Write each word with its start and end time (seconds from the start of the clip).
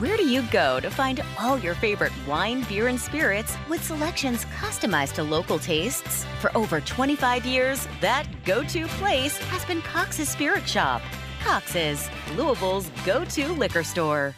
Where 0.00 0.16
do 0.16 0.26
you 0.26 0.40
go 0.50 0.80
to 0.80 0.90
find 0.90 1.22
all 1.38 1.58
your 1.58 1.74
favorite 1.74 2.12
wine, 2.26 2.64
beer, 2.70 2.88
and 2.88 2.98
spirits 2.98 3.54
with 3.68 3.84
selections 3.84 4.46
customized 4.46 5.12
to 5.16 5.22
local 5.22 5.58
tastes? 5.58 6.24
For 6.40 6.56
over 6.56 6.80
25 6.80 7.44
years, 7.44 7.86
that 8.00 8.26
go 8.46 8.64
to 8.64 8.86
place 8.86 9.36
has 9.36 9.62
been 9.66 9.82
Cox's 9.82 10.30
Spirit 10.30 10.66
Shop. 10.66 11.02
Cox's, 11.44 12.08
Louisville's 12.34 12.90
go 13.04 13.26
to 13.26 13.52
liquor 13.52 13.84
store. 13.84 14.34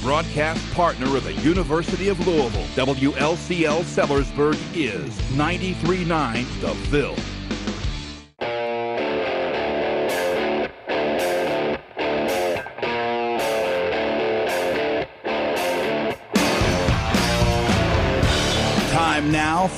Broadcast 0.00 0.74
partner 0.74 1.14
of 1.14 1.24
the 1.24 1.34
University 1.34 2.08
of 2.08 2.26
Louisville, 2.26 2.86
WLCL 2.86 3.82
Sellersburg 3.82 4.58
is 4.74 5.10
93.9 5.32 6.60
The 6.60 6.72
Ville. 6.88 7.16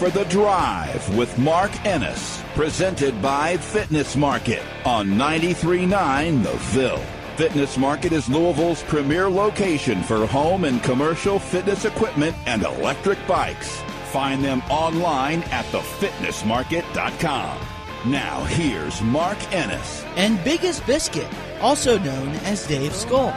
For 0.04 0.10
The 0.10 0.24
Drive 0.24 1.16
with 1.16 1.38
Mark 1.38 1.86
Ennis, 1.86 2.42
presented 2.54 3.22
by 3.22 3.56
Fitness 3.56 4.16
Market 4.16 4.62
on 4.84 5.08
93.9 5.08 6.42
The 6.42 6.52
Ville. 6.52 7.02
Fitness 7.36 7.78
Market 7.78 8.12
is 8.12 8.28
Louisville's 8.28 8.82
premier 8.82 9.30
location 9.30 10.02
for 10.02 10.26
home 10.26 10.64
and 10.64 10.82
commercial 10.82 11.38
fitness 11.38 11.86
equipment 11.86 12.36
and 12.44 12.64
electric 12.64 13.18
bikes. 13.26 13.80
Find 14.12 14.44
them 14.44 14.60
online 14.68 15.42
at 15.44 15.64
thefitnessmarket.com. 15.66 17.58
Now, 18.04 18.44
here's 18.44 19.00
Mark 19.00 19.38
Ennis. 19.54 20.04
and 20.16 20.42
Biggest 20.44 20.84
Biscuit, 20.86 21.28
also 21.62 21.98
known 21.98 22.28
as 22.44 22.66
Dave 22.66 22.94
Skull. 22.94 23.34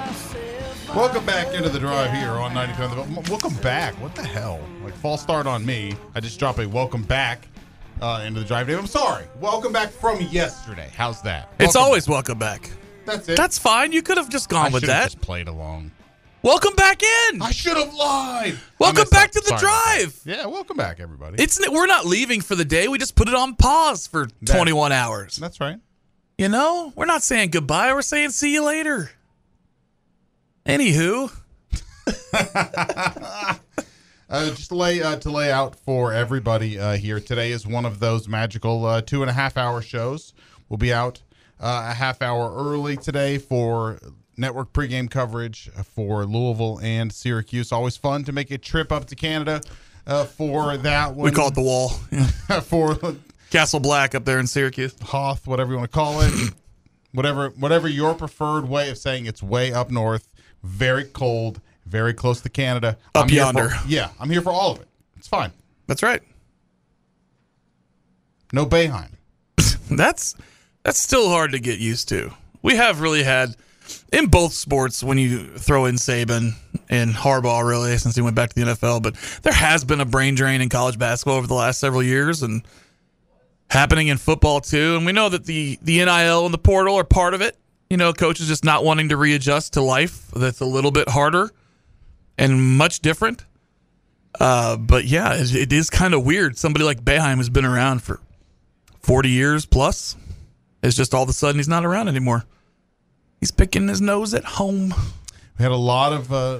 Welcome 0.94 1.26
back 1.26 1.54
into 1.54 1.70
the 1.70 1.80
drive 1.80 2.12
here 2.12 2.32
on 2.32 2.54
90. 2.54 3.30
Welcome 3.30 3.56
back. 3.62 3.94
What 4.02 4.16
the 4.16 4.23
hell? 4.23 4.60
Like 4.88 4.95
false 4.95 5.21
start 5.21 5.47
on 5.47 5.66
me. 5.66 5.91
I 6.16 6.21
just 6.21 6.39
drop 6.39 6.59
a 6.59 6.66
welcome 6.66 7.03
back 7.03 7.49
uh, 8.02 8.23
into 8.25 8.39
the 8.39 8.45
drive. 8.45 8.69
I'm 8.69 8.88
sorry. 8.88 9.25
Welcome 9.41 9.73
back 9.73 9.89
from 9.89 10.21
yesterday. 10.21 10.89
How's 10.95 11.21
that? 11.23 11.49
It's 11.59 11.75
Welcome- 11.75 11.81
always 11.81 12.07
welcome 12.07 12.39
back. 12.39 12.69
that's 13.05 13.27
it. 13.27 13.35
That's 13.35 13.58
fine. 13.59 13.91
You 13.91 14.02
could 14.02 14.15
have 14.15 14.30
just 14.30 14.49
I 14.49 14.55
gone 14.55 14.71
with 14.71 14.83
that. 14.83 15.03
Just 15.11 15.19
played 15.19 15.49
along. 15.49 15.91
Welcome 16.41 16.73
back 16.75 17.03
in. 17.03 17.41
I 17.41 17.52
should 17.52 17.75
have 17.75 17.93
lied. 17.93 18.58
Welcome 18.80 19.09
back 19.11 19.25
up. 19.25 19.31
to 19.31 19.39
the 19.41 19.58
Sorry 19.58 19.59
drive. 19.59 20.21
Yeah, 20.23 20.45
welcome 20.45 20.77
back, 20.77 21.02
everybody. 21.02 21.43
It's 21.43 21.59
we're 21.69 21.85
not 21.85 22.05
leaving 22.05 22.39
for 22.39 22.55
the 22.55 22.63
day. 22.63 22.88
We 22.88 22.97
just 22.97 23.15
put 23.15 23.27
it 23.27 23.35
on 23.35 23.55
pause 23.55 24.08
for 24.08 24.27
That- 24.43 24.55
21 24.55 24.93
hours. 24.93 25.35
That's 25.35 25.59
right. 25.59 25.80
You 26.38 26.47
know, 26.47 26.93
we're 26.95 27.08
not 27.08 27.23
saying 27.23 27.49
goodbye. 27.49 27.91
We're 27.91 28.03
saying 28.03 28.30
see 28.30 28.53
you 28.53 28.63
later. 28.63 29.11
Anywho, 30.65 31.30
Uh, 34.30 34.50
just 34.50 34.70
to 34.70 34.75
lay 34.75 35.02
uh, 35.02 35.16
to 35.16 35.31
lay 35.31 35.52
out 35.52 35.75
for 35.75 36.11
everybody 36.11 36.78
uh, 36.78 36.97
here 36.97 37.20
today 37.20 37.52
is 37.52 37.66
one 37.66 37.86
of 37.86 38.00
those 38.00 38.28
magical 38.28 38.86
uh, 38.86 39.02
two 39.02 39.22
and 39.22 39.30
a 39.30 39.33
half 39.33 39.56
hour 39.56 39.82
shows. 39.82 40.33
We'll 40.67 40.77
be 40.77 40.92
out 40.92 41.21
uh, 41.61 41.88
a 41.92 41.93
half 41.93 42.21
hour 42.21 42.54
early 42.54 42.98
today 42.98 43.38
for 43.38 43.99
network 44.36 44.73
pregame 44.73 45.10
coverage 45.10 45.70
for 45.95 46.26
Louisville 46.26 46.77
and 46.83 47.14
Syracuse. 47.14 47.71
Always 47.71 47.95
fun 47.95 48.26
to 48.26 48.33
make 48.33 48.52
a 48.52 48.58
trip 48.58 48.92
up 48.92 49.05
to 49.05 49.15
Canada 49.15 49.61
uh, 50.05 50.26
for 50.26 50.76
that 50.76 51.15
one. 51.15 51.23
we 51.23 51.32
call 51.32 51.48
it 51.48 51.55
the 51.55 51.61
wall. 51.61 51.89
for 52.64 52.98
Castle 53.49 53.80
Black 53.80 54.14
up 54.14 54.26
there 54.26 54.39
in 54.39 54.48
Syracuse. 54.48 54.94
Hoth, 55.04 55.48
whatever 55.48 55.71
you 55.71 55.77
want 55.77 55.89
to 55.89 55.95
call 55.95 56.20
it, 56.20 56.33
whatever 57.14 57.52
whatever 57.52 57.88
your 57.88 58.14
preferred 58.14 58.67
way 58.67 58.89
of 58.89 58.98
saying 58.98 59.26
it's 59.26 59.42
way 59.42 59.71
up 59.71 59.89
north, 59.89 60.27
very 60.64 61.05
cold, 61.05 61.61
very 61.87 62.14
close 62.14 62.42
to 62.42 62.49
Canada. 62.49 62.98
Up 63.15 63.23
I'm 63.23 63.30
here 63.30 63.45
for- 63.45 63.59
yonder. 63.59 63.75
yeah, 63.87 64.09
I'm 64.20 64.30
here 64.30 64.42
for 64.42 64.52
all 64.52 64.73
of 64.73 64.81
it. 64.81 64.87
It's 65.17 65.27
fine. 65.27 65.52
That's 65.87 66.03
right. 66.03 66.21
No 68.53 68.65
Boeheim. 68.65 69.09
That's 69.89 70.36
that's 70.83 70.99
still 70.99 71.30
hard 71.30 71.52
to 71.52 71.59
get 71.59 71.80
used 71.80 72.08
to. 72.09 72.31
We 72.61 72.76
have 72.77 73.02
really 73.02 73.23
had 73.23 73.55
in 74.14 74.27
both 74.27 74.53
sports 74.53 75.03
when 75.03 75.17
you 75.17 75.45
throw 75.58 75.86
in 75.86 75.95
Saban 75.95 76.52
and 76.89 77.11
Harbaugh 77.11 77.67
really 77.67 77.97
since 77.97 78.15
he 78.15 78.21
went 78.21 78.36
back 78.37 78.53
to 78.53 78.55
the 78.55 78.71
NFL, 78.71 79.02
but 79.03 79.15
there 79.43 79.53
has 79.53 79.83
been 79.83 79.99
a 79.99 80.05
brain 80.05 80.36
drain 80.36 80.61
in 80.61 80.70
college 80.70 80.97
basketball 80.97 81.36
over 81.37 81.47
the 81.47 81.53
last 81.53 81.80
several 81.81 82.02
years 82.02 82.42
and 82.42 82.64
happening 83.70 84.08
in 84.08 84.17
football 84.17 84.61
too. 84.61 84.95
And 84.95 85.05
we 85.05 85.11
know 85.11 85.27
that 85.27 85.45
the 85.45 85.77
the 85.81 85.97
NIL 86.05 86.45
and 86.45 86.53
the 86.53 86.58
portal 86.58 86.95
are 86.95 87.03
part 87.03 87.33
of 87.33 87.42
it. 87.42 87.58
You 87.89 87.97
know, 87.97 88.14
coaches 88.14 88.47
just 88.47 88.64
not 88.64 88.83
wanting 88.86 89.09
to 89.09 89.17
readjust 89.17 89.73
to 89.73 89.81
life 89.81 90.27
that's 90.31 90.61
a 90.61 90.65
little 90.65 90.92
bit 90.92 91.09
harder 91.09 91.52
and 92.37 92.77
much 92.77 92.99
different. 92.99 93.45
Uh, 94.39 94.77
but 94.77 95.05
yeah, 95.05 95.33
it, 95.36 95.55
it 95.55 95.73
is 95.73 95.89
kind 95.89 96.14
of 96.14 96.23
weird. 96.25 96.58
Somebody 96.58 96.86
like 96.86 97.02
Boeheim 97.03 97.37
has 97.37 97.49
been 97.49 97.65
around 97.65 98.03
for 98.03 98.20
40 99.02 99.30
years 99.30 99.65
plus. 99.65 100.15
It's 100.83 100.95
just 100.95 101.14
all 101.14 101.23
of 101.23 101.30
a 101.30 101.33
sudden 101.33 101.58
he's 101.58 101.67
not 101.67 101.86
around 101.86 102.08
anymore. 102.08 102.43
He's 103.39 103.52
picking 103.52 103.87
his 103.87 103.99
nose 104.02 104.33
at 104.33 104.43
home. 104.43 104.93
We 105.58 105.64
had 105.64 105.71
a 105.71 105.76
lot 105.76 106.14
of 106.14 106.31
uh, 106.31 106.59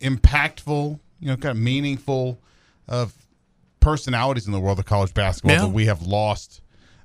impactful, 0.00 0.98
you 1.20 1.26
know, 1.28 1.36
kind 1.36 1.56
of 1.56 1.62
meaningful 1.62 2.38
uh, 2.88 3.06
personalities 3.80 4.46
in 4.46 4.52
the 4.52 4.60
world 4.60 4.78
of 4.78 4.84
college 4.84 5.14
basketball 5.14 5.52
Yeah. 5.52 5.62
that 5.62 5.68
we 5.68 5.86
have 5.86 6.02
lost 6.02 6.60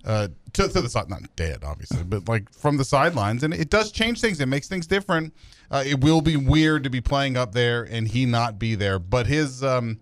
uh, 0.05 0.27
to, 0.53 0.67
to 0.67 0.81
the 0.81 0.89
side, 0.89 1.09
not 1.09 1.23
dead, 1.35 1.63
obviously, 1.63 2.03
but 2.03 2.27
like 2.29 2.51
from 2.53 2.77
the 2.77 2.85
sidelines. 2.85 3.43
And 3.43 3.53
it 3.53 3.69
does 3.69 3.91
change 3.91 4.21
things. 4.21 4.39
It 4.39 4.45
makes 4.45 4.67
things 4.67 4.87
different. 4.87 5.33
Uh, 5.71 5.83
it 5.85 6.01
will 6.01 6.21
be 6.21 6.37
weird 6.37 6.83
to 6.83 6.89
be 6.89 7.01
playing 7.01 7.35
up 7.37 7.53
there 7.53 7.83
and 7.83 8.07
he 8.07 8.25
not 8.25 8.59
be 8.59 8.75
there, 8.75 8.99
but 8.99 9.25
his 9.25 9.63
um, 9.63 9.99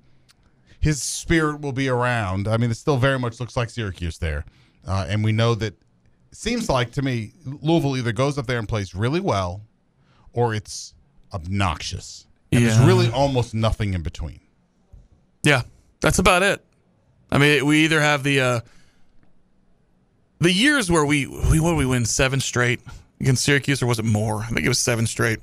his 0.80 1.02
spirit 1.02 1.62
will 1.62 1.72
be 1.72 1.88
around. 1.88 2.47
I 2.47 2.58
mean, 2.58 2.69
it 2.69 2.75
still 2.75 2.97
very 2.97 3.18
much 3.18 3.40
looks 3.40 3.56
like 3.56 3.69
Syracuse 3.69 4.18
there, 4.18 4.46
uh, 4.88 5.06
and 5.08 5.24
we 5.24 5.31
know 5.31 5.56
that. 5.56 5.74
It 6.31 6.38
seems 6.38 6.68
like 6.68 6.92
to 6.94 7.03
me, 7.03 7.31
Louisville 7.46 7.96
either 7.96 8.12
goes 8.12 8.40
up 8.40 8.47
there 8.47 8.58
and 8.58 8.68
plays 8.68 8.96
really 8.96 9.19
well, 9.19 9.62
or 10.34 10.56
it's 10.56 10.96
obnoxious. 11.31 12.25
And 12.52 12.66
there's 12.66 12.80
really 12.80 13.09
almost 13.12 13.53
nothing 13.53 13.94
in 13.94 14.02
between. 14.02 14.40
Yeah, 15.44 15.62
that's 16.02 16.18
about 16.18 16.42
it. 16.42 16.66
I 17.31 17.38
mean, 17.38 17.66
we 17.68 17.84
either 17.84 18.02
have 18.02 18.24
the 18.24 18.42
uh, 18.42 18.59
the 20.44 20.52
years 20.52 20.92
where 20.92 21.06
we 21.06 21.26
we 21.28 21.59
what 21.59 21.72
did 21.72 21.78
we 21.78 21.86
win 21.86 22.06
seven 22.06 22.40
straight 22.40 22.81
against 23.20 23.44
Syracuse, 23.44 23.81
or 23.81 23.88
was 23.88 24.00
it 24.00 24.06
more? 24.06 24.42
I 24.42 24.48
think 24.48 24.66
it 24.66 24.70
was 24.70 24.80
seven 24.80 25.08
straight, 25.08 25.40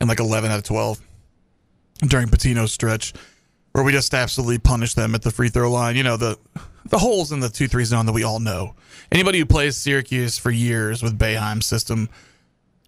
and 0.00 0.08
like 0.08 0.20
eleven 0.20 0.50
out 0.50 0.58
of 0.58 0.64
twelve 0.64 1.00
during 2.06 2.28
Pitino's 2.28 2.72
stretch, 2.72 3.12
where 3.72 3.84
we 3.84 3.92
just 3.92 4.12
absolutely 4.14 4.58
punished 4.58 4.96
them 4.96 5.14
at 5.14 5.22
the 5.22 5.30
free 5.30 5.48
throw 5.48 5.70
line. 5.70 5.96
You 5.96 6.02
know 6.02 6.16
the 6.16 6.38
the 6.88 6.98
holes 6.98 7.32
in 7.32 7.40
the 7.40 7.48
two 7.48 7.68
three 7.68 7.84
zone 7.84 8.06
that 8.06 8.12
we 8.12 8.24
all 8.24 8.40
know. 8.40 8.74
Anybody 9.12 9.38
who 9.38 9.46
plays 9.46 9.76
Syracuse 9.76 10.38
for 10.38 10.50
years 10.50 11.02
with 11.02 11.18
Boeheim's 11.18 11.66
system, 11.66 12.08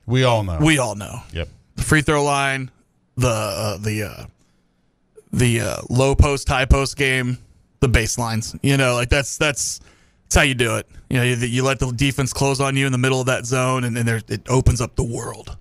We 0.06 0.24
all 0.24 0.42
know. 0.42 0.58
we 0.60 0.78
all 0.78 0.94
know 0.94 1.20
yep. 1.32 1.48
the 1.76 1.82
free 1.82 2.02
throw 2.02 2.24
line, 2.24 2.70
the 3.16 3.28
uh, 3.28 3.76
the 3.78 4.02
uh, 4.02 4.26
the 5.32 5.60
uh, 5.60 5.76
low 5.90 6.14
post, 6.14 6.48
high 6.48 6.64
post 6.64 6.96
game, 6.96 7.38
the 7.80 7.88
baselines. 7.88 8.58
You 8.62 8.76
know, 8.76 8.94
like 8.94 9.08
that's 9.08 9.36
that's 9.36 9.80
that's 10.28 10.34
how 10.36 10.42
you 10.42 10.54
do 10.54 10.76
it. 10.76 10.88
You 11.08 11.18
know, 11.18 11.22
you, 11.22 11.36
you 11.36 11.62
let 11.62 11.78
the 11.78 11.92
defense 11.92 12.32
close 12.32 12.60
on 12.60 12.76
you 12.76 12.84
in 12.86 12.92
the 12.92 12.98
middle 12.98 13.20
of 13.20 13.26
that 13.26 13.46
zone, 13.46 13.84
and 13.84 13.96
then 13.96 14.06
there 14.06 14.20
it 14.28 14.42
opens 14.48 14.80
up 14.80 14.96
the 14.96 15.04
world. 15.04 15.56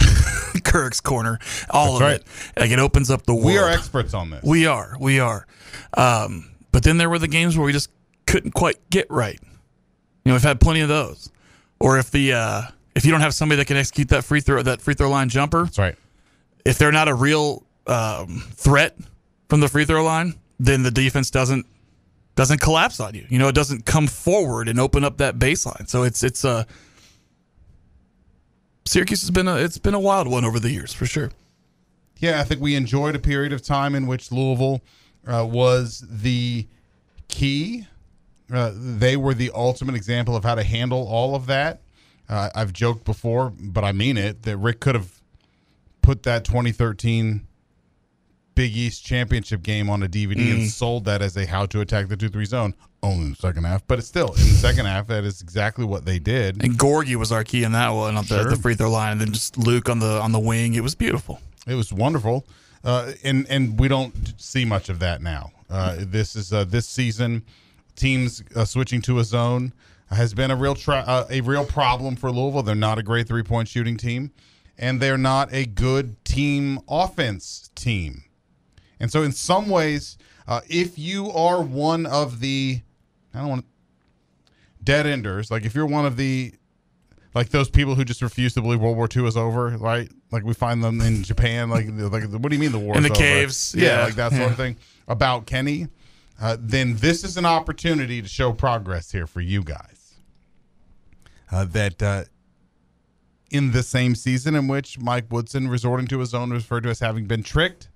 Kirk's 0.64 1.00
corner, 1.00 1.38
all 1.70 1.98
That's 1.98 2.00
of 2.00 2.00
right. 2.00 2.20
it, 2.56 2.60
like 2.60 2.70
it 2.70 2.78
opens 2.78 3.10
up 3.10 3.24
the 3.24 3.34
world. 3.34 3.46
We 3.46 3.58
are 3.58 3.68
experts 3.68 4.14
on 4.14 4.30
this. 4.30 4.42
We 4.44 4.66
are. 4.66 4.96
We 5.00 5.20
are. 5.20 5.46
Um, 5.94 6.50
but 6.72 6.82
then 6.82 6.98
there 6.98 7.08
were 7.08 7.18
the 7.18 7.28
games 7.28 7.56
where 7.56 7.64
we 7.64 7.72
just 7.72 7.90
couldn't 8.26 8.52
quite 8.52 8.76
get 8.90 9.10
right. 9.10 9.38
You 9.42 10.30
know, 10.30 10.34
we've 10.34 10.42
had 10.42 10.60
plenty 10.60 10.80
of 10.80 10.88
those. 10.88 11.30
Or 11.78 11.98
if 11.98 12.10
the 12.10 12.34
uh, 12.34 12.62
if 12.94 13.04
you 13.06 13.10
don't 13.10 13.20
have 13.22 13.34
somebody 13.34 13.56
that 13.56 13.66
can 13.66 13.76
execute 13.76 14.08
that 14.08 14.24
free 14.24 14.40
throw 14.40 14.62
that 14.62 14.82
free 14.82 14.94
throw 14.94 15.08
line 15.08 15.28
jumper, 15.28 15.64
That's 15.64 15.78
right. 15.78 15.96
if 16.64 16.76
they're 16.78 16.92
not 16.92 17.08
a 17.08 17.14
real 17.14 17.64
um, 17.86 18.44
threat 18.52 18.96
from 19.48 19.60
the 19.60 19.68
free 19.68 19.84
throw 19.86 20.04
line, 20.04 20.34
then 20.58 20.82
the 20.82 20.90
defense 20.90 21.30
doesn't 21.30 21.64
doesn't 22.40 22.62
collapse 22.62 23.00
on 23.00 23.14
you. 23.14 23.26
You 23.28 23.38
know, 23.38 23.48
it 23.48 23.54
doesn't 23.54 23.84
come 23.84 24.06
forward 24.06 24.66
and 24.66 24.80
open 24.80 25.04
up 25.04 25.18
that 25.18 25.38
baseline. 25.38 25.86
So 25.90 26.04
it's 26.04 26.22
it's 26.22 26.42
uh 26.42 26.64
Syracuse 28.86 29.20
has 29.20 29.30
been 29.30 29.46
a 29.46 29.56
it's 29.56 29.76
been 29.76 29.92
a 29.92 30.00
wild 30.00 30.26
one 30.26 30.46
over 30.46 30.58
the 30.58 30.70
years 30.70 30.90
for 30.90 31.04
sure. 31.04 31.32
yeah, 32.16 32.40
I 32.40 32.44
think 32.44 32.62
we 32.62 32.76
enjoyed 32.76 33.14
a 33.14 33.18
period 33.18 33.52
of 33.52 33.60
time 33.60 33.94
in 33.94 34.06
which 34.06 34.32
Louisville 34.32 34.80
uh, 35.26 35.46
was 35.46 36.02
the 36.08 36.66
key. 37.28 37.86
Uh, 38.50 38.72
they 38.74 39.18
were 39.18 39.34
the 39.34 39.50
ultimate 39.54 39.94
example 39.94 40.34
of 40.34 40.42
how 40.42 40.54
to 40.54 40.64
handle 40.64 41.06
all 41.06 41.34
of 41.34 41.44
that. 41.46 41.82
Uh, 42.26 42.48
I've 42.54 42.72
joked 42.72 43.04
before, 43.04 43.52
but 43.54 43.84
I 43.84 43.92
mean 43.92 44.16
it, 44.16 44.44
that 44.44 44.56
Rick 44.56 44.80
could 44.80 44.94
have 44.94 45.20
put 46.00 46.22
that 46.22 46.46
2013 46.46 47.46
Big 48.60 48.76
East 48.76 49.06
championship 49.06 49.62
game 49.62 49.88
on 49.88 50.02
a 50.02 50.06
DVD 50.06 50.52
and 50.52 50.68
sold 50.68 51.06
that 51.06 51.22
as 51.22 51.34
a 51.34 51.46
how 51.46 51.64
to 51.64 51.80
attack 51.80 52.08
the 52.08 52.16
2 52.16 52.28
3 52.28 52.44
zone 52.44 52.74
only 53.02 53.24
in 53.24 53.30
the 53.30 53.36
second 53.36 53.64
half. 53.64 53.86
But 53.86 53.98
it's 53.98 54.06
still 54.08 54.28
in 54.28 54.34
the 54.34 54.58
second 54.60 54.84
half, 54.84 55.06
that 55.06 55.24
is 55.24 55.40
exactly 55.40 55.86
what 55.86 56.04
they 56.04 56.18
did. 56.18 56.62
And 56.62 56.78
Gorgui 56.78 57.16
was 57.16 57.32
our 57.32 57.42
key 57.42 57.64
in 57.64 57.72
that 57.72 57.88
one 57.88 58.18
on 58.18 58.24
the, 58.26 58.42
Sure. 58.42 58.50
the 58.50 58.56
free 58.56 58.74
throw 58.74 58.90
line, 58.90 59.12
and 59.12 59.20
then 59.22 59.32
just 59.32 59.56
Luke 59.56 59.88
on 59.88 59.98
the 59.98 60.20
on 60.20 60.32
the 60.32 60.38
wing. 60.38 60.74
It 60.74 60.82
was 60.82 60.94
beautiful. 60.94 61.40
It 61.66 61.74
was 61.74 61.90
wonderful, 61.90 62.44
uh, 62.84 63.12
and 63.24 63.46
and 63.48 63.80
we 63.80 63.88
don't 63.88 64.34
see 64.36 64.66
much 64.66 64.90
of 64.90 64.98
that 64.98 65.22
now. 65.22 65.52
Uh, 65.70 65.96
this 66.00 66.36
is 66.36 66.52
uh, 66.52 66.64
this 66.64 66.86
season, 66.86 67.42
teams 67.96 68.42
uh, 68.54 68.66
switching 68.66 69.00
to 69.02 69.20
a 69.20 69.24
zone 69.24 69.72
has 70.10 70.34
been 70.34 70.50
a 70.50 70.56
real 70.56 70.74
tra- 70.74 71.04
uh, 71.06 71.24
a 71.30 71.40
real 71.40 71.64
problem 71.64 72.14
for 72.14 72.30
Louisville. 72.30 72.62
They're 72.62 72.74
not 72.74 72.98
a 72.98 73.02
great 73.02 73.26
three 73.26 73.42
point 73.42 73.68
shooting 73.68 73.96
team, 73.96 74.32
and 74.76 75.00
they're 75.00 75.16
not 75.16 75.48
a 75.50 75.64
good 75.64 76.22
team 76.26 76.80
offense 76.90 77.70
team. 77.74 78.24
And 79.00 79.10
so, 79.10 79.22
in 79.22 79.32
some 79.32 79.68
ways, 79.68 80.18
uh, 80.46 80.60
if 80.68 80.98
you 80.98 81.30
are 81.32 81.62
one 81.62 82.06
of 82.06 82.40
the, 82.40 82.80
I 83.34 83.38
don't 83.40 83.48
want 83.48 83.64
dead 84.84 85.06
enders, 85.06 85.50
like 85.50 85.64
if 85.64 85.74
you're 85.74 85.86
one 85.86 86.06
of 86.06 86.16
the 86.16 86.52
like 87.34 87.50
those 87.50 87.70
people 87.70 87.94
who 87.94 88.04
just 88.04 88.22
refuse 88.22 88.54
to 88.54 88.60
believe 88.62 88.80
World 88.80 88.96
War 88.96 89.08
II 89.14 89.26
is 89.26 89.36
over, 89.36 89.68
right? 89.78 90.10
Like 90.32 90.44
we 90.44 90.52
find 90.54 90.82
them 90.82 91.00
in 91.00 91.22
Japan, 91.22 91.70
like 91.70 91.86
like 91.88 92.24
what 92.24 92.48
do 92.50 92.54
you 92.56 92.60
mean 92.60 92.72
the 92.72 92.78
war 92.78 92.96
In 92.96 93.02
the 93.02 93.10
over? 93.10 93.18
caves, 93.18 93.74
Yeah, 93.76 93.84
yeah. 94.00 94.04
like 94.04 94.14
that 94.16 94.32
sort 94.32 94.50
of 94.50 94.56
thing 94.56 94.76
about 95.08 95.46
Kenny. 95.46 95.88
Uh, 96.40 96.56
then 96.58 96.96
this 96.96 97.22
is 97.22 97.36
an 97.36 97.44
opportunity 97.46 98.20
to 98.22 98.28
show 98.28 98.52
progress 98.52 99.12
here 99.12 99.26
for 99.26 99.40
you 99.40 99.62
guys. 99.62 100.14
Uh, 101.52 101.64
that 101.66 102.02
uh, 102.02 102.24
in 103.50 103.72
the 103.72 103.82
same 103.82 104.14
season 104.14 104.54
in 104.54 104.66
which 104.68 104.98
Mike 104.98 105.26
Woodson 105.30 105.68
resorting 105.68 106.06
to 106.08 106.18
his 106.20 106.32
own 106.34 106.50
referred 106.50 106.82
to 106.84 106.88
as 106.88 107.00
having 107.00 107.26
been 107.26 107.42
tricked, 107.42 107.88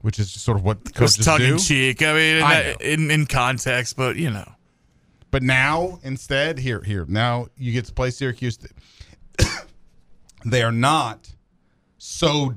which 0.00 0.18
is 0.18 0.32
just 0.32 0.44
sort 0.44 0.56
of 0.58 0.64
what 0.64 0.94
coaches 0.94 1.24
tongue 1.24 1.38
do. 1.38 1.52
in 1.52 1.58
cheek. 1.58 2.02
I 2.02 2.12
mean, 2.12 2.36
in, 2.38 2.42
I 2.42 2.62
that- 2.62 2.80
in 2.80 3.10
in 3.10 3.26
context, 3.26 3.96
but 3.96 4.16
you 4.16 4.30
know, 4.30 4.50
But 5.30 5.42
now, 5.42 5.98
instead, 6.02 6.58
here, 6.58 6.80
here, 6.82 7.04
now 7.08 7.48
you 7.56 7.72
get 7.72 7.84
to 7.86 7.92
play 7.92 8.10
Syracuse. 8.10 8.58
they 10.44 10.62
are 10.62 10.72
not 10.72 11.30
so 11.98 12.54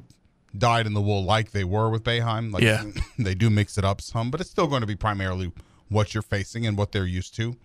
dyed 0.57 0.85
in 0.85 0.93
the 0.93 1.01
wool 1.01 1.23
like 1.23 1.51
they 1.51 1.63
were 1.63 1.89
with 1.89 2.03
Boeheim. 2.03 2.51
Like 2.53 2.63
Yeah. 2.63 2.83
they 3.19 3.35
do 3.35 3.49
mix 3.49 3.77
it 3.77 3.85
up 3.85 4.01
some, 4.01 4.31
but 4.31 4.39
it's 4.41 4.49
still 4.49 4.67
going 4.67 4.81
to 4.81 4.87
be 4.87 4.95
primarily 4.95 5.51
what 5.89 6.13
you're 6.13 6.21
facing 6.21 6.65
and 6.67 6.77
what 6.77 6.91
they're 6.91 7.05
used 7.05 7.35
to. 7.35 7.55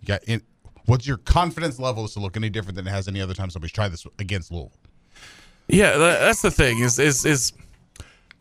You 0.00 0.06
got 0.06 0.22
in, 0.24 0.42
what's 0.86 1.06
your 1.06 1.16
confidence 1.16 1.78
level 1.78 2.04
is 2.04 2.12
to 2.14 2.20
look 2.20 2.36
any 2.36 2.50
different 2.50 2.76
than 2.76 2.86
it 2.86 2.90
has 2.90 3.08
any 3.08 3.20
other 3.20 3.34
time 3.34 3.50
somebody's 3.50 3.72
tried 3.72 3.88
this 3.92 4.06
against 4.18 4.50
Louisville. 4.52 4.72
yeah, 5.68 5.96
that's 5.96 6.42
the 6.42 6.50
thing. 6.50 6.78
Is 6.80 6.98
is 6.98 7.24
is 7.24 7.52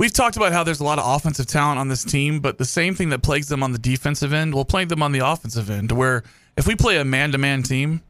we've 0.04 0.12
talked 0.12 0.36
about 0.36 0.52
how 0.52 0.66
there's 0.66 0.82
a 0.82 0.84
lot 0.84 1.00
of 1.00 1.16
offensive 1.16 1.48
talent 1.48 1.80
on 1.80 1.88
this 1.88 2.04
team, 2.04 2.42
but 2.42 2.58
the 2.58 2.66
same 2.66 2.94
thing 2.94 3.08
that 3.08 3.24
plagues 3.24 3.48
them 3.48 3.64
on 3.64 3.72
the 3.72 3.78
defensive 3.78 4.34
end 4.34 4.54
will 4.54 4.66
plague 4.66 4.90
them 4.90 5.02
on 5.02 5.14
the 5.14 5.20
offensive 5.20 5.70
end. 5.70 5.94
Where 5.94 6.24
if 6.58 6.68
we 6.68 6.76
play 6.76 6.98
a 6.98 7.06
man-to-man 7.06 7.64
team, 7.64 8.02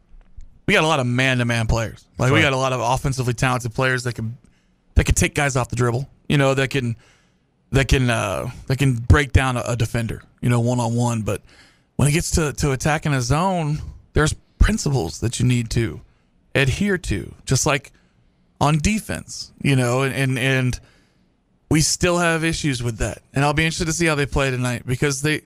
we 0.65 0.73
got 0.73 0.83
a 0.83 0.87
lot 0.87 0.99
of 0.99 1.05
man-to-man 1.05 1.67
players. 1.67 2.03
Like 2.17 2.33
we 2.33 2.41
got 2.41 2.51
a 2.51 2.57
lot 2.57 2.73
of 2.73 2.81
offensively 2.81 3.35
talented 3.35 3.75
players 3.75 4.05
that 4.05 4.15
can 4.15 4.39
that 4.95 5.03
can 5.03 5.13
take 5.13 5.35
guys 5.35 5.55
off 5.55 5.69
the 5.69 5.75
dribble. 5.75 6.09
You 6.27 6.39
know, 6.39 6.55
that 6.55 6.71
can 6.71 6.95
that 7.71 7.89
can 7.89 8.09
uh, 8.09 8.49
that 8.65 8.79
can 8.79 8.95
break 8.95 9.31
down 9.31 9.55
a, 9.55 9.63
a 9.67 9.75
defender. 9.75 10.23
You 10.41 10.49
know, 10.49 10.61
one 10.61 10.79
on 10.79 10.95
one. 10.95 11.21
But 11.21 11.43
when 11.97 12.07
it 12.07 12.11
gets 12.13 12.31
to 12.31 12.53
to 12.53 12.71
attacking 12.71 13.13
a 13.13 13.21
zone, 13.21 13.77
there's 14.13 14.33
principles 14.57 15.19
that 15.19 15.39
you 15.39 15.45
need 15.45 15.69
to 15.71 16.01
adhere 16.55 16.97
to, 16.97 17.35
just 17.45 17.67
like 17.67 17.91
on 18.59 18.79
defense. 18.79 19.51
You 19.61 19.75
know, 19.75 20.01
and, 20.01 20.39
and 20.39 20.79
we 21.73 21.81
still 21.81 22.19
have 22.19 22.43
issues 22.43 22.83
with 22.83 22.99
that. 22.99 23.23
And 23.33 23.43
I'll 23.43 23.55
be 23.55 23.65
interested 23.65 23.85
to 23.85 23.93
see 23.93 24.05
how 24.05 24.13
they 24.13 24.27
play 24.27 24.51
tonight 24.51 24.83
because 24.85 25.23
they 25.23 25.41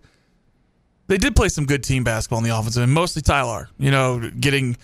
they 1.07 1.17
did 1.17 1.37
play 1.37 1.47
some 1.47 1.65
good 1.65 1.85
team 1.85 2.03
basketball 2.03 2.39
on 2.39 2.43
the 2.43 2.49
offensive 2.49 2.83
and 2.83 2.91
mostly 2.91 3.21
Ty-Laur. 3.21 3.69
You 3.79 3.91
know, 3.91 4.29
getting 4.37 4.75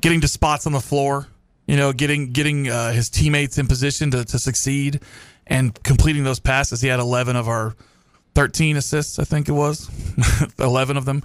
getting 0.00 0.20
to 0.20 0.28
spots 0.28 0.64
on 0.64 0.72
the 0.72 0.80
floor. 0.80 1.26
You 1.66 1.76
know, 1.76 1.92
getting 1.92 2.30
getting 2.30 2.68
uh, 2.68 2.92
his 2.92 3.10
teammates 3.10 3.58
in 3.58 3.66
position 3.66 4.12
to, 4.12 4.24
to 4.24 4.38
succeed 4.38 5.00
and 5.48 5.74
completing 5.82 6.22
those 6.22 6.38
passes. 6.38 6.80
He 6.80 6.86
had 6.86 7.00
11 7.00 7.34
of 7.34 7.48
our 7.48 7.74
13 8.36 8.76
assists, 8.76 9.18
I 9.18 9.24
think 9.24 9.48
it 9.48 9.52
was, 9.52 9.90
11 10.60 10.96
of 10.96 11.04
them. 11.04 11.24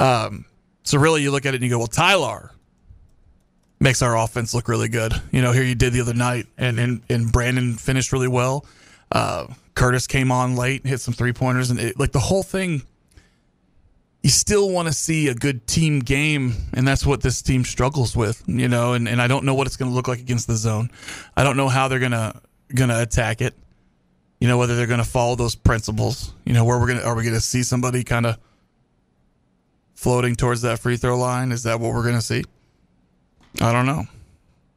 Um, 0.00 0.46
so 0.82 0.98
really, 0.98 1.22
you 1.22 1.30
look 1.30 1.46
at 1.46 1.54
it 1.54 1.58
and 1.58 1.64
you 1.64 1.70
go, 1.70 1.78
well, 1.78 1.86
Ty-Laur 1.86 2.50
makes 3.78 4.02
our 4.02 4.18
offense 4.18 4.52
look 4.52 4.66
really 4.66 4.88
good. 4.88 5.12
You 5.30 5.42
know, 5.42 5.52
here 5.52 5.62
you 5.62 5.76
did 5.76 5.92
the 5.92 6.00
other 6.00 6.12
night, 6.12 6.48
and 6.58 6.80
and, 6.80 7.02
and 7.08 7.30
Brandon 7.30 7.74
finished 7.74 8.12
really 8.12 8.26
well. 8.26 8.66
Uh, 9.12 9.46
Curtis 9.74 10.06
came 10.06 10.32
on 10.32 10.56
late, 10.56 10.86
hit 10.86 11.00
some 11.00 11.14
three 11.14 11.34
pointers, 11.34 11.70
and 11.70 11.78
it, 11.78 11.98
like 12.00 12.12
the 12.12 12.18
whole 12.18 12.42
thing. 12.42 12.82
You 14.22 14.30
still 14.30 14.70
want 14.70 14.86
to 14.86 14.94
see 14.94 15.26
a 15.26 15.34
good 15.34 15.66
team 15.66 15.98
game, 15.98 16.54
and 16.72 16.86
that's 16.86 17.04
what 17.04 17.22
this 17.22 17.42
team 17.42 17.64
struggles 17.64 18.16
with, 18.16 18.42
you 18.46 18.68
know. 18.68 18.92
And, 18.92 19.08
and 19.08 19.20
I 19.20 19.26
don't 19.26 19.44
know 19.44 19.54
what 19.54 19.66
it's 19.66 19.76
going 19.76 19.90
to 19.90 19.94
look 19.94 20.06
like 20.06 20.20
against 20.20 20.46
the 20.46 20.54
zone. 20.54 20.90
I 21.36 21.42
don't 21.42 21.56
know 21.56 21.68
how 21.68 21.88
they're 21.88 21.98
gonna 21.98 22.40
gonna 22.72 23.00
attack 23.00 23.40
it. 23.40 23.54
You 24.40 24.48
know 24.48 24.58
whether 24.58 24.76
they're 24.76 24.86
going 24.86 25.02
to 25.02 25.08
follow 25.08 25.34
those 25.34 25.56
principles. 25.56 26.32
You 26.44 26.52
know 26.52 26.64
where 26.64 26.78
we're 26.78 26.86
gonna 26.86 27.02
are 27.02 27.16
we 27.16 27.24
going 27.24 27.34
to 27.34 27.40
see 27.40 27.64
somebody 27.64 28.04
kind 28.04 28.26
of 28.26 28.38
floating 29.94 30.36
towards 30.36 30.62
that 30.62 30.78
free 30.78 30.96
throw 30.96 31.18
line? 31.18 31.50
Is 31.50 31.64
that 31.64 31.80
what 31.80 31.92
we're 31.92 32.02
going 32.02 32.14
to 32.14 32.22
see? 32.22 32.44
I 33.60 33.72
don't 33.72 33.86
know. 33.86 34.04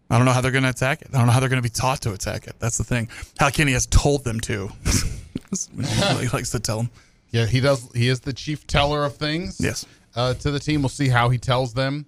I 0.10 0.18
don't 0.18 0.26
know 0.26 0.34
how 0.34 0.42
they're 0.42 0.52
going 0.52 0.64
to 0.64 0.70
attack 0.70 1.02
it. 1.02 1.10
I 1.14 1.18
don't 1.18 1.28
know 1.28 1.34
how 1.34 1.40
they're 1.40 1.50
going 1.50 1.62
to 1.62 1.68
be 1.68 1.74
taught 1.74 2.02
to 2.02 2.14
attack 2.14 2.48
it. 2.48 2.56
That's 2.60 2.78
the 2.78 2.84
thing. 2.84 3.10
How 3.40 3.50
Kenny 3.50 3.72
has 3.74 3.88
told 3.88 4.24
them 4.24 4.40
to. 4.42 4.70
he 5.78 6.28
likes 6.28 6.52
to 6.52 6.60
tell 6.60 6.78
them. 6.78 6.92
Yeah, 7.32 7.46
he 7.46 7.60
does. 7.60 7.90
He 7.94 8.08
is 8.08 8.20
the 8.20 8.34
chief 8.34 8.68
teller 8.68 9.04
of 9.04 9.18
things. 9.18 9.60
Yes. 9.60 9.86
uh, 10.16 10.34
to 10.36 10.52
the 10.52 10.60
team. 10.60 10.82
We'll 10.82 10.90
see 10.90 11.10
how 11.10 11.30
he 11.30 11.38
tells 11.38 11.74
them 11.74 12.06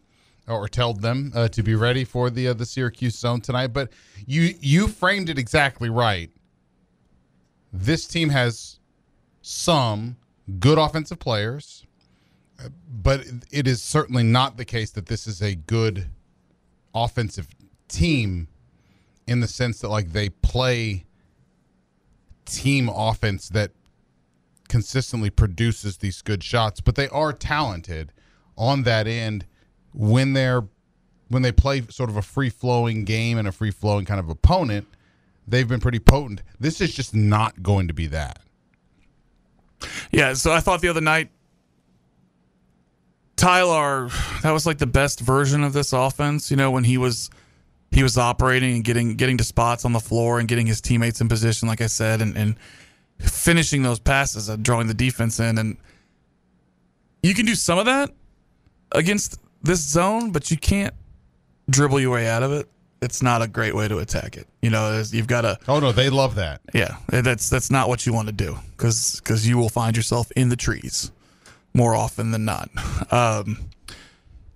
or 0.48 0.68
told 0.68 1.02
them 1.02 1.32
uh, 1.36 1.48
to 1.50 1.64
be 1.64 1.76
ready 1.76 2.04
for 2.06 2.30
the 2.30 2.50
uh, 2.50 2.54
the 2.54 2.66
Syracuse 2.66 3.18
zone 3.18 3.42
tonight. 3.42 3.68
But 3.68 3.90
you 4.26 4.54
you 4.62 4.88
framed 4.88 5.30
it 5.30 5.38
exactly 5.38 5.90
right. 5.90 6.30
This 7.74 8.08
team 8.08 8.30
has 8.30 8.80
some 9.42 10.16
good 10.60 10.78
offensive 10.78 11.20
players, 11.20 11.86
uh, 12.64 12.70
but 13.02 13.26
it 13.52 13.68
is 13.68 13.82
certainly 13.82 14.24
not 14.24 14.56
the 14.58 14.66
case 14.66 14.92
that 14.92 15.08
this 15.08 15.28
is 15.28 15.42
a 15.42 15.56
good 15.56 16.08
offensive 16.96 17.48
team 17.88 18.48
in 19.28 19.40
the 19.40 19.48
sense 19.48 19.80
that 19.80 19.90
like 19.90 20.12
they 20.14 20.30
play 20.30 21.06
team 22.46 22.90
offense 22.90 23.50
that 23.50 23.72
consistently 24.68 25.30
produces 25.30 25.98
these 25.98 26.22
good 26.22 26.44
shots, 26.44 26.82
but 26.82 26.96
they 26.96 27.08
are 27.10 27.34
talented 27.34 28.12
on 28.58 28.84
that 28.84 29.08
end 29.08 29.46
when 29.94 30.34
they're 30.34 30.64
when 31.30 31.42
they 31.42 31.52
play 31.52 31.82
sort 31.90 32.10
of 32.10 32.16
a 32.16 32.22
free 32.22 32.50
flowing 32.50 33.04
game 33.04 33.38
and 33.38 33.48
a 33.48 33.52
free 33.52 33.72
flowing 33.72 34.06
kind 34.06 34.20
of 34.20 34.30
opponent. 34.30 34.88
They've 35.48 35.68
been 35.68 35.80
pretty 35.80 36.00
potent. 36.00 36.42
This 36.60 36.82
is 36.82 36.94
just 36.94 37.14
not 37.14 37.62
going 37.62 37.88
to 37.88 37.94
be 37.94 38.08
that. 38.08 38.40
Yeah, 40.12 40.34
so 40.34 40.52
I 40.52 40.60
thought 40.60 40.82
the 40.82 40.88
other 40.88 41.02
night, 41.02 41.30
Ty-Laur, 43.36 44.10
that 44.42 44.52
was 44.52 44.66
like 44.66 44.78
the 44.78 44.88
best 44.88 45.20
version 45.20 45.64
of 45.64 45.74
this 45.74 45.94
offense. 45.94 46.50
You 46.50 46.58
know, 46.58 46.72
when 46.72 46.84
he 46.84 46.98
was 46.98 47.30
he 47.92 48.04
was 48.04 48.18
operating 48.18 48.76
and 48.76 48.84
getting 48.84 49.16
getting 49.16 49.38
to 49.38 49.44
spots 49.44 49.86
on 49.86 49.94
the 49.94 50.00
floor 50.00 50.40
and 50.40 50.48
getting 50.48 50.68
his 50.68 50.82
teammates 50.82 51.22
in 51.22 51.28
position, 51.30 51.68
like 51.68 51.82
I 51.82 51.88
said, 51.88 52.22
and, 52.22 52.36
and 52.38 52.56
finishing 53.20 53.82
those 53.84 54.00
passes 54.00 54.50
and 54.50 54.64
drawing 54.64 54.88
the 54.88 54.94
defense 54.94 55.40
in. 55.40 55.58
And 55.58 55.78
you 57.24 57.34
can 57.34 57.46
do 57.46 57.56
some 57.56 57.80
of 57.80 57.86
that 57.86 58.12
against 58.92 59.40
this 59.64 59.80
zone, 59.80 60.32
but 60.32 60.52
you 60.52 60.58
can't 60.58 60.94
dribble 61.70 62.00
your 62.00 62.12
way 62.14 62.28
out 62.28 62.44
of 62.44 62.52
it. 62.52 62.68
It's 63.02 63.22
not 63.22 63.42
a 63.42 63.48
great 63.48 63.76
way 63.76 63.88
to 63.88 64.00
attack 64.00 64.38
it. 64.38 64.48
You 64.62 64.70
know, 64.72 65.04
you've 65.12 65.28
got 65.28 65.42
to 65.42 65.58
Oh 65.68 65.80
no, 65.80 65.92
they 65.92 66.10
love 66.10 66.36
that. 66.36 66.62
yeah, 66.74 66.98
that's 67.10 67.50
that's 67.50 67.70
not 67.70 67.90
what 67.90 68.06
you 68.06 68.14
want 68.14 68.28
to 68.28 68.34
do 68.34 68.58
because 68.72 69.20
because 69.20 69.48
you 69.48 69.58
will 69.58 69.70
find 69.70 69.96
yourself 69.96 70.32
in 70.36 70.50
the 70.50 70.56
trees 70.56 71.12
more 71.74 71.96
often 71.96 72.32
than 72.32 72.44
not. 72.46 72.70
Um, 73.12 73.70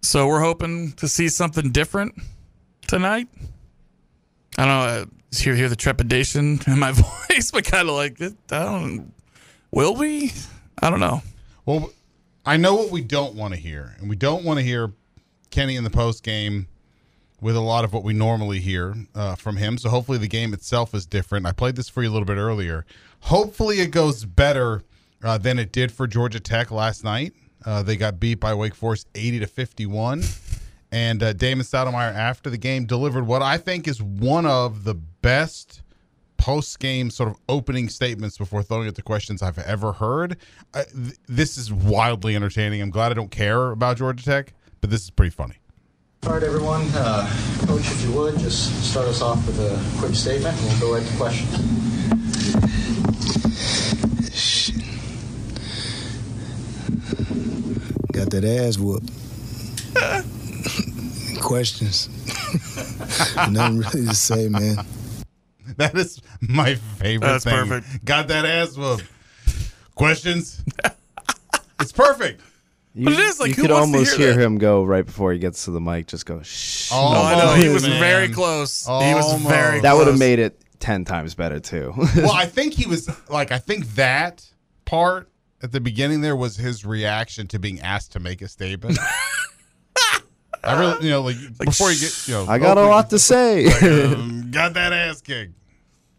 so 0.02 0.28
we're 0.28 0.42
hoping 0.42 0.94
to 0.94 1.08
see 1.08 1.30
something 1.30 1.72
different 1.72 2.16
tonight. 2.92 3.28
I 4.58 4.66
don't 4.66 4.68
know. 4.68 4.82
uh, 5.02 5.06
Hear 5.34 5.56
hear 5.56 5.70
the 5.70 5.78
trepidation 5.78 6.60
in 6.68 6.78
my 6.78 6.92
voice, 7.30 7.52
but 7.52 7.64
kind 7.64 7.88
of 7.88 7.96
like 7.96 8.22
I 8.22 8.30
don't. 8.50 9.14
Will 9.72 9.96
we? 9.96 10.34
I 10.82 10.90
don't 10.90 11.00
know. 11.00 11.24
Well, 11.66 11.94
I 12.46 12.58
know 12.58 12.76
what 12.76 12.92
we 12.92 13.00
don't 13.02 13.36
want 13.36 13.54
to 13.54 13.60
hear, 13.60 13.96
and 14.00 14.10
we 14.10 14.18
don't 14.18 14.44
want 14.44 14.60
to 14.60 14.64
hear 14.64 14.92
Kenny 15.50 15.78
in 15.78 15.86
the 15.86 15.90
post 15.90 16.22
game 16.24 16.68
with 17.40 17.56
a 17.56 17.62
lot 17.62 17.86
of 17.86 17.94
what 17.94 18.04
we 18.04 18.12
normally 18.12 18.60
hear 18.60 18.94
uh, 19.16 19.36
from 19.36 19.56
him. 19.56 19.78
So 19.78 19.88
hopefully 19.90 20.18
the 20.18 20.28
game 20.28 20.54
itself 20.54 20.94
is 20.94 21.06
different. 21.06 21.46
I 21.46 21.54
played 21.54 21.78
this 21.78 21.88
for 21.88 22.04
you 22.04 22.10
a 22.10 22.12
little 22.12 22.26
bit 22.26 22.36
earlier. 22.38 22.86
Hopefully 23.22 23.80
it 23.80 23.92
goes 23.92 24.26
better 24.26 24.84
uh, 25.24 25.38
than 25.38 25.60
it 25.60 25.72
did 25.72 25.94
for 25.94 26.08
Georgia 26.08 26.42
Tech 26.42 26.72
last 26.72 27.06
night. 27.06 27.34
Uh, 27.66 27.84
they 27.84 27.96
got 27.96 28.20
beat 28.20 28.42
by 28.42 28.54
Wake 28.54 28.76
Forest 28.76 29.08
80 29.16 29.40
to 29.40 29.48
51. 29.48 30.24
And 30.92 31.24
uh, 31.24 31.34
Damon 31.34 31.66
Stoudamire, 31.66 32.14
after 32.14 32.50
the 32.50 32.58
game, 32.58 32.86
delivered 32.86 33.26
what 33.26 33.42
I 33.42 33.58
think 33.58 33.88
is 33.88 34.02
one 34.02 34.46
of 34.46 34.84
the 34.84 34.96
best 34.96 35.82
post 36.38 36.80
game 36.80 37.12
sort 37.12 37.30
of 37.30 37.38
opening 37.48 37.88
statements 37.88 38.38
before 38.38 38.64
throwing 38.64 38.88
it 38.88 38.96
to 38.96 39.02
questions 39.02 39.42
I've 39.42 39.60
ever 39.60 39.94
heard. 39.94 40.38
Uh, 40.74 40.84
th- 40.92 41.16
this 41.28 41.58
is 41.58 41.72
wildly 41.72 42.36
entertaining. 42.36 42.82
I'm 42.82 42.90
glad 42.90 43.12
I 43.12 43.16
don't 43.16 43.32
care 43.32 43.72
about 43.72 43.98
Georgia 43.98 44.24
Tech, 44.26 44.54
but 44.82 44.90
this 44.90 45.04
is 45.04 45.12
pretty 45.12 45.30
funny. 45.30 45.56
All 46.26 46.34
right, 46.34 46.44
everyone. 46.44 46.82
Uh, 46.94 47.28
Coach, 47.66 47.82
if 47.82 48.04
you 48.04 48.12
would, 48.14 48.38
just 48.40 48.92
start 48.92 49.08
us 49.08 49.22
off 49.22 49.46
with 49.48 49.60
a 49.60 50.00
quick 50.00 50.14
statement, 50.16 50.56
and 50.60 50.68
we'll 50.68 50.80
go 50.80 50.94
right 50.96 51.08
to 51.08 51.18
questions. 51.18 51.52
Shit. 54.36 54.76
Got 58.12 58.30
that 58.32 58.44
ass 58.44 58.78
whooped. 58.78 59.10
Questions. 61.42 62.08
Nothing 63.50 63.78
really 63.80 64.06
to 64.08 64.16
say, 64.16 64.48
man. 64.48 64.86
That 65.78 65.96
is 65.96 66.22
my 66.42 66.76
favorite 66.76 67.28
That's 67.28 67.44
thing. 67.44 67.54
perfect. 67.54 68.06
Got 68.06 68.28
that 68.30 68.46
ass 68.46 68.78
whooped. 68.78 69.06
Questions? 69.96 70.64
it's 71.80 71.92
perfect. 71.92 72.42
You, 72.94 73.06
But 73.06 73.14
it 73.14 73.20
is, 73.22 73.40
like, 73.40 73.50
you 73.50 73.56
could 73.56 73.72
almost 73.72 74.18
hear 74.18 74.34
hear, 74.34 74.40
him 74.42 74.58
go 74.58 74.84
right 74.84 75.06
before 75.06 75.32
he 75.32 75.40
gets 75.40 75.66
to 75.66 75.72
the 75.72 75.80
mic. 75.80 76.08
Just 76.08 76.26
go 76.26 76.42
shh. 76.42 76.90
Oh, 76.92 77.14
no, 77.14 77.22
I 77.22 77.36
know. 77.36 77.54
He 77.62 77.70
was 77.70 77.88
man. 77.88 78.00
very 78.00 78.28
close. 78.30 78.86
He 78.86 78.92
was 79.14 79.26
Almost. 79.26 79.48
very 79.50 79.80
that 79.80 79.96
would 79.96 80.08
have 80.08 80.20
made 80.20 80.40
it 80.40 80.60
ten 80.80 81.06
times 81.06 81.34
better 81.36 81.60
too. 81.60 81.94
well, 82.18 82.32
I 82.34 82.46
think 82.48 82.74
he 82.74 82.86
was 82.88 83.10
like 83.30 83.52
I 83.54 83.60
think 83.60 83.86
that 83.96 84.46
part 84.84 85.30
at 85.64 85.72
the 85.72 85.80
beginning 85.80 86.20
there 86.22 86.36
was 86.36 86.58
his 86.58 86.84
reaction 86.86 87.48
to 87.48 87.60
being 87.60 87.80
asked 87.80 88.12
to 88.14 88.20
make 88.20 88.42
a 88.42 88.48
statement. 88.50 88.98
I 90.64 90.80
really, 90.80 91.06
you 91.06 91.10
know, 91.12 91.22
like, 91.22 91.38
before 91.58 91.92
you 91.92 92.00
get, 92.00 92.28
you 92.28 92.34
know, 92.36 92.46
I 92.48 92.60
got 92.60 92.78
a 92.78 92.82
lot 92.82 93.10
to 93.12 93.20
say. 93.20 93.66
like, 93.82 93.84
um, 93.84 94.52
got 94.52 94.74
that 94.76 94.94
ass 94.94 95.22
kicked. 95.22 95.54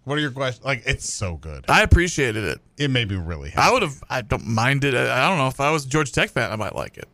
What 0.05 0.19
are 0.19 0.21
your 0.21 0.33
questions? 0.33 0.65
Like, 0.65 0.83
it's 0.85 1.13
so 1.13 1.37
good. 1.37 1.65
I 1.69 1.83
appreciated 1.83 2.43
it. 2.43 2.61
It 2.77 2.91
made 2.91 3.09
me 3.09 3.17
really 3.17 3.51
happy. 3.51 3.69
I 3.69 3.73
would 3.73 3.83
have. 3.83 4.03
I 4.11 4.23
don't 4.23 4.47
mind 4.47 4.83
it. 4.83 4.95
I 4.95 5.25
I 5.25 5.29
don't 5.29 5.39
know 5.39 5.47
if 5.47 5.61
I 5.61 5.71
was 5.71 5.87
a 5.87 5.89
Georgia 5.89 6.11
Tech 6.13 6.31
fan, 6.31 6.51
I 6.51 6.57
might 6.57 6.75
like 6.75 6.99
it. 6.99 7.09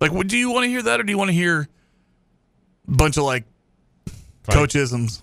Like, 0.00 0.10
would 0.12 0.26
do 0.28 0.36
you 0.36 0.50
want 0.50 0.64
to 0.64 0.68
hear 0.68 0.82
that, 0.82 0.98
or 0.98 1.04
do 1.04 1.12
you 1.12 1.18
want 1.18 1.28
to 1.28 1.34
hear 1.34 1.68
a 2.88 2.90
bunch 2.90 3.16
of 3.18 3.24
like 3.24 3.44
Fight. 4.42 4.56
coachisms? 4.56 5.22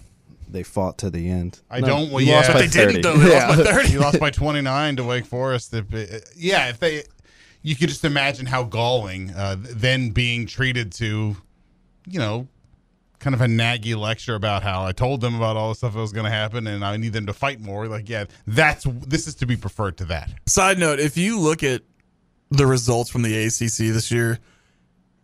they 0.49 0.63
fought 0.63 0.97
to 0.99 1.09
the 1.09 1.29
end. 1.29 1.59
I 1.69 1.81
No, 1.81 1.87
don't- 1.87 2.11
well, 2.11 2.21
yeah. 2.21 2.35
lost 2.37 2.47
But 2.47 2.53
by 2.53 2.61
They 2.61 2.67
didn't 2.85 3.01
though. 3.01 3.17
They 3.17 3.31
Yeah. 3.31 3.47
lost 3.47 3.57
by 3.57 3.63
thirty. 3.65 3.89
he 3.89 3.97
lost 3.97 4.19
by 4.21 4.29
29 4.31 4.95
to 4.95 5.03
Wake 5.03 5.25
Forest. 5.25 5.73
If 5.73 5.93
it- 5.93 6.29
yeah, 6.37 6.69
if 6.69 6.79
they, 6.79 7.03
you 7.61 7.75
could 7.75 7.89
just 7.89 8.05
imagine 8.05 8.45
how 8.45 8.63
galling 8.63 9.31
uh, 9.31 9.55
then 9.59 10.11
being 10.11 10.45
treated 10.45 10.91
to, 10.93 11.35
you 12.07 12.19
know, 12.19 12.47
kind 13.19 13.33
of 13.33 13.41
a 13.41 13.45
naggy 13.45 13.97
lecture 13.97 14.35
about 14.35 14.63
how 14.63 14.85
I 14.85 14.91
told 14.91 15.21
them 15.21 15.35
about 15.35 15.57
all 15.57 15.69
the 15.69 15.75
stuff 15.75 15.93
that 15.93 15.99
was 15.99 16.13
going 16.13 16.25
to 16.25 16.31
happen 16.31 16.67
and 16.67 16.85
I 16.85 16.97
need 16.97 17.13
them 17.13 17.25
to 17.25 17.33
fight 17.33 17.59
more. 17.59 17.87
Like, 17.87 18.09
yeah, 18.09 18.25
that's 18.45 18.85
this 19.05 19.27
is 19.27 19.35
to 19.35 19.45
be 19.45 19.55
preferred 19.55 19.97
to 19.97 20.05
that. 20.05 20.31
Side 20.45 20.77
note: 20.77 20.99
If 20.99 21.17
you 21.17 21.39
look 21.39 21.63
at 21.63 21.81
the 22.49 22.65
results 22.65 23.09
from 23.09 23.23
the 23.23 23.45
ACC 23.45 23.93
this 23.93 24.11
year, 24.11 24.39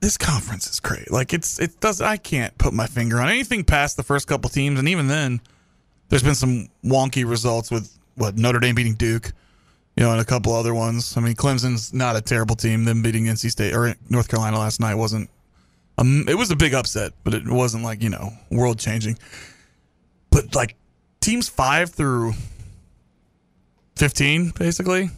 this 0.01 0.17
conference 0.17 0.69
is 0.69 0.79
great. 0.79 1.11
Like 1.11 1.33
it's 1.33 1.59
it 1.59 1.79
does. 1.79 2.01
I 2.01 2.17
can't 2.17 2.57
put 2.57 2.73
my 2.73 2.87
finger 2.87 3.19
on 3.19 3.29
anything 3.29 3.63
past 3.63 3.97
the 3.97 4.03
first 4.03 4.27
couple 4.27 4.49
teams, 4.49 4.79
and 4.79 4.89
even 4.89 5.07
then, 5.07 5.41
there's 6.09 6.23
been 6.23 6.35
some 6.35 6.67
wonky 6.83 7.27
results 7.27 7.71
with 7.71 7.97
what 8.15 8.37
Notre 8.37 8.59
Dame 8.59 8.75
beating 8.75 8.95
Duke, 8.95 9.31
you 9.95 10.03
know, 10.03 10.11
and 10.11 10.19
a 10.21 10.25
couple 10.25 10.53
other 10.53 10.73
ones. 10.73 11.15
I 11.17 11.21
mean, 11.21 11.35
Clemson's 11.35 11.93
not 11.93 12.15
a 12.15 12.21
terrible 12.21 12.55
team. 12.55 12.83
Them 12.85 13.01
beating 13.01 13.25
NC 13.25 13.51
State 13.51 13.73
or 13.73 13.93
North 14.09 14.27
Carolina 14.27 14.57
last 14.59 14.79
night 14.79 14.95
wasn't. 14.95 15.29
Um, 15.97 16.25
it 16.27 16.35
was 16.35 16.49
a 16.49 16.55
big 16.55 16.73
upset, 16.73 17.13
but 17.23 17.33
it 17.33 17.45
wasn't 17.47 17.83
like 17.83 18.01
you 18.01 18.09
know 18.09 18.31
world 18.51 18.79
changing. 18.79 19.17
But 20.31 20.55
like 20.55 20.75
teams 21.21 21.47
five 21.47 21.91
through 21.91 22.33
fifteen, 23.95 24.51
basically, 24.57 25.09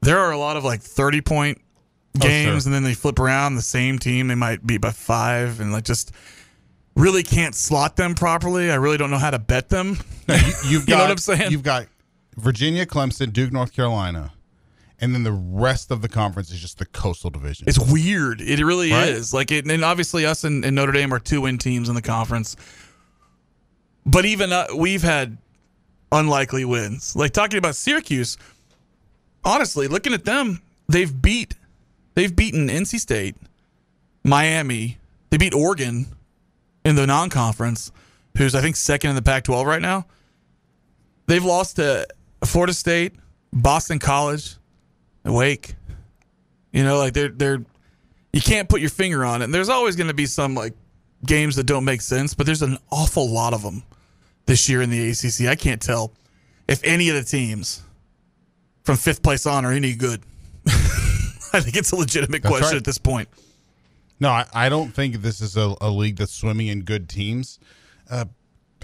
there 0.00 0.18
are 0.18 0.32
a 0.32 0.38
lot 0.38 0.56
of 0.56 0.64
like 0.64 0.80
30 0.80 1.20
point 1.20 1.58
Oh, 2.14 2.20
games 2.20 2.64
sure. 2.64 2.68
and 2.68 2.74
then 2.74 2.82
they 2.82 2.92
flip 2.92 3.18
around 3.18 3.54
the 3.54 3.62
same 3.62 3.98
team 3.98 4.28
they 4.28 4.34
might 4.34 4.66
beat 4.66 4.82
by 4.82 4.90
five 4.90 5.60
and 5.60 5.72
like 5.72 5.84
just 5.84 6.12
really 6.94 7.22
can't 7.22 7.54
slot 7.54 7.96
them 7.96 8.14
properly 8.14 8.70
i 8.70 8.74
really 8.74 8.98
don't 8.98 9.10
know 9.10 9.16
how 9.16 9.30
to 9.30 9.38
bet 9.38 9.70
them 9.70 9.96
No, 10.28 10.34
you, 10.34 10.42
you've 10.42 10.54
You 10.68 10.86
got, 10.88 10.88
know 10.98 11.04
what 11.04 11.10
I'm 11.12 11.16
saying? 11.16 11.50
You've 11.52 11.62
got 11.62 11.86
Virginia, 12.36 12.86
Clemson, 12.86 13.32
Duke, 13.32 13.52
North 13.52 13.72
Carolina, 13.72 14.32
and 15.00 15.14
then 15.14 15.22
the 15.22 15.32
rest 15.32 15.90
of 15.90 16.00
the 16.02 16.08
conference 16.08 16.50
is 16.50 16.60
just 16.60 16.78
the 16.78 16.86
coastal 16.86 17.30
division. 17.30 17.68
it's 17.68 17.78
weird. 17.78 18.40
It 18.40 18.64
really 18.64 18.92
Right. 18.92 19.08
is. 19.08 19.34
Like 19.34 19.50
it, 19.50 19.66
and 19.66 19.84
obviously 19.84 20.24
us 20.24 20.44
and, 20.44 20.64
and 20.64 20.74
notre 20.76 20.92
dame 20.92 21.12
are 21.12 21.18
two 21.18 21.40
win 21.42 21.58
teams 21.58 21.88
in 21.88 21.94
the 21.94 22.02
conference. 22.02 22.56
But 24.06 24.24
even 24.24 24.52
uh, 24.52 24.66
we've 24.76 25.02
had 25.02 25.38
unlikely 26.10 26.64
wins. 26.64 27.14
Like 27.16 27.32
talking 27.32 27.58
about 27.58 27.74
syracuse 27.76 28.36
honestly 29.44 29.88
looking 29.88 30.12
at 30.12 30.24
them 30.24 30.60
they've 30.88 31.20
beat 31.20 31.54
they've 32.14 32.36
beaten 32.36 32.68
nc 32.68 32.96
state 33.00 33.34
miami 34.22 34.98
they 35.30 35.36
beat 35.36 35.52
oregon 35.52 36.06
in 36.84 36.94
the 36.94 37.04
non-conference 37.06 37.90
who's 38.38 38.54
i 38.54 38.60
think 38.60 38.76
second 38.76 39.10
in 39.10 39.16
the 39.16 39.22
pac 39.22 39.42
12 39.44 39.66
right 39.66 39.82
now. 39.82 40.06
They've 41.26 41.44
lost 41.44 41.76
to 41.76 42.06
florida 42.44 42.72
state 42.74 43.14
boston 43.52 43.98
college 43.98 44.56
wake. 45.24 45.74
You 46.72 46.84
know 46.84 46.98
like 46.98 47.12
they're 47.12 47.28
they're 47.28 47.64
you 48.32 48.40
can't 48.40 48.68
put 48.68 48.80
your 48.80 48.90
finger 48.90 49.24
on 49.24 49.42
it. 49.42 49.44
And 49.44 49.54
there's 49.54 49.68
always 49.68 49.94
going 49.94 50.08
to 50.08 50.14
be 50.14 50.26
some 50.26 50.54
like 50.54 50.74
games 51.26 51.56
that 51.56 51.64
don't 51.64 51.84
make 51.84 52.00
sense 52.00 52.34
but 52.34 52.46
there's 52.46 52.62
an 52.62 52.78
awful 52.90 53.28
lot 53.28 53.54
of 53.54 53.62
them 53.62 53.84
this 54.46 54.68
year 54.68 54.82
in 54.82 54.90
the 54.90 55.10
acc 55.10 55.48
i 55.48 55.54
can't 55.54 55.80
tell 55.80 56.12
if 56.66 56.82
any 56.82 57.08
of 57.10 57.14
the 57.14 57.22
teams 57.22 57.82
from 58.82 58.96
fifth 58.96 59.22
place 59.22 59.46
on 59.46 59.64
are 59.64 59.72
any 59.72 59.94
good. 59.94 60.22
I 60.66 61.60
think 61.60 61.76
it's 61.76 61.92
a 61.92 61.96
legitimate 61.96 62.42
That's 62.42 62.50
question 62.50 62.72
right. 62.72 62.78
at 62.78 62.84
this 62.84 62.98
point. 62.98 63.28
No, 64.20 64.30
I, 64.30 64.46
I 64.54 64.68
don't 64.68 64.94
think 64.94 65.16
this 65.16 65.40
is 65.40 65.56
a, 65.56 65.74
a 65.80 65.90
league 65.90 66.16
that's 66.16 66.32
swimming 66.32 66.68
in 66.68 66.82
good 66.82 67.08
teams. 67.08 67.58
Uh, 68.10 68.26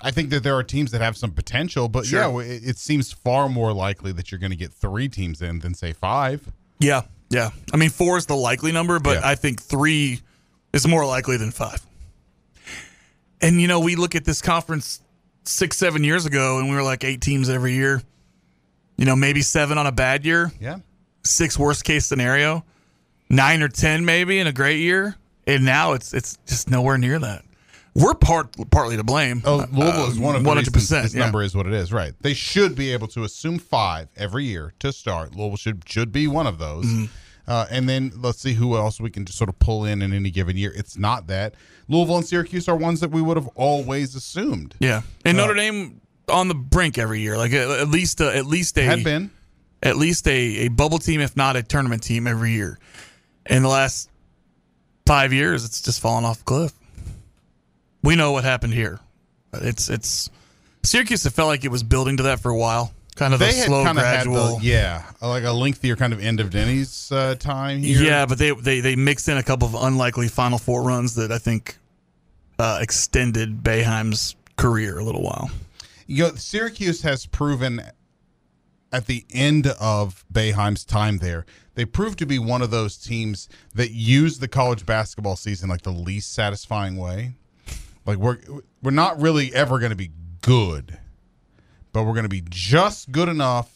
I 0.03 0.11
think 0.11 0.31
that 0.31 0.43
there 0.43 0.55
are 0.57 0.63
teams 0.63 0.91
that 0.93 1.01
have 1.01 1.17
some 1.17 1.33
potential, 1.33 1.89
but 1.89 2.07
Sure. 2.07 2.43
yeah, 2.43 2.49
it, 2.51 2.63
it 2.65 2.79
seems 2.79 3.13
far 3.13 3.49
more 3.49 3.73
likely 3.73 4.13
that 4.13 4.31
you're 4.31 4.39
going 4.39 4.51
to 4.51 4.57
get 4.57 4.73
three 4.73 5.09
teams 5.09 5.43
in 5.43 5.59
than 5.61 5.75
say 5.75 5.93
five. 5.93 6.51
Yeah, 6.79 7.03
yeah. 7.31 7.51
I 7.73 7.77
mean, 7.77 7.91
four 7.91 8.17
is 8.19 8.27
the 8.27 8.37
likely 8.37 8.73
number, 8.73 8.99
but 8.99 9.19
Yeah. 9.21 9.29
I 9.29 9.35
think 9.35 9.61
three 9.63 10.21
is 10.73 10.87
more 10.87 11.05
likely 11.07 11.37
than 11.37 11.51
five. 11.51 11.81
And, 13.41 13.61
you 13.61 13.69
know, 13.69 13.81
we 13.81 13.97
look 13.97 14.15
at 14.15 14.25
this 14.25 14.43
conference 14.43 15.01
six, 15.45 15.77
seven 15.77 16.03
years 16.05 16.27
ago, 16.27 16.59
and 16.59 16.69
we 16.69 16.75
were 16.75 16.83
like 16.83 17.05
eight 17.05 17.21
teams 17.21 17.49
every 17.49 17.75
year. 17.75 18.03
You 18.97 19.05
know, 19.05 19.15
maybe 19.15 19.43
seven 19.43 19.79
on 19.79 19.87
a 19.87 19.93
bad 19.93 20.25
year, 20.27 20.51
Yeah, 20.61 20.79
six 21.23 21.57
worst 21.57 21.85
case 21.85 22.05
scenario, 22.05 22.65
nine 23.31 23.63
or 23.63 23.69
ten 23.69 24.05
maybe 24.05 24.41
in 24.41 24.49
a 24.49 24.53
great 24.53 24.81
year. 24.81 25.15
And 25.47 25.65
now 25.65 25.93
it's 25.93 26.13
it's 26.13 26.37
just 26.47 26.69
nowhere 26.69 26.99
near 26.99 27.19
that. 27.21 27.45
We're 27.95 28.15
part 28.15 28.55
partly 28.71 28.97
to 28.97 29.05
blame. 29.05 29.43
Oh, 29.45 29.67
Louisville 29.73 30.07
is 30.11 30.19
one 30.19 30.37
of 30.37 30.43
Uh, 30.43 30.49
one 30.49 30.57
hundred 30.59 30.73
percent. 30.73 31.03
this 31.05 31.15
number 31.15 31.43
is 31.43 31.55
what 31.57 31.67
it 31.67 31.73
is. 31.73 31.93
Right? 31.93 32.13
They 32.21 32.35
should 32.35 32.75
be 32.77 32.93
able 32.93 33.09
to 33.09 33.25
assume 33.25 33.59
five 33.59 34.09
every 34.17 34.45
year 34.45 34.73
to 34.81 34.93
start. 34.93 35.35
Louisville 35.35 35.57
should 35.57 35.83
should 35.89 36.13
be 36.13 36.27
one 36.29 36.47
of 36.47 36.59
those. 36.59 36.85
Mm-hmm. 36.87 37.05
Uh, 37.49 37.65
and 37.71 37.89
then 37.89 38.13
let's 38.17 38.41
see 38.41 38.53
who 38.53 38.77
else 38.77 39.01
we 39.01 39.09
can 39.09 39.25
just 39.25 39.39
sort 39.39 39.49
of 39.49 39.59
pull 39.59 39.85
in 39.87 40.03
in 40.03 40.13
any 40.13 40.31
given 40.31 40.55
year. 40.57 40.73
It's 40.77 40.99
not 40.99 41.29
that 41.29 41.55
Louisville 41.89 42.19
and 42.19 42.27
Syracuse 42.27 42.69
are 42.69 42.77
ones 42.77 43.01
that 43.01 43.11
we 43.11 43.23
would 43.23 43.39
have 43.39 43.49
always 43.55 44.15
assumed 44.15 44.75
Yeah, 44.81 45.01
and 45.25 45.39
Uh, 45.41 45.47
Notre 45.47 45.55
Dame 45.55 46.03
on 46.29 46.49
the 46.49 46.55
brink 46.55 46.99
every 46.99 47.23
year, 47.23 47.39
like 47.39 47.53
at, 47.55 47.71
at 47.71 47.89
least 47.89 48.21
a, 48.21 48.37
at 48.37 48.45
least 48.45 48.77
a 48.77 48.83
had 48.83 49.03
been. 49.03 49.31
at 49.83 49.97
least 49.97 50.29
a, 50.29 50.67
a 50.67 50.69
bubble 50.69 50.99
team, 50.99 51.23
if 51.23 51.39
not 51.39 51.57
a 51.57 51.63
tournament 51.63 52.03
team, 52.03 52.27
every 52.27 52.53
year. 52.53 52.79
In 53.49 53.63
the 53.63 53.69
last 53.71 54.11
five 55.07 55.33
years, 55.33 55.65
it's 55.65 55.81
just 55.81 56.01
fallen 56.03 56.27
off 56.27 56.43
a 56.43 56.45
cliff. 56.45 56.73
We 58.03 58.17
know 58.17 58.33
what 58.33 58.45
happened 58.45 58.75
here. 58.75 59.01
It's 59.53 59.89
it's 59.89 60.31
Syracuse. 60.83 61.25
It 61.27 61.31
felt 61.31 61.49
like 61.49 61.65
it 61.65 61.71
was 61.71 61.83
building 61.83 62.17
to 62.19 62.23
that 62.25 62.41
for 62.41 62.51
a 62.51 62.57
while. 62.57 62.93
Kind 63.17 63.35
of 63.35 63.41
They 63.41 63.49
a 63.49 63.53
slow, 63.53 63.83
kind 63.85 63.99
of 63.99 64.05
had 64.05 64.27
gradual. 64.27 64.59
the 64.59 64.65
yeah, 64.65 65.05
like 65.21 65.43
a 65.43 65.51
lengthier 65.51 65.97
kind 65.97 66.13
of 66.13 66.21
end 66.23 66.39
of 66.39 66.51
Denny's 66.51 67.11
uh, 67.11 67.35
time 67.35 67.81
here. 67.83 68.01
Yeah, 68.01 68.27
but 68.27 68.39
they, 68.39 68.53
they 68.53 68.81
they 68.81 68.95
mixed 68.95 69.29
in 69.29 69.37
a 69.37 69.43
couple 69.43 69.67
of 69.67 69.75
unlikely 69.75 70.29
Final 70.29 70.59
Four 70.59 70.85
runs 70.85 71.17
that 71.17 71.33
I 71.33 71.39
think 71.39 71.79
uh, 72.61 72.79
extended 72.81 73.63
Boeheim's 73.65 74.37
career 74.57 74.99
a 74.99 75.05
little 75.05 75.23
while. 75.23 75.51
you 76.07 76.25
know, 76.25 76.35
Syracuse 76.37 77.03
has 77.03 77.27
proven 77.27 77.83
at 78.93 79.07
the 79.07 79.25
end 79.33 79.67
of 79.81 80.25
Boeheim's 80.33 80.85
time 80.85 81.19
there, 81.19 81.45
they 81.75 81.85
proved 81.85 82.19
to 82.21 82.27
be 82.27 82.39
one 82.39 82.63
of 82.63 82.71
those 82.71 82.97
teams 82.97 83.49
that 83.75 83.91
use 83.91 84.39
the 84.39 84.49
college 84.49 84.87
basketball 84.87 85.37
season 85.37 85.69
like 85.69 85.83
the 85.83 85.91
least 85.91 86.33
satisfying 86.33 86.97
way. 86.97 87.33
Like 88.09 88.17
we're 88.17 88.39
we're 88.83 88.91
not 88.91 89.21
really 89.21 89.55
ever 89.55 89.79
going 89.79 89.91
to 89.91 89.97
be 89.97 90.13
good, 90.41 90.99
but 91.93 92.05
we're 92.05 92.15
going 92.15 92.23
to 92.23 92.31
be 92.31 92.43
just 92.49 93.13
good 93.13 93.29
enough 93.29 93.71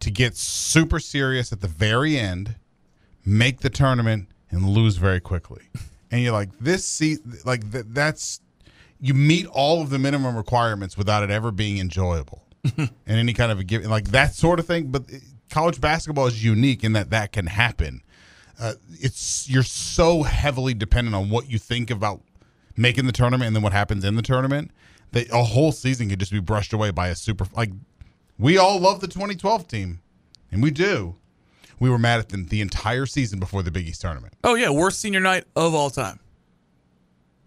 to 0.00 0.10
get 0.10 0.36
super 0.36 0.98
serious 0.98 1.52
at 1.52 1.60
the 1.60 1.68
very 1.68 2.18
end, 2.18 2.56
make 3.24 3.60
the 3.60 3.70
tournament, 3.70 4.28
and 4.50 4.68
lose 4.68 4.96
very 4.96 5.20
quickly. 5.20 5.62
And 6.10 6.22
you're 6.22 6.32
like, 6.34 6.50
this 6.60 6.86
see, 6.86 7.16
like 7.46 7.72
th- 7.72 7.86
that's 7.88 8.42
you 9.00 9.14
meet 9.14 9.46
all 9.46 9.80
of 9.80 9.88
the 9.88 9.98
minimum 9.98 10.36
requirements 10.36 10.94
without 10.94 11.22
it 11.22 11.30
ever 11.30 11.50
being 11.50 11.78
enjoyable, 11.78 12.42
and 12.76 12.90
any 13.06 13.32
kind 13.32 13.50
of 13.50 13.58
a 13.58 13.64
give, 13.64 13.86
like 13.86 14.08
that 14.08 14.34
sort 14.34 14.58
of 14.58 14.66
thing. 14.66 14.88
But 14.88 15.04
college 15.48 15.80
basketball 15.80 16.26
is 16.26 16.44
unique 16.44 16.84
in 16.84 16.92
that 16.92 17.08
that 17.08 17.32
can 17.32 17.46
happen. 17.46 18.02
Uh, 18.60 18.74
it's 18.90 19.48
you're 19.48 19.62
so 19.62 20.22
heavily 20.22 20.74
dependent 20.74 21.16
on 21.16 21.30
what 21.30 21.50
you 21.50 21.58
think 21.58 21.90
about 21.90 22.20
making 22.76 23.06
the 23.06 23.12
tournament 23.12 23.46
and 23.48 23.56
then 23.56 23.62
what 23.62 23.72
happens 23.72 24.04
in 24.04 24.16
the 24.16 24.22
tournament 24.22 24.70
that 25.12 25.28
a 25.30 25.42
whole 25.44 25.72
season 25.72 26.08
could 26.08 26.18
just 26.18 26.32
be 26.32 26.40
brushed 26.40 26.72
away 26.72 26.90
by 26.90 27.08
a 27.08 27.14
super 27.14 27.46
like 27.54 27.70
we 28.38 28.56
all 28.58 28.78
love 28.80 29.00
the 29.00 29.06
2012 29.08 29.68
team 29.68 30.00
and 30.50 30.62
we 30.62 30.70
do 30.70 31.14
we 31.78 31.90
were 31.90 31.98
mad 31.98 32.18
at 32.20 32.28
them 32.30 32.46
the 32.46 32.60
entire 32.60 33.06
season 33.06 33.38
before 33.40 33.62
the 33.62 33.70
big 33.70 33.86
east 33.88 34.00
tournament 34.00 34.32
Oh 34.44 34.54
yeah, 34.54 34.70
worst 34.70 35.00
senior 35.00 35.20
night 35.20 35.44
of 35.56 35.74
all 35.74 35.90
time. 35.90 36.18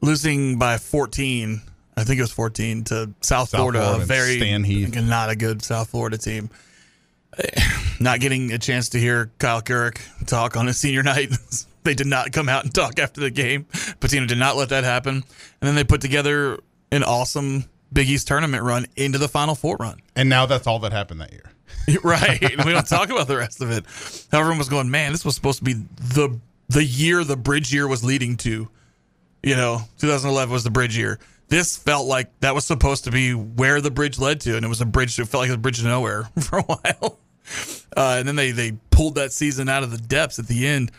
Losing 0.01 0.59
by 0.59 0.77
14, 0.77 1.61
I 1.97 2.03
think 2.03 2.19
it 2.19 2.21
was 2.21 2.31
14 2.31 2.83
to 2.85 2.95
South, 2.95 3.49
South 3.49 3.49
Florida, 3.49 3.79
Florida 3.81 4.03
a 4.03 4.05
very 4.05 4.37
Stan 4.37 4.63
Heath. 4.63 4.95
not 4.95 5.29
a 5.29 5.35
good 5.35 5.63
South 5.63 5.89
Florida 5.89 6.17
team. 6.17 6.49
Not 7.99 8.19
getting 8.19 8.51
a 8.51 8.57
chance 8.57 8.89
to 8.89 8.99
hear 8.99 9.31
Kyle 9.39 9.61
Kuric 9.61 9.99
talk 10.25 10.55
on 10.55 10.67
his 10.67 10.77
senior 10.77 11.03
night. 11.13 11.29
They 11.85 11.93
did 11.93 12.07
not 12.07 12.33
come 12.33 12.49
out 12.49 12.65
and 12.65 12.73
talk 12.73 12.99
after 12.99 13.21
the 13.21 13.31
game. 13.31 13.65
Pitino 13.99 14.27
did 14.27 14.37
not 14.37 14.57
let 14.57 14.69
that 14.69 14.83
happen. 14.83 15.15
And 15.15 15.23
then 15.61 15.75
they 15.75 15.83
put 15.83 16.01
together 16.01 16.59
an 16.91 17.03
awesome 17.03 17.65
Big 17.93 18.09
East 18.09 18.27
tournament 18.27 18.63
run 18.63 18.87
into 18.97 19.17
the 19.17 19.27
Final 19.29 19.55
Four 19.55 19.77
run. 19.77 19.99
and 20.15 20.27
now 20.27 20.45
that's 20.45 20.67
all 20.67 20.79
that 20.79 20.91
happened 20.91 21.21
that 21.21 21.31
year 21.31 21.49
right. 22.03 22.41
we 22.65 22.71
don't 22.71 22.87
talk 22.87 23.09
about 23.09 23.27
the 23.27 23.37
rest 23.37 23.61
of 23.61 23.71
it. 23.71 23.85
Everyone 24.33 24.57
was 24.57 24.69
going, 24.69 24.89
man, 24.89 25.11
this 25.11 25.23
was 25.23 25.35
supposed 25.35 25.59
to 25.59 25.63
be 25.63 25.73
the 25.73 26.39
the 26.67 26.83
year 26.83 27.23
the 27.23 27.37
bridge 27.37 27.73
year 27.73 27.87
was 27.87 28.03
leading 28.03 28.37
to. 28.37 28.67
You 29.43 29.55
know, 29.55 29.81
2011 29.99 30.51
was 30.51 30.63
the 30.63 30.71
bridge 30.71 30.97
year. 30.97 31.19
This 31.47 31.77
felt 31.77 32.07
like 32.07 32.39
that 32.39 32.55
was 32.55 32.65
supposed 32.65 33.03
to 33.03 33.11
be 33.11 33.33
where 33.33 33.81
the 33.81 33.91
bridge 33.91 34.17
led 34.17 34.41
to, 34.41 34.55
and 34.55 34.65
it 34.65 34.67
was 34.67 34.81
a 34.81 34.85
bridge. 34.85 35.17
It 35.19 35.27
felt 35.27 35.43
like 35.43 35.51
a 35.51 35.57
bridge 35.57 35.79
to 35.79 35.85
nowhere 35.85 36.23
for 36.41 36.59
a 36.59 36.63
while. 36.63 37.19
Uh, 37.95 38.15
and 38.17 38.27
then 38.27 38.35
they 38.35 38.51
they 38.51 38.73
pulled 38.89 39.15
that 39.15 39.31
season 39.31 39.69
out 39.69 39.83
of 39.83 39.91
the 39.91 39.99
depths 39.99 40.39
at 40.39 40.47
the 40.47 40.65
end. 40.65 40.91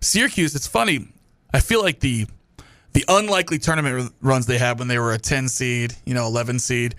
Syracuse, 0.00 0.54
it's 0.54 0.66
funny. 0.66 1.08
I 1.52 1.60
feel 1.60 1.82
like 1.82 2.00
the 2.00 2.26
the 2.92 3.04
unlikely 3.08 3.58
tournament 3.58 4.12
runs 4.22 4.46
they 4.46 4.58
had 4.58 4.78
when 4.78 4.88
they 4.88 4.98
were 4.98 5.12
a 5.12 5.18
10 5.18 5.48
seed, 5.48 5.94
you 6.06 6.14
know, 6.14 6.26
11 6.26 6.58
seed 6.58 6.94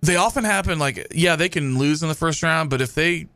they 0.00 0.14
often 0.16 0.44
happen 0.44 0.78
like 0.78 1.08
yeah 1.10 1.34
they 1.34 1.48
can 1.48 1.76
lose 1.76 2.02
in 2.04 2.08
the 2.08 2.14
first 2.14 2.42
round 2.42 2.70
but 2.70 2.80
if 2.80 2.94
they 2.94 3.26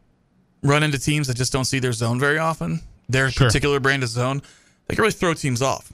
run 0.63 0.85
into 0.85 0.97
teams 0.99 1.27
that 1.27 1.37
just 1.37 1.53
don't 1.53 1.65
see 1.65 1.81
their 1.81 1.93
zone 1.93 2.21
very 2.21 2.39
often 2.39 2.81
their 3.09 3.31
Sure. 3.31 3.49
particular 3.49 3.81
brand 3.81 4.03
of 4.05 4.09
zone 4.09 4.41
they 4.87 4.95
can 4.95 5.03
really 5.03 5.13
throw 5.13 5.35
teams 5.35 5.61
off 5.61 5.93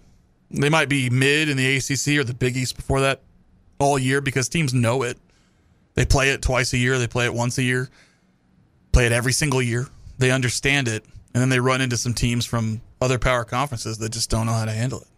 they 0.50 0.68
might 0.68 0.90
be 0.90 1.08
mid 1.08 1.48
in 1.48 1.56
the 1.56 1.76
acc 1.78 2.06
or 2.18 2.22
the 2.24 2.34
big 2.34 2.54
east 2.54 2.76
before 2.76 3.00
that 3.00 3.22
all 3.78 3.98
year 3.98 4.20
because 4.20 4.48
teams 4.50 4.74
know 4.74 5.02
it 5.02 5.16
they 5.94 6.04
play 6.04 6.28
it 6.30 6.42
twice 6.42 6.74
a 6.74 6.78
year 6.78 6.98
they 6.98 7.06
play 7.06 7.24
it 7.24 7.32
once 7.32 7.56
a 7.56 7.62
year 7.62 7.88
play 8.92 9.06
it 9.06 9.12
every 9.12 9.32
single 9.32 9.62
year 9.62 9.86
they 10.18 10.30
understand 10.30 10.86
it 10.86 11.02
and 11.34 11.40
then 11.40 11.48
they 11.48 11.60
run 11.60 11.80
into 11.80 11.96
some 11.96 12.14
teams 12.14 12.46
from 12.46 12.80
other 13.00 13.18
power 13.18 13.44
conferences 13.44 13.98
that 13.98 14.10
just 14.10 14.30
don't 14.30 14.46
know 14.46 14.52
how 14.52 14.64
to 14.64 14.72
handle 14.72 15.00
it 15.00 15.08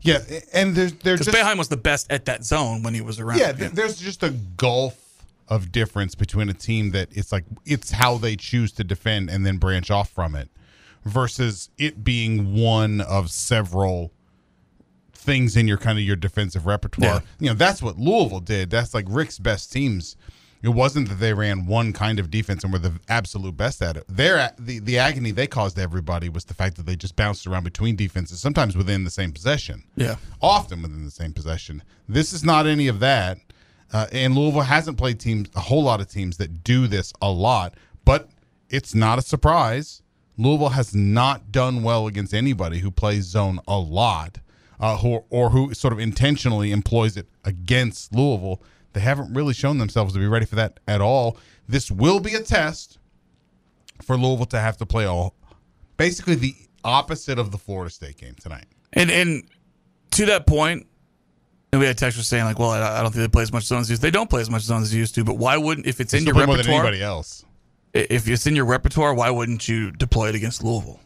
yeah 0.00 0.18
and 0.52 0.74
there's 0.74 0.92
there's 0.94 1.20
because 1.20 1.32
just 1.32 1.36
Boeheim 1.36 1.58
was 1.58 1.68
the 1.68 1.76
best 1.76 2.10
at 2.10 2.24
that 2.26 2.44
zone 2.44 2.82
when 2.82 2.94
he 2.94 3.00
was 3.00 3.18
around 3.20 3.38
yeah, 3.38 3.52
th- 3.52 3.72
there's 3.72 3.98
just 3.98 4.22
a 4.22 4.30
gulf 4.30 5.24
of 5.48 5.72
difference 5.72 6.14
between 6.14 6.48
a 6.48 6.54
team 6.54 6.90
that 6.90 7.08
it's 7.12 7.32
like 7.32 7.44
it's 7.64 7.90
how 7.90 8.18
they 8.18 8.36
choose 8.36 8.72
to 8.72 8.84
defend 8.84 9.30
and 9.30 9.46
then 9.46 9.56
branch 9.56 9.90
off 9.90 10.10
from 10.10 10.34
it 10.34 10.48
versus 11.04 11.70
it 11.78 12.04
being 12.04 12.54
one 12.54 13.00
of 13.00 13.30
several 13.30 14.12
things 15.12 15.56
in 15.56 15.68
your 15.68 15.78
kind 15.78 15.98
of 15.98 16.04
your 16.04 16.16
defensive 16.16 16.66
repertoire. 16.66 17.16
Yeah. 17.16 17.20
You 17.38 17.46
know, 17.48 17.54
that's 17.54 17.82
what 17.82 17.98
Louisville 17.98 18.40
did. 18.40 18.70
That's 18.70 18.94
like 18.94 19.04
Rick's 19.08 19.38
best 19.38 19.72
teams. 19.72 20.16
It 20.62 20.70
wasn't 20.70 21.08
that 21.08 21.16
they 21.16 21.32
ran 21.34 21.66
one 21.66 21.92
kind 21.92 22.18
of 22.18 22.30
defense 22.30 22.64
and 22.64 22.72
were 22.72 22.78
the 22.78 22.94
absolute 23.08 23.56
best 23.56 23.80
at 23.80 23.96
it. 23.96 24.04
Their 24.08 24.52
the 24.58 24.80
the 24.80 24.98
agony 24.98 25.30
they 25.30 25.46
caused 25.46 25.78
everybody 25.78 26.28
was 26.28 26.44
the 26.44 26.54
fact 26.54 26.76
that 26.76 26.86
they 26.86 26.96
just 26.96 27.16
bounced 27.16 27.46
around 27.46 27.64
between 27.64 27.96
defenses, 27.96 28.40
sometimes 28.40 28.76
within 28.76 29.04
the 29.04 29.10
same 29.10 29.32
possession 29.32 29.84
yeah 29.96 30.16
often 30.40 30.82
within 30.82 31.04
the 31.04 31.10
same 31.10 31.32
possession. 31.32 31.82
This 32.08 32.32
is 32.32 32.44
not 32.44 32.66
any 32.66 32.88
of 32.88 33.00
that. 33.00 33.38
Uh, 33.92 34.06
and 34.12 34.36
Louisville 34.36 34.62
hasn't 34.62 34.98
played 34.98 35.18
teams, 35.18 35.48
a 35.54 35.60
whole 35.60 35.82
lot 35.82 36.00
of 36.00 36.08
teams 36.08 36.36
that 36.36 36.62
do 36.62 36.86
this 36.86 37.12
a 37.22 37.30
lot, 37.30 37.74
but 38.04 38.28
it's 38.68 38.94
not 38.94 39.18
a 39.18 39.22
surprise. 39.22 40.02
Louisville 40.36 40.68
has 40.70 40.94
not 40.94 41.50
done 41.50 41.82
well 41.82 42.06
against 42.06 42.34
anybody 42.34 42.78
who 42.80 42.90
plays 42.90 43.24
zone 43.24 43.60
a 43.66 43.78
lot, 43.78 44.38
uh, 44.78 44.98
who, 44.98 45.24
or 45.30 45.50
who 45.50 45.72
sort 45.74 45.92
of 45.92 45.98
intentionally 45.98 46.70
employs 46.70 47.16
it 47.16 47.26
against 47.44 48.14
Louisville. 48.14 48.62
They 48.98 49.04
haven't 49.04 49.32
really 49.32 49.54
shown 49.54 49.78
themselves 49.78 50.12
to 50.14 50.18
be 50.18 50.26
ready 50.26 50.44
for 50.44 50.56
that 50.56 50.80
at 50.88 51.00
all. 51.00 51.36
This 51.68 51.88
will 51.88 52.18
be 52.18 52.34
a 52.34 52.40
test 52.42 52.98
for 54.02 54.16
Louisville 54.16 54.46
to 54.46 54.58
have 54.58 54.76
to 54.78 54.86
play 54.86 55.04
all 55.04 55.36
basically 55.96 56.34
the 56.34 56.56
opposite 56.82 57.38
of 57.38 57.52
the 57.52 57.58
Florida 57.58 57.90
State 57.92 58.16
game 58.16 58.34
tonight. 58.40 58.64
And 58.92 59.08
and 59.08 59.44
to 60.12 60.26
that 60.26 60.48
point, 60.48 60.88
and 61.70 61.80
we 61.80 61.86
had 61.86 61.96
texters 61.96 62.24
saying 62.24 62.42
like, 62.44 62.58
"Well, 62.58 62.70
I, 62.70 62.98
I 62.98 63.02
don't 63.02 63.12
think 63.12 63.22
they 63.22 63.28
play 63.28 63.44
as 63.44 63.52
much 63.52 63.62
zone 63.64 63.82
as 63.82 63.88
used. 63.88 64.02
They 64.02 64.10
don't 64.10 64.28
play 64.28 64.40
as 64.40 64.50
much 64.50 64.62
zone 64.62 64.82
as 64.82 64.90
they 64.90 64.98
used 64.98 65.14
to. 65.14 65.22
But 65.22 65.34
why 65.38 65.56
wouldn't 65.58 65.86
if 65.86 66.00
it's 66.00 66.10
They 66.10 66.18
in 66.18 66.24
your 66.24 66.34
play 66.34 66.46
more 66.46 66.56
than 66.56 66.66
repertoire? 66.66 66.86
anybody 66.88 67.04
else. 67.04 67.44
If 67.94 68.26
it's 68.28 68.48
in 68.48 68.56
your 68.56 68.64
repertoire, 68.64 69.14
why 69.14 69.30
wouldn't 69.30 69.68
you 69.68 69.92
deploy 69.92 70.28
it 70.30 70.34
against 70.34 70.64
Louisville? 70.64 70.98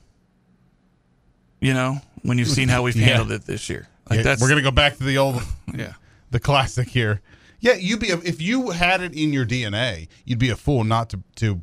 You 1.61 1.75
know, 1.75 2.01
when 2.23 2.39
you've 2.39 2.49
seen 2.49 2.69
how 2.71 2.83
we've 2.85 2.97
Yeah. 2.97 3.05
handled 3.09 3.33
it 3.33 3.45
this 3.45 3.69
year, 3.69 3.87
like 4.09 4.19
Yeah, 4.19 4.23
that's 4.23 4.41
we're 4.41 4.49
gonna 4.49 4.63
go 4.63 4.71
back 4.71 4.97
to 4.97 5.05
the 5.05 5.19
old, 5.19 5.43
yeah. 5.75 5.93
the 6.31 6.41
classic 6.41 6.89
here. 6.89 7.21
Yeah, 7.63 7.75
you'd 7.75 8.01
be 8.01 8.11
a, 8.11 8.19
if 8.19 8.43
you 8.43 8.71
had 8.71 9.01
it 9.01 9.15
in 9.15 9.33
your 9.33 9.47
DNA, 9.47 10.09
you'd 10.25 10.41
be 10.41 10.51
a 10.51 10.57
fool 10.57 10.83
not 10.83 11.09
to 11.11 11.23
to 11.37 11.61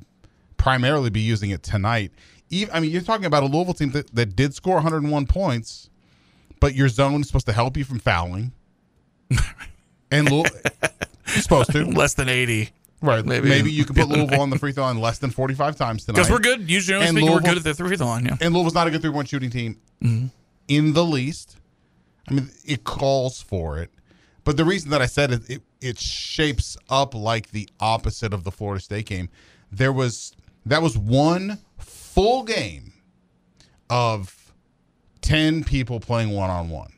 primarily 0.56 1.10
be 1.10 1.20
using 1.20 1.52
it 1.52 1.62
tonight. 1.62 2.12
Even, 2.50 2.74
I 2.74 2.80
mean, 2.80 2.90
you're 2.90 3.02
talking 3.02 3.26
about 3.26 3.44
a 3.44 3.46
Louisville 3.46 3.74
team 3.74 3.92
that, 3.92 4.14
that 4.16 4.36
did 4.36 4.56
score 4.56 4.76
101 4.76 5.28
points, 5.28 5.90
but 6.60 6.74
your 6.74 6.88
zone 6.88 7.22
is 7.22 7.28
supposed 7.28 7.46
to 7.46 7.54
help 7.54 7.78
you 7.78 7.84
from 7.84 8.00
fouling, 8.00 8.54
and 10.12 10.32
Louisville, 10.32 10.58
you're 11.28 11.42
supposed 11.42 11.72
to 11.74 11.84
less 11.86 12.14
than 12.14 12.30
eighty. 12.30 12.70
right. 13.02 13.26
maybe. 13.26 13.50
Maybe, 13.50 13.72
you 13.72 13.84
can 13.84 13.96
put 13.96 14.08
Louisville 14.10 14.42
on 14.42 14.50
the 14.50 14.58
free 14.58 14.72
throw 14.72 14.86
line 14.86 15.00
less 15.00 15.20
than 15.20 15.32
45 15.32 15.76
times 15.76 16.06
tonight 16.06 16.16
Because 16.16 16.32
we're 16.32 16.40
good. 16.40 16.70
Usually, 16.70 17.06
And 17.06 17.18
speaking, 17.18 17.32
we're 17.32 17.42
good 17.42 17.58
at 17.58 17.64
the 17.66 17.74
three 17.74 17.98
throw 17.98 18.08
line. 18.08 18.26
Yeah. 18.26 18.38
and 18.40 18.54
Louisville's 18.54 18.74
not 18.74 18.88
a 18.88 18.92
good 18.92 19.02
three 19.02 19.12
point 19.12 19.28
shooting 19.28 19.50
team 19.50 19.82
mm-hmm. 20.02 20.28
in 20.70 20.94
the 20.94 21.04
least. 21.04 21.58
I 22.30 22.34
mean, 22.34 22.50
it 22.66 22.86
calls 22.86 23.42
for 23.42 23.80
it, 23.80 23.92
but 24.46 24.56
the 24.56 24.64
reason 24.64 24.92
that 24.92 25.02
I 25.02 25.08
said 25.08 25.32
it, 25.32 25.50
it, 25.50 25.62
it 25.82 25.98
shapes 26.00 26.78
up 26.90 27.14
like 27.14 27.52
the 27.52 27.70
opposite 27.80 28.34
of 28.34 28.44
the 28.44 28.52
Florida 28.52 28.82
State 28.84 29.06
game. 29.06 29.30
There 29.72 29.94
was 29.94 30.34
that 30.66 30.82
was 30.82 30.98
one 30.98 31.60
full 31.78 32.44
game 32.44 32.94
of 33.90 34.54
ten 35.22 35.64
people 35.64 36.00
playing 36.00 36.32
one 36.32 36.50
on 36.50 36.70
one, 36.70 36.92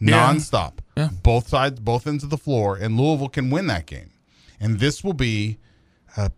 nonstop, 0.00 0.74
Yeah. 0.96 1.10
both 1.22 1.48
sides, 1.48 1.80
both 1.80 2.06
ends 2.06 2.24
of 2.24 2.30
the 2.30 2.38
floor, 2.38 2.76
and 2.76 2.98
Louisville 2.98 3.28
can 3.28 3.50
win 3.50 3.66
that 3.68 3.86
game. 3.86 4.10
And 4.60 4.78
this 4.80 5.02
will 5.04 5.12
be 5.14 5.58
uh, 6.16 6.30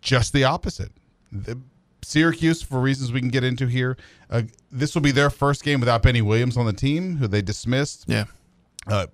just 0.00 0.32
the 0.32 0.44
opposite. 0.44 0.92
The, 1.32 1.58
Syracuse, 2.02 2.62
for 2.62 2.80
reasons 2.80 3.10
we 3.10 3.18
can 3.20 3.30
get 3.30 3.42
into 3.42 3.66
here, 3.66 3.96
uh, 4.30 4.42
this 4.70 4.94
will 4.94 5.02
be 5.02 5.10
their 5.10 5.28
first 5.30 5.64
game 5.64 5.80
without 5.80 6.02
Benny 6.02 6.22
Williams 6.22 6.56
on 6.56 6.64
the 6.66 6.72
team, 6.72 7.16
who 7.16 7.26
they 7.26 7.42
dismissed. 7.42 8.04
Yeah. 8.06 8.24
Uh, 8.86 9.06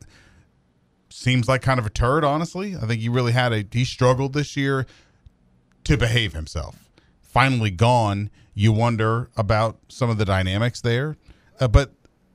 seems 1.13 1.49
like 1.49 1.63
kind 1.63 1.79
of 1.79 1.87
a 1.87 1.91
turd, 1.91 2.25
honestly. 2.25 2.77
I 2.77 2.87
think 2.87 3.01
he 3.01 3.09
really 3.09 3.33
had 3.33 3.53
a 3.53 3.65
he 3.71 3.85
struggled 3.85 4.33
this 4.33 4.57
year 4.57 4.87
to 5.85 5.97
behave 5.97 6.33
himself. 6.33 6.77
Finally 7.23 7.71
gone, 7.71 8.31
you 8.55 8.73
wonder 8.73 9.31
about 9.37 9.79
some 9.89 10.11
of 10.11 10.19
the 10.19 10.25
dynamics 10.25 10.81
there, 10.81 11.17
uh, 11.61 11.69
but 11.69 11.93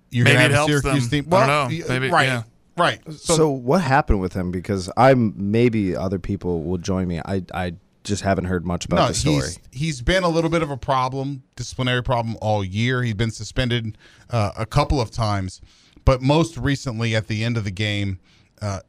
you're 0.10 0.24
Maybe 0.26 0.36
gonna 0.38 0.46
it 0.46 0.52
have 0.52 0.52
a 0.52 0.56
helps 0.72 0.82
Syracuse 0.84 1.10
them. 1.10 1.24
team. 1.26 1.34
I 1.34 1.38
don't 1.40 1.48
Well, 1.48 1.70
know. 1.70 1.86
Maybe, 1.90 2.10
right, 2.10 2.26
yeah. 2.28 2.44
right. 2.78 3.00
So, 3.14 3.50
what 3.50 3.82
happened 3.82 4.22
with 4.22 4.34
him? 4.34 4.52
Because 4.52 4.90
I'm 4.98 5.34
maybe 5.36 5.96
other 5.96 6.18
people 6.20 6.64
will 6.64 6.78
join 6.78 7.08
me. 7.08 7.20
I 7.24 7.44
I 7.54 7.74
just 8.04 8.24
haven't 8.24 8.46
heard 8.46 8.66
much 8.66 8.86
about 8.86 9.10
the 9.10 9.14
story. 9.14 9.36
He's, 9.36 9.60
he's 9.72 10.02
been 10.02 10.24
a 10.24 10.30
little 10.30 10.50
bit 10.50 10.62
of 10.64 10.72
a 10.72 10.78
problem, 10.78 11.44
disciplinary 11.58 12.02
problem 12.02 12.38
all 12.42 12.64
year. 12.64 13.04
He's 13.04 13.14
been 13.16 13.32
suspended 13.32 13.98
uh, 14.30 14.52
a 14.58 14.66
couple 14.66 15.02
of 15.02 15.12
times, 15.12 15.60
but 16.06 16.22
most 16.22 16.58
recently 16.58 17.16
at 17.16 17.28
the 17.28 17.44
end 17.44 17.58
of 17.58 17.66
the 17.66 17.72
game, 17.72 18.20
uh, 18.62 18.80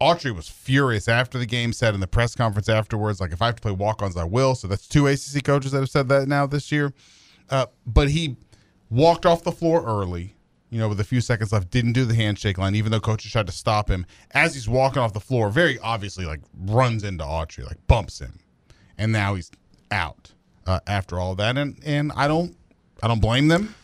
Autry 0.00 0.34
was 0.34 0.48
furious 0.48 1.06
after 1.06 1.38
the 1.38 1.46
game, 1.46 1.72
said 1.72 1.94
in 1.94 2.00
the 2.00 2.06
press 2.06 2.34
conference 2.34 2.68
afterwards, 2.68 3.20
like, 3.20 3.32
if 3.32 3.40
I 3.40 3.46
have 3.46 3.56
to 3.56 3.62
play 3.62 3.72
walk 3.72 4.02
ons, 4.02 4.16
I 4.16 4.24
will. 4.24 4.54
So 4.54 4.66
that's 4.66 4.88
two 4.88 5.06
ACC 5.06 5.44
coaches 5.44 5.72
that 5.72 5.78
have 5.78 5.90
said 5.90 6.08
that 6.08 6.26
now 6.26 6.46
this 6.46 6.72
year. 6.72 6.92
Uh, 7.48 7.66
but 7.86 8.10
he 8.10 8.36
walked 8.90 9.26
off 9.26 9.44
the 9.44 9.52
floor 9.52 9.84
early, 9.84 10.34
you 10.70 10.80
know, 10.80 10.88
with 10.88 10.98
a 10.98 11.04
few 11.04 11.20
seconds 11.20 11.52
left, 11.52 11.70
didn't 11.70 11.92
do 11.92 12.04
the 12.04 12.14
handshake 12.14 12.58
line, 12.58 12.74
even 12.74 12.90
though 12.90 13.00
coaches 13.00 13.30
tried 13.30 13.46
to 13.46 13.52
stop 13.52 13.88
him. 13.88 14.04
As 14.32 14.54
he's 14.54 14.68
walking 14.68 15.00
off 15.00 15.12
the 15.12 15.20
floor, 15.20 15.50
very 15.50 15.78
obviously, 15.78 16.26
like, 16.26 16.40
runs 16.58 17.04
into 17.04 17.22
Autry, 17.22 17.64
like, 17.64 17.78
bumps 17.86 18.18
him. 18.18 18.40
And 18.98 19.12
now 19.12 19.36
he's 19.36 19.52
out 19.92 20.32
uh, 20.66 20.80
after 20.86 21.20
all 21.20 21.36
that. 21.36 21.56
And, 21.56 21.78
and 21.84 22.10
I 22.16 22.26
don't, 22.26 22.56
I 23.02 23.08
don't 23.08 23.20
blame 23.20 23.48
them. 23.48 23.74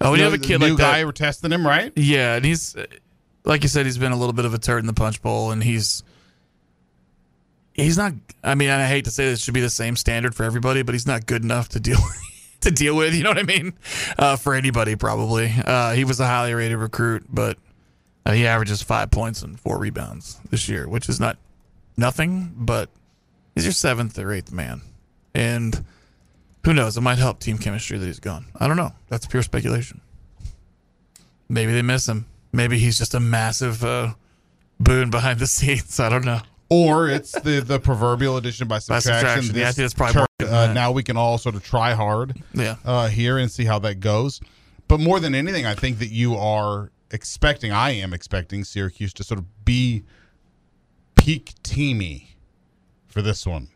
Oh, 0.00 0.10
when 0.10 0.20
you 0.20 0.24
know, 0.24 0.30
have 0.30 0.40
a 0.40 0.42
kid 0.42 0.60
new 0.60 0.70
like 0.70 0.78
guy 0.78 0.98
that, 0.98 1.06
were 1.06 1.12
testing 1.12 1.52
him, 1.52 1.66
right? 1.66 1.92
Yeah, 1.96 2.36
and 2.36 2.44
he's 2.44 2.76
like 3.46 3.62
you 3.62 3.68
said, 3.68 3.86
he's 3.86 3.96
been 3.96 4.12
a 4.12 4.16
little 4.16 4.32
bit 4.32 4.44
of 4.44 4.52
a 4.52 4.58
turd 4.58 4.80
in 4.80 4.86
the 4.86 4.92
punch 4.92 5.22
bowl, 5.22 5.52
and 5.52 5.62
he's 5.62 6.02
he's 7.72 7.96
not. 7.96 8.12
I 8.42 8.54
mean, 8.54 8.68
I 8.68 8.86
hate 8.86 9.04
to 9.04 9.10
say 9.10 9.26
this 9.26 9.40
should 9.40 9.54
be 9.54 9.60
the 9.60 9.70
same 9.70 9.96
standard 9.96 10.34
for 10.34 10.42
everybody, 10.44 10.82
but 10.82 10.94
he's 10.94 11.06
not 11.06 11.26
good 11.26 11.42
enough 11.42 11.70
to 11.70 11.80
deal 11.80 11.98
to 12.60 12.70
deal 12.70 12.96
with. 12.96 13.14
You 13.14 13.22
know 13.22 13.30
what 13.30 13.38
I 13.38 13.44
mean? 13.44 13.72
Uh, 14.18 14.36
for 14.36 14.54
anybody, 14.54 14.96
probably. 14.96 15.52
Uh, 15.64 15.92
he 15.92 16.04
was 16.04 16.20
a 16.20 16.26
highly 16.26 16.52
rated 16.52 16.76
recruit, 16.76 17.24
but 17.28 17.56
uh, 18.26 18.32
he 18.32 18.46
averages 18.46 18.82
five 18.82 19.10
points 19.10 19.42
and 19.42 19.58
four 19.58 19.78
rebounds 19.78 20.40
this 20.50 20.68
year, 20.68 20.88
which 20.88 21.08
is 21.08 21.20
not 21.20 21.38
nothing, 21.96 22.52
but 22.56 22.90
he's 23.54 23.64
your 23.64 23.72
seventh 23.72 24.18
or 24.18 24.32
eighth 24.32 24.52
man, 24.52 24.82
and 25.34 25.84
who 26.64 26.74
knows? 26.74 26.96
It 26.96 27.02
might 27.02 27.18
help 27.18 27.38
team 27.38 27.58
chemistry 27.58 27.96
that 27.96 28.06
he's 28.06 28.18
gone. 28.18 28.46
I 28.58 28.66
don't 28.66 28.76
know. 28.76 28.90
That's 29.08 29.24
pure 29.24 29.44
speculation. 29.44 30.00
Maybe 31.48 31.72
they 31.72 31.82
miss 31.82 32.08
him. 32.08 32.26
Maybe 32.52 32.78
he's 32.78 32.98
just 32.98 33.14
a 33.14 33.20
massive 33.20 33.84
uh, 33.84 34.14
boon 34.80 35.10
behind 35.10 35.38
the 35.40 35.46
scenes. 35.46 36.00
I 36.00 36.08
don't 36.08 36.24
know. 36.24 36.40
Or 36.68 37.08
it's 37.08 37.32
the 37.32 37.60
the 37.60 37.78
proverbial 37.78 38.36
addition 38.36 38.66
by 38.66 38.76
By 38.88 38.98
subtraction. 38.98 39.42
subtraction. 39.44 39.54
Yeah, 39.56 39.62
I 39.68 39.72
think 39.72 39.76
that's 39.84 39.94
probably 39.94 40.12
turn- 40.14 40.20
more 40.40 40.48
than 40.48 40.48
uh, 40.48 40.66
that. 40.68 40.74
now 40.74 40.90
we 40.92 41.02
can 41.02 41.16
all 41.16 41.38
sort 41.38 41.54
of 41.54 41.62
try 41.62 41.92
hard 41.94 42.42
Yeah. 42.54 42.76
uh, 42.84 43.08
here 43.08 43.38
and 43.38 43.50
see 43.50 43.64
how 43.64 43.78
that 43.80 44.00
goes. 44.00 44.40
But 44.88 44.98
more 45.00 45.20
than 45.20 45.34
anything, 45.34 45.64
I 45.66 45.74
think 45.74 45.98
that 46.00 46.10
you 46.10 46.34
are 46.36 46.90
expecting, 47.12 47.70
I 47.72 47.90
am 47.92 48.12
expecting 48.12 48.64
Syracuse 48.64 49.12
to 49.14 49.24
sort 49.24 49.38
of 49.38 49.64
be 49.64 50.02
peak 51.16 51.52
teamy 51.62 52.28
for 53.06 53.22
this 53.22 53.46
one 53.46 53.68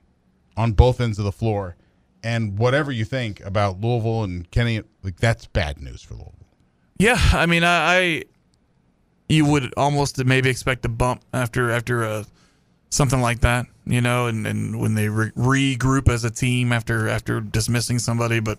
on 0.57 0.73
both 0.73 1.01
ends 1.01 1.19
of 1.19 1.25
the 1.25 1.33
floor. 1.33 1.77
And 2.23 2.59
whatever 2.59 2.93
you 2.93 3.05
think 3.05 3.41
about 3.41 3.81
Louisville 3.81 4.25
and 4.25 4.51
Kenny, 4.51 4.83
like 5.03 5.17
that's 5.17 5.47
bad 5.47 5.81
news 5.81 6.03
for 6.03 6.15
Louisville. 6.15 6.35
Yeah, 6.99 7.19
I 7.33 7.47
mean, 7.47 7.65
I, 7.65 7.97
I 7.99 8.23
you 9.31 9.47
would 9.47 9.73
almost 9.77 10.23
maybe 10.25 10.51
expect 10.51 10.85
a 10.85 10.89
bump 10.89 11.23
after 11.33 11.71
after 11.71 12.05
uh, 12.05 12.25
something 12.91 13.21
like 13.21 13.41
that, 13.41 13.67
you 13.87 14.01
know, 14.01 14.27
and, 14.27 14.45
and 14.47 14.81
when 14.81 14.95
they 14.95 15.09
re- 15.09 15.31
regroup 15.31 16.09
as 16.09 16.25
a 16.25 16.31
team 16.31 16.73
after 16.73 17.09
after 17.09 17.41
dismissing 17.41 18.01
somebody, 18.01 18.41
but 18.41 18.59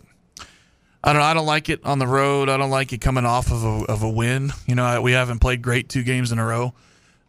I 1.04 1.14
don't. 1.14 1.22
I 1.22 1.34
don't 1.34 1.46
like 1.46 1.68
it 1.68 1.84
on 1.84 2.00
the 2.00 2.08
road. 2.08 2.48
I 2.48 2.58
don't 2.58 2.70
like 2.70 2.94
it 2.94 3.02
coming 3.02 3.26
off 3.26 3.52
of 3.52 3.64
a 3.64 3.86
of 3.92 4.04
a 4.04 4.10
win. 4.10 4.52
You 4.66 4.76
know, 4.76 5.02
we 5.02 5.12
haven't 5.12 5.40
played 5.40 5.62
great 5.62 5.90
two 5.90 6.04
games 6.04 6.32
in 6.32 6.40
a 6.40 6.46
row. 6.46 6.74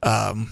Um, 0.04 0.50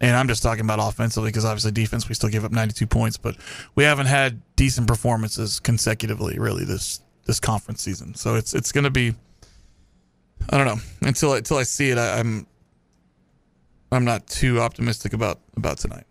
and 0.00 0.16
I'm 0.16 0.28
just 0.28 0.42
talking 0.42 0.64
about 0.64 0.80
offensively 0.80 1.30
because 1.30 1.44
obviously 1.44 1.72
defense 1.72 2.08
we 2.08 2.14
still 2.14 2.30
give 2.30 2.44
up 2.44 2.52
92 2.52 2.86
points, 2.86 3.16
but 3.16 3.36
we 3.74 3.84
haven't 3.84 4.06
had 4.06 4.40
decent 4.54 4.86
performances 4.86 5.60
consecutively 5.60 6.38
really 6.38 6.64
this 6.64 7.00
this 7.24 7.40
conference 7.40 7.82
season. 7.82 8.14
So 8.14 8.34
it's 8.34 8.54
it's 8.54 8.72
going 8.72 8.84
to 8.84 8.90
be 8.90 9.14
I 10.50 10.56
don't 10.56 10.66
know 10.66 10.82
until 11.02 11.34
until 11.34 11.58
I 11.58 11.62
see 11.62 11.90
it. 11.90 11.98
I, 11.98 12.18
I'm 12.18 12.46
I'm 13.92 14.04
not 14.04 14.26
too 14.26 14.60
optimistic 14.60 15.12
about 15.12 15.40
about 15.56 15.78
tonight. 15.78 16.04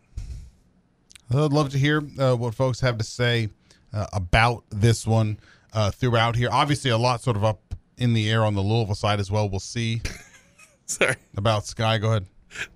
I'd 1.29 1.51
love 1.51 1.69
to 1.71 1.77
hear 1.77 2.01
uh, 2.19 2.35
what 2.35 2.55
folks 2.55 2.79
have 2.79 2.97
to 2.99 3.03
say 3.03 3.49
uh, 3.93 4.07
about 4.13 4.63
this 4.69 5.05
one 5.05 5.39
uh, 5.73 5.91
throughout 5.91 6.35
here. 6.35 6.49
Obviously, 6.51 6.91
a 6.91 6.97
lot 6.97 7.21
sort 7.21 7.35
of 7.35 7.43
up 7.43 7.75
in 7.97 8.13
the 8.13 8.29
air 8.29 8.45
on 8.45 8.53
the 8.55 8.61
Louisville 8.61 8.95
side 8.95 9.19
as 9.19 9.29
well. 9.29 9.49
We'll 9.49 9.59
see 9.59 10.01
Sorry, 10.87 11.15
about 11.35 11.63
Skyy. 11.63 11.99
Go 11.99 12.11
ahead. 12.11 12.25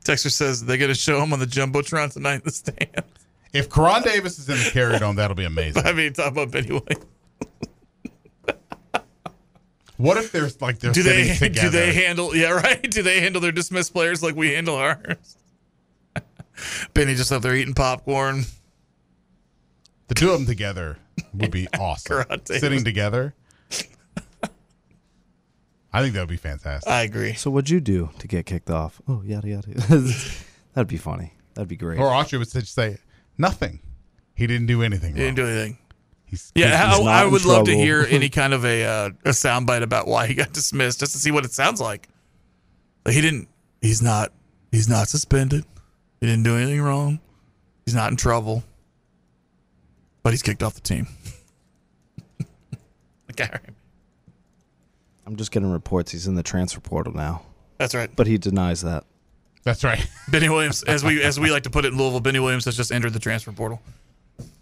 Texter 0.03 0.31
says 0.31 0.63
they're 0.65 0.77
going 0.77 0.89
to 0.89 0.95
show 0.95 1.21
him 1.21 1.31
on 1.31 1.39
the 1.39 1.45
jumbotron 1.45 2.11
tonight 2.11 2.35
in 2.35 2.41
the 2.43 2.51
stand. 2.51 3.03
If 3.53 3.69
Karan 3.69 4.03
Davis 4.03 4.37
is 4.37 4.49
in 4.49 4.57
the 4.57 4.69
Carrier 4.69 4.99
Dome, 4.99 5.15
that'll 5.15 5.35
be 5.35 5.45
amazing. 5.45 5.83
I 5.85 5.93
mean, 5.93 6.13
about 6.17 6.51
Benny 6.51 6.67
Williams. 6.67 7.05
What 10.01 10.17
if 10.17 10.31
there's 10.31 10.61
like 10.61 10.79
they're 10.79 10.91
Do 10.91 11.01
sitting 11.03 11.27
they 11.27 11.35
together? 11.35 11.69
do 11.69 11.69
they 11.69 11.93
handle 11.93 12.35
yeah 12.35 12.49
right? 12.51 12.81
Do 12.89 13.01
they 13.03 13.19
handle 13.21 13.41
their 13.41 13.51
dismissed 13.51 13.93
players 13.93 14.21
like 14.23 14.35
we 14.35 14.53
handle 14.53 14.75
ours? 14.75 15.37
Benny 16.93 17.15
just 17.15 17.31
up 17.31 17.41
there 17.41 17.55
eating 17.55 17.73
popcorn. 17.73 18.43
the 20.07 20.15
two 20.15 20.29
of 20.31 20.39
them 20.39 20.45
together 20.47 20.97
would 21.33 21.51
be 21.51 21.67
awesome. 21.79 22.23
Karan 22.23 22.39
Davis. 22.45 22.61
Sitting 22.61 22.83
together. 22.83 23.33
I 25.93 26.01
think 26.01 26.13
that 26.13 26.21
would 26.21 26.29
be 26.29 26.37
fantastic. 26.37 26.89
I 26.89 27.01
agree. 27.03 27.33
So 27.33 27.51
what'd 27.51 27.69
you 27.69 27.81
do 27.81 28.11
to 28.19 28.27
get 28.27 28.45
kicked 28.45 28.69
off? 28.69 29.01
Oh, 29.09 29.21
yada 29.25 29.49
yada. 29.49 29.67
That'd 30.73 30.87
be 30.87 30.95
funny. 30.97 31.33
That'd 31.53 31.67
be 31.67 31.75
great. 31.75 31.99
or 31.99 32.05
Autry 32.07 32.39
would 32.39 32.49
just 32.49 32.73
say 32.73 32.97
nothing. 33.37 33.79
He 34.33 34.47
didn't 34.47 34.67
do 34.67 34.81
anything. 34.83 35.15
He 35.15 35.21
didn't 35.21 35.35
do 35.35 35.45
anything. 35.45 35.77
He's, 36.31 36.51
Yeah, 36.55 36.67
he's- 36.87 36.99
not 36.99 37.07
I, 37.07 37.21
I 37.21 37.25
in 37.25 37.31
would 37.31 37.45
love 37.45 37.65
to 37.65 37.75
hear 37.75 38.07
any 38.09 38.29
kind 38.39 38.53
of 38.53 38.65
a 38.65 38.83
uh, 38.85 39.09
a 39.25 39.29
soundbite 39.29 39.83
about 39.83 40.07
why 40.07 40.25
he 40.27 40.33
got 40.33 40.51
dismissed, 40.53 40.99
just 41.01 41.11
to 41.11 41.19
see 41.19 41.29
what 41.29 41.45
it 41.45 41.51
sounds 41.51 41.79
like. 41.79 42.07
Like 43.05 43.13
he 43.13 43.21
didn't. 43.21 43.47
He's 43.81 44.01
not. 44.01 44.31
He's 44.71 44.87
not 44.89 45.07
suspended. 45.09 45.65
He 46.21 46.27
didn't 46.27 46.43
do 46.43 46.55
anything 46.55 46.81
wrong. 46.81 47.19
He's 47.85 47.93
not 47.95 48.09
in 48.11 48.17
trouble. 48.17 48.63
But 50.23 50.31
he's 50.33 50.41
kicked 50.41 50.63
off 50.63 50.75
the 50.75 50.81
team. 50.81 51.07
okay. 53.31 53.49
I'm 55.25 55.35
just 55.35 55.51
getting 55.51 55.71
reports 55.71 56.11
he's 56.11 56.27
in 56.27 56.35
the 56.35 56.43
transfer 56.43 56.79
portal 56.79 57.13
now, 57.13 57.41
that's 57.77 57.95
right. 57.95 58.09
but 58.15 58.27
he 58.27 58.37
denies 58.37 58.81
that. 58.81 59.05
That's 59.63 59.83
right. 59.83 60.05
Benny 60.29 60.49
Williams, 60.49 60.83
as 60.83 61.03
we 61.03 61.21
as 61.23 61.39
we 61.39 61.51
like 61.51 61.63
to 61.63 61.69
put 61.69 61.85
it 61.85 61.91
in 61.93 61.97
Louisville, 61.97 62.19
Benny 62.19 62.39
Williams 62.39 62.65
has 62.65 62.75
just 62.75 62.91
entered 62.91 63.13
the 63.13 63.19
transfer 63.19 63.51
portal. 63.51 63.81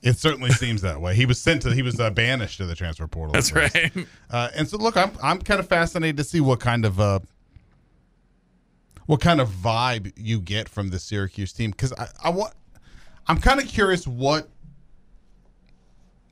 It 0.01 0.17
certainly 0.17 0.51
seems 0.51 0.81
that 0.81 1.01
way. 1.01 1.15
He 1.15 1.25
was 1.25 1.39
sent 1.41 1.61
to. 1.63 1.73
He 1.73 1.81
was 1.81 1.99
uh, 1.99 2.09
banished 2.09 2.57
to 2.57 2.65
the 2.65 2.75
transfer 2.75 3.07
portal. 3.07 3.33
That's 3.33 3.53
right. 3.53 3.91
Uh, 4.29 4.49
and 4.55 4.67
so, 4.67 4.77
look, 4.77 4.95
I'm 4.95 5.11
I'm 5.21 5.39
kind 5.41 5.59
of 5.59 5.67
fascinated 5.67 6.17
to 6.17 6.23
see 6.23 6.39
what 6.39 6.59
kind 6.59 6.85
of 6.85 6.99
uh, 6.99 7.19
what 9.05 9.21
kind 9.21 9.41
of 9.41 9.49
vibe 9.49 10.13
you 10.15 10.39
get 10.39 10.69
from 10.69 10.89
the 10.89 10.99
Syracuse 10.99 11.51
team 11.51 11.71
because 11.71 11.93
I, 11.93 12.07
I 12.25 12.29
want 12.29 12.53
I'm 13.27 13.39
kind 13.39 13.59
of 13.59 13.67
curious 13.67 14.05
what 14.05 14.49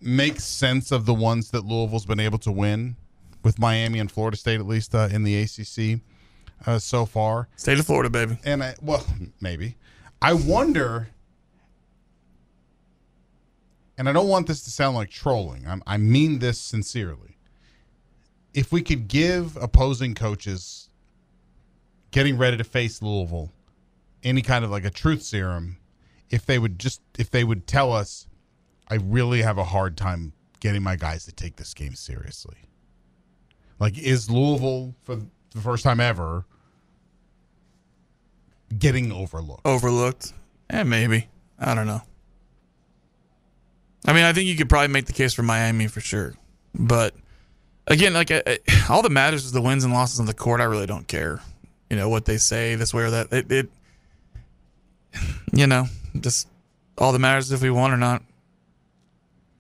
makes 0.01 0.43
sense 0.43 0.91
of 0.91 1.05
the 1.05 1.13
ones 1.13 1.51
that 1.51 1.65
Louisville's 1.65 2.05
been 2.05 2.19
able 2.19 2.37
to 2.39 2.51
win 2.51 2.95
with 3.43 3.59
Miami 3.59 3.99
and 3.99 4.11
Florida 4.11 4.37
State 4.37 4.59
at 4.59 4.67
least 4.67 4.93
uh, 4.93 5.07
in 5.11 5.23
the 5.23 5.41
ACC 5.41 6.01
uh, 6.65 6.79
so 6.79 7.05
far. 7.05 7.47
State 7.55 7.79
of 7.79 7.85
Florida, 7.85 8.09
baby. 8.09 8.37
And 8.43 8.63
I, 8.63 8.75
well, 8.81 9.05
maybe. 9.41 9.75
I 10.21 10.33
wonder, 10.33 11.09
and 13.97 14.07
I 14.07 14.13
don't 14.13 14.27
want 14.27 14.47
this 14.47 14.63
to 14.63 14.71
sound 14.71 14.95
like 14.95 15.09
trolling. 15.09 15.67
I'm, 15.67 15.81
I 15.87 15.97
mean 15.97 16.39
this 16.39 16.59
sincerely. 16.59 17.37
If 18.53 18.71
we 18.71 18.81
could 18.81 19.07
give 19.07 19.57
opposing 19.57 20.13
coaches 20.15 20.89
getting 22.11 22.37
ready 22.37 22.57
to 22.57 22.63
face 22.63 23.01
Louisville 23.01 23.51
any 24.23 24.41
kind 24.41 24.65
of 24.65 24.71
like 24.71 24.85
a 24.85 24.89
truth 24.89 25.21
serum, 25.21 25.77
if 26.29 26.45
they 26.45 26.59
would 26.59 26.79
just, 26.79 27.01
if 27.17 27.29
they 27.31 27.43
would 27.43 27.67
tell 27.67 27.91
us, 27.91 28.27
I 28.89 28.95
really 28.95 29.41
have 29.41 29.57
a 29.57 29.63
hard 29.63 29.97
time 29.97 30.33
getting 30.59 30.83
my 30.83 30.95
guys 30.95 31.25
to 31.25 31.31
take 31.31 31.55
this 31.55 31.73
game 31.73 31.95
seriously. 31.95 32.57
Like, 33.79 33.97
is 33.97 34.29
Louisville 34.29 34.95
for 35.03 35.15
the 35.15 35.61
first 35.61 35.83
time 35.83 35.99
ever 35.99 36.45
getting 38.77 39.11
overlooked? 39.11 39.65
Overlooked. 39.65 40.33
Eh, 40.69 40.83
maybe. 40.83 41.29
I 41.59 41.75
don't 41.75 41.87
know. 41.87 42.01
I 44.07 44.13
mean, 44.13 44.23
I 44.23 44.31
think 44.31 44.47
you 44.47 44.55
could 44.55 44.69
probably 44.69 44.87
make 44.87 45.05
the 45.05 45.13
case 45.13 45.33
for 45.33 45.43
Miami 45.43 45.87
for 45.87 45.99
sure. 45.99 46.33
But 46.73 47.13
again, 47.85 48.13
like 48.13 48.31
I, 48.31 48.59
all 48.89 49.01
that 49.01 49.11
matters 49.11 49.45
is 49.45 49.51
the 49.51 49.61
wins 49.61 49.83
and 49.83 49.93
losses 49.93 50.19
on 50.19 50.25
the 50.25 50.33
court. 50.33 50.61
I 50.61 50.63
really 50.63 50.85
don't 50.85 51.07
care, 51.07 51.41
you 51.89 51.97
know, 51.97 52.07
what 52.07 52.25
they 52.25 52.37
say 52.37 52.75
this 52.75 52.93
way 52.93 53.03
or 53.03 53.11
that. 53.11 53.33
It, 53.33 53.51
it 53.51 53.69
you 55.51 55.67
know, 55.67 55.87
just 56.19 56.47
all 56.97 57.11
that 57.11 57.19
matters 57.19 57.47
is 57.47 57.51
if 57.51 57.61
we 57.61 57.69
won 57.69 57.91
or 57.91 57.97
not. 57.97 58.23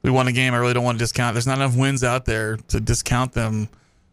We 0.03 0.11
won 0.11 0.27
a 0.27 0.31
game. 0.31 0.53
I 0.53 0.57
really 0.57 0.73
don't 0.73 0.85
want 0.85 0.97
to 0.97 1.03
discount. 1.03 1.33
There's 1.33 1.47
not 1.47 1.57
enough 1.57 1.75
wins 1.75 2.03
out 2.03 2.25
there 2.25 2.55
to 2.69 2.79
discount 2.79 3.33
them. 3.33 3.67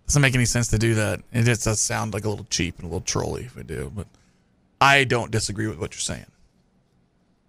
Doesn't 0.06 0.22
make 0.22 0.34
any 0.34 0.44
sense 0.44 0.68
to 0.68 0.78
do 0.78 0.94
that. 0.94 1.20
It 1.32 1.44
just 1.44 1.64
does 1.64 1.80
sound 1.80 2.14
like 2.14 2.24
a 2.24 2.28
little 2.28 2.46
cheap 2.50 2.76
and 2.78 2.84
a 2.84 2.88
little 2.88 3.00
trolly 3.00 3.44
if 3.44 3.54
we 3.54 3.62
do. 3.62 3.92
But 3.94 4.08
I 4.80 5.04
don't 5.04 5.30
disagree 5.30 5.68
with 5.68 5.78
what 5.78 5.94
you're 5.94 6.00
saying. 6.00 6.26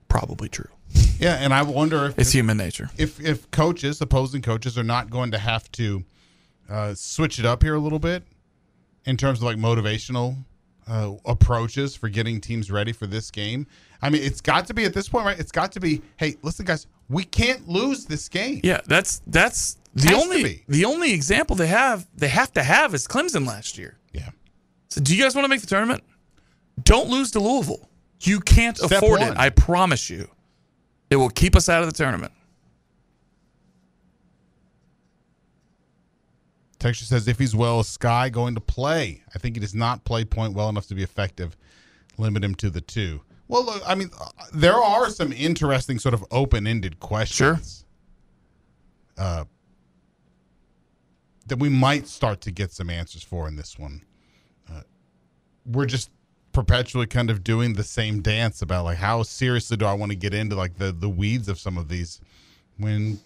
Probably 0.08 0.48
true. 0.48 0.70
Yeah, 1.20 1.36
and 1.36 1.54
I 1.54 1.62
wonder 1.64 2.06
if 2.08 2.20
It's 2.20 2.32
human 2.32 2.58
nature. 2.58 2.90
if 2.98 3.20
if 3.20 3.50
coaches, 3.52 4.02
opposing 4.02 4.42
coaches, 4.42 4.78
are 4.78 4.84
not 4.84 5.10
going 5.10 5.32
to 5.32 5.38
have 5.38 5.72
to 5.74 6.04
uh, 6.70 6.94
switch 6.96 7.40
it 7.40 7.46
up 7.46 7.64
here 7.64 7.76
a 7.76 7.80
little 7.80 8.00
bit 8.00 8.24
in 9.06 9.18
terms 9.18 9.40
of 9.40 9.44
like 9.44 9.58
motivational 9.58 10.36
uh, 10.88 11.12
approaches 11.26 11.96
for 11.96 12.10
getting 12.10 12.42
teams 12.42 12.70
ready 12.70 12.92
for 12.92 13.08
this 13.08 13.32
game. 13.32 13.66
I 14.02 14.10
mean, 14.10 14.22
it's 14.24 14.42
got 14.42 14.68
to 14.68 14.74
be 14.74 14.84
at 14.84 14.94
this 14.94 15.08
point, 15.10 15.26
right? 15.26 15.40
It's 15.40 15.52
got 15.52 15.72
to 15.74 15.80
be, 15.80 16.02
hey, 16.18 16.36
listen, 16.44 16.66
guys, 16.66 16.86
we 17.10 17.24
can't 17.24 17.68
lose 17.68 18.06
this 18.06 18.28
game. 18.30 18.60
Yeah, 18.64 18.82
that's 18.88 19.22
that's 19.28 19.78
the 19.94 20.10
Has 20.10 20.24
only 20.24 20.64
the 20.68 20.86
only 20.86 21.14
example 21.14 21.56
they 21.56 21.68
have 21.68 22.08
they 22.16 22.28
have 22.28 22.52
to 22.54 22.64
have 22.64 22.94
is 22.94 23.08
Clemson 23.08 23.48
last 23.48 23.78
year. 23.78 23.98
Yeah. 24.12 24.30
So 24.90 25.02
do 25.02 25.16
you 25.16 25.24
guys 25.24 25.34
want 25.34 25.46
to 25.46 25.50
make 25.50 25.62
the 25.62 25.68
tournament? 25.68 26.04
Don't 26.84 27.10
lose 27.10 27.32
to 27.32 27.40
Louisville. 27.40 27.90
You 28.22 28.40
can't 28.42 28.78
Step 28.78 28.92
afford 28.92 29.22
one. 29.22 29.32
it. 29.34 29.38
I 29.38 29.50
promise 29.50 30.10
you. 30.10 30.28
It 31.10 31.18
will 31.18 31.30
keep 31.30 31.56
us 31.56 31.70
out 31.70 31.82
of 31.82 31.88
the 31.88 31.96
tournament. 31.96 32.34
Texture 36.80 37.06
says 37.06 37.28
if 37.28 37.40
he's 37.40 37.56
well, 37.56 37.80
is 37.80 37.98
Skyy 37.98 38.32
going 38.32 38.54
to 38.56 38.62
play? 38.62 39.24
I 39.34 39.40
think 39.40 39.56
he 39.56 39.60
does 39.60 39.74
not 39.74 40.04
play 40.04 40.24
point 40.24 40.54
well 40.54 40.70
enough 40.70 40.88
to 40.88 40.96
be 40.96 41.04
effective. 41.04 41.58
Limit 42.18 42.44
him 42.44 42.56
to 42.56 42.70
the 42.70 42.82
two. 42.82 43.22
Well, 43.48 43.66
look, 43.66 43.82
I 43.86 43.96
mean, 43.96 44.10
uh, 44.20 44.30
there 44.54 44.76
are 44.76 45.10
some 45.10 45.32
interesting 45.32 46.00
sort 46.00 46.14
of 46.14 46.24
open-ended 46.32 47.00
questions. 47.00 47.86
Uh, 49.18 49.46
that 51.48 51.60
we 51.60 51.70
might 51.70 52.08
start 52.08 52.42
to 52.42 52.52
get 52.52 52.72
some 52.72 52.90
answers 52.90 53.24
for 53.24 53.48
in 53.48 53.56
this 53.56 53.78
one. 53.78 54.02
Uh, 54.72 54.82
we're 55.66 55.86
just 55.86 56.10
perpetually 56.56 57.06
kind 57.06 57.30
of 57.30 57.44
doing 57.44 57.74
the 57.74 57.84
same 57.84 58.22
dance 58.22 58.62
about 58.62 58.86
like 58.86 58.98
how 58.98 59.22
seriously 59.22 59.76
do 59.76 59.86
I 59.86 59.94
want 59.94 60.14
to 60.14 60.16
get 60.16 60.34
into 60.34 60.56
like 60.56 60.78
the 60.78 60.94
the 60.94 61.10
weeds 61.10 61.50
of 61.50 61.60
some 61.60 61.78
of 61.78 61.90
these 61.90 62.22
when 62.78 63.20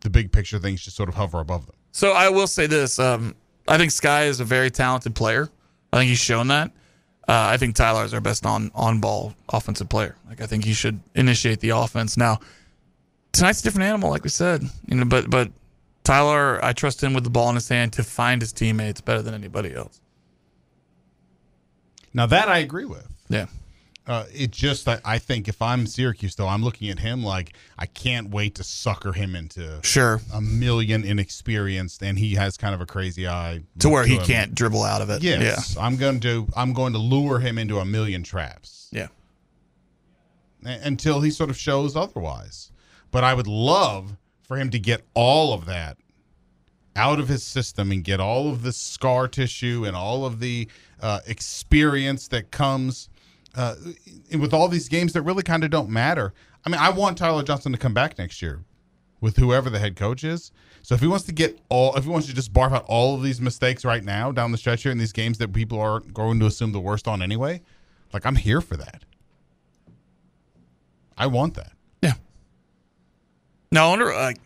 the 0.00 0.10
big 0.10 0.32
picture 0.32 0.58
things 0.58 0.82
just 0.82 0.96
sort 0.96 1.08
of 1.08 1.14
hover 1.14 1.38
above 1.38 1.64
them. 1.66 1.76
So 1.92 2.10
I 2.10 2.28
will 2.28 2.48
say 2.48 2.66
this: 2.66 2.98
um, 2.98 3.36
I 3.68 3.78
think 3.78 3.92
Skyy 3.92 4.26
is 4.26 4.40
a 4.40 4.44
very 4.44 4.68
talented 4.68 5.14
player. 5.14 5.48
I 5.92 5.98
think 5.98 6.08
he's 6.08 6.18
shown 6.18 6.48
that. 6.48 6.72
Uh, 7.28 7.54
I 7.54 7.56
think 7.56 7.76
Ty-Laur 7.76 8.04
is 8.04 8.12
our 8.12 8.20
best 8.20 8.44
on 8.44 8.72
on 8.74 8.98
ball 8.98 9.32
offensive 9.48 9.88
player. 9.88 10.16
Like 10.28 10.40
I 10.40 10.46
think 10.46 10.64
he 10.64 10.72
should 10.72 10.98
initiate 11.14 11.60
the 11.60 11.70
offense. 11.70 12.16
Now 12.16 12.40
tonight's 13.30 13.60
a 13.60 13.62
different 13.62 13.84
animal, 13.84 14.10
like 14.10 14.24
we 14.24 14.30
said. 14.30 14.64
You 14.88 14.96
know, 14.96 15.04
but 15.04 15.30
but 15.30 15.52
Ty-Laur, 16.02 16.64
I 16.64 16.72
trust 16.72 17.00
him 17.00 17.14
with 17.14 17.22
the 17.22 17.30
ball 17.30 17.48
in 17.50 17.54
his 17.54 17.68
hand 17.68 17.92
to 17.92 18.02
find 18.02 18.42
his 18.42 18.52
teammates 18.52 19.00
better 19.00 19.22
than 19.22 19.34
anybody 19.34 19.72
else. 19.72 20.00
Now 22.14 22.26
that 22.26 22.48
I 22.48 22.58
agree 22.58 22.84
with. 22.84 23.06
Yeah. 23.28 23.46
Uh, 24.04 24.24
it 24.34 24.50
just 24.50 24.88
I, 24.88 25.00
I 25.04 25.18
think 25.18 25.46
if 25.46 25.62
I'm 25.62 25.86
Syracuse 25.86 26.34
though, 26.34 26.48
I'm 26.48 26.62
looking 26.64 26.90
at 26.90 26.98
him 26.98 27.22
like 27.22 27.52
I 27.78 27.86
can't 27.86 28.30
wait 28.30 28.56
to 28.56 28.64
sucker 28.64 29.12
him 29.12 29.36
into 29.36 29.78
Sure. 29.84 30.20
a 30.34 30.40
million 30.40 31.04
inexperienced, 31.04 32.02
and 32.02 32.18
he 32.18 32.34
has 32.34 32.56
kind 32.56 32.74
of 32.74 32.80
a 32.80 32.86
crazy 32.86 33.28
eye 33.28 33.62
To 33.78 33.88
where 33.88 34.04
he 34.04 34.16
him. 34.16 34.24
can't 34.24 34.54
dribble 34.56 34.82
out 34.82 35.02
of 35.02 35.10
it. 35.10 35.22
Yes, 35.22 35.76
I'm 35.76 35.96
going 35.96 36.18
to 36.20 36.48
I'm 36.56 36.72
going 36.72 36.92
to 36.94 36.98
lure 36.98 37.38
him 37.38 37.58
into 37.58 37.78
a 37.78 37.84
million 37.84 38.24
traps 38.24 38.88
Yeah. 38.90 39.06
a- 40.64 40.80
until 40.82 41.20
he 41.20 41.30
sort 41.30 41.50
of 41.50 41.56
shows 41.56 41.94
otherwise. 41.96 42.70
But 43.12 43.22
I 43.24 43.34
would 43.34 43.46
love 43.46 44.16
for 44.42 44.56
him 44.56 44.70
to 44.70 44.78
get 44.80 45.02
all 45.14 45.52
of 45.52 45.66
that 45.66 45.96
out 46.96 47.18
of 47.20 47.28
his 47.28 47.42
system 47.42 47.90
and 47.92 48.04
get 48.04 48.20
all 48.20 48.50
of 48.50 48.62
the 48.62 48.72
scar 48.72 49.28
tissue 49.28 49.84
and 49.86 49.96
all 49.96 50.26
of 50.26 50.40
the 50.40 50.68
uh, 51.02 51.20
experience 51.26 52.28
that 52.28 52.50
comes 52.50 53.08
uh, 53.54 53.74
with 54.38 54.54
all 54.54 54.68
these 54.68 54.88
games 54.88 55.12
that 55.12 55.22
really 55.22 55.42
kind 55.42 55.64
of 55.64 55.70
don't 55.70 55.90
matter. 55.90 56.32
I 56.64 56.70
mean, 56.70 56.80
I 56.80 56.90
want 56.90 57.18
Ty-Laur 57.18 57.42
Johnson 57.42 57.72
to 57.72 57.78
come 57.78 57.92
back 57.92 58.16
next 58.18 58.40
year 58.40 58.64
with 59.20 59.36
whoever 59.36 59.68
the 59.68 59.78
head 59.78 59.96
coach 59.96 60.24
is. 60.24 60.52
So 60.82 60.94
if 60.94 61.00
he 61.00 61.06
wants 61.06 61.24
to 61.26 61.32
get 61.32 61.58
all, 61.68 61.94
if 61.96 62.04
he 62.04 62.10
wants 62.10 62.26
to 62.28 62.34
just 62.34 62.52
barf 62.52 62.72
out 62.72 62.84
all 62.86 63.14
of 63.14 63.22
these 63.22 63.40
mistakes 63.40 63.84
right 63.84 64.02
now 64.02 64.32
down 64.32 64.52
the 64.52 64.58
stretch 64.58 64.82
here 64.82 64.92
in 64.92 64.98
these 64.98 65.12
games 65.12 65.38
that 65.38 65.52
people 65.52 65.78
are 65.78 66.00
going 66.00 66.40
to 66.40 66.46
assume 66.46 66.72
the 66.72 66.80
worst 66.80 67.06
on 67.06 67.22
anyway, 67.22 67.60
like 68.12 68.26
I'm 68.26 68.36
here 68.36 68.60
for 68.60 68.76
that. 68.76 69.04
I 71.16 71.26
want 71.26 71.54
that. 71.54 71.72
Yeah. 72.02 72.14
Now 73.70 73.86
I 73.86 73.90
wonder 73.90 74.06
like 74.06 74.38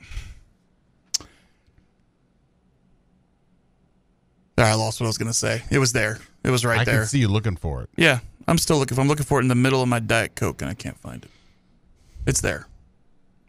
I 4.59 4.75
lost 4.75 5.01
what 5.01 5.07
I 5.07 5.09
was 5.09 5.19
gonna 5.19 5.33
say. 5.33 5.62
It 5.71 5.79
was 5.79 5.92
there. 5.92 6.19
It 6.46 6.50
was 6.50 6.64
right 6.64 6.78
I 6.78 6.85
there. 6.85 6.94
I 6.94 6.98
can 6.98 7.06
see 7.06 7.18
you 7.18 7.28
looking 7.28 7.56
for 7.56 7.82
it. 7.82 7.90
Yeah. 7.96 8.20
I'm 8.46 8.59
still 8.59 8.78
looking 8.78 8.96
I'm 8.98 9.09
looking 9.09 9.24
for 9.24 9.40
it 9.40 9.42
in 9.42 9.48
the 9.48 9.56
middle 9.56 9.82
of 9.82 9.88
my 9.88 9.98
Diet 9.98 10.37
Coke 10.37 10.62
and 10.62 10.70
I 10.70 10.74
can't 10.74 10.96
find 10.98 11.24
it. 11.24 11.30
It's 12.24 12.40
there. 12.40 12.68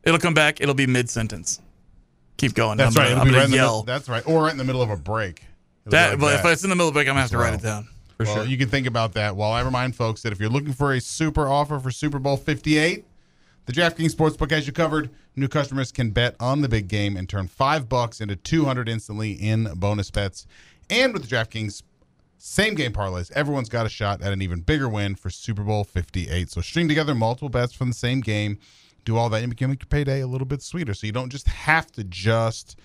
It'll 0.04 0.20
come 0.20 0.34
back, 0.34 0.62
it'll 0.62 0.74
be 0.74 0.88
mid 0.88 1.10
sentence. 1.10 1.62
Keep 2.38 2.56
going. 2.56 2.78
That's 2.78 2.96
I'm 2.96 3.04
right. 3.04 3.10
Gonna, 3.10 3.22
I'm 3.22 3.28
gonna 3.28 3.38
right 3.38 3.46
in 3.46 3.52
the 3.52 3.58
yell. 3.58 3.66
middle. 3.66 3.84
That's 3.84 4.10
right. 4.10 4.28
Or 4.28 4.44
right 4.44 4.52
in 4.52 4.58
the 4.58 4.64
middle 4.64 4.82
of 4.82 4.90
a 4.90 4.98
break. 4.98 5.44
It'll 5.86 5.92
that, 5.92 6.10
like 6.12 6.20
but 6.20 6.28
that. 6.30 6.46
if 6.46 6.54
it's 6.54 6.64
in 6.64 6.70
the 6.70 6.76
middle 6.76 6.90
of 6.90 6.94
a 6.94 6.98
break, 6.98 7.08
I'm 7.08 7.12
gonna 7.12 7.22
have 7.22 7.32
to 7.32 7.38
write 7.38 7.54
it 7.54 7.62
down. 7.62 7.88
For 8.18 8.26
well, 8.26 8.36
sure. 8.38 8.46
you 8.46 8.58
can 8.58 8.70
think 8.70 8.88
about 8.88 9.14
that. 9.14 9.36
While 9.36 9.52
I 9.52 9.62
remind 9.62 9.96
folks 9.96 10.24
that 10.24 10.32
if 10.34 10.40
you're 10.40 10.50
looking 10.50 10.74
for 10.74 10.94
a 10.94 11.00
super 11.00 11.48
offer 11.48 11.78
for 11.78 11.92
Super 11.92 12.18
Bowl 12.18 12.36
58, 12.36 13.06
the 13.68 13.74
DraftKings 13.74 14.16
Sportsbook 14.16 14.50
has 14.52 14.66
you 14.66 14.74
covered. 14.74 15.12
New 15.36 15.48
customers 15.48 15.92
can 15.92 16.10
bet 16.10 16.36
on 16.40 16.62
the 16.62 16.70
big 16.70 16.88
game 16.88 17.16
and 17.16 17.30
turn 17.30 17.48
five 17.48 17.88
bucks 17.88 18.22
into 18.22 18.36
200 18.36 18.90
instantly 18.90 19.34
in 19.34 19.72
bonus 19.76 20.10
bets. 20.10 20.48
And 20.90 21.14
with 21.14 21.28
the 21.28 21.36
DraftKings 21.36 21.84
same 22.38 22.76
game 22.76 22.94
parlays, 22.94 23.32
everyone's 23.32 23.70
got 23.70 23.86
a 23.86 23.90
shot 23.90 24.22
at 24.22 24.32
an 24.32 24.42
even 24.42 24.62
bigger 24.62 24.88
win 24.88 25.16
for 25.16 25.30
Super 25.30 25.64
Bowl 25.64 25.84
58. 25.84 26.50
So 26.50 26.62
string 26.62 26.88
together 26.88 27.16
multiple 27.16 27.50
bets 27.50 27.74
from 27.74 27.90
the 27.90 27.96
same 27.96 28.22
game, 28.22 28.60
do 29.06 29.18
all 29.18 29.30
that, 29.30 29.44
and 29.44 29.50
make 29.50 29.60
your 29.60 29.76
payday 29.90 30.22
a 30.22 30.28
little 30.28 30.48
bit 30.48 30.62
sweeter. 30.62 30.94
So 30.94 31.08
you 31.08 31.14
don't 31.14 31.30
just 31.30 31.48
have 31.48 31.92
to 31.94 32.04
just 32.04 32.80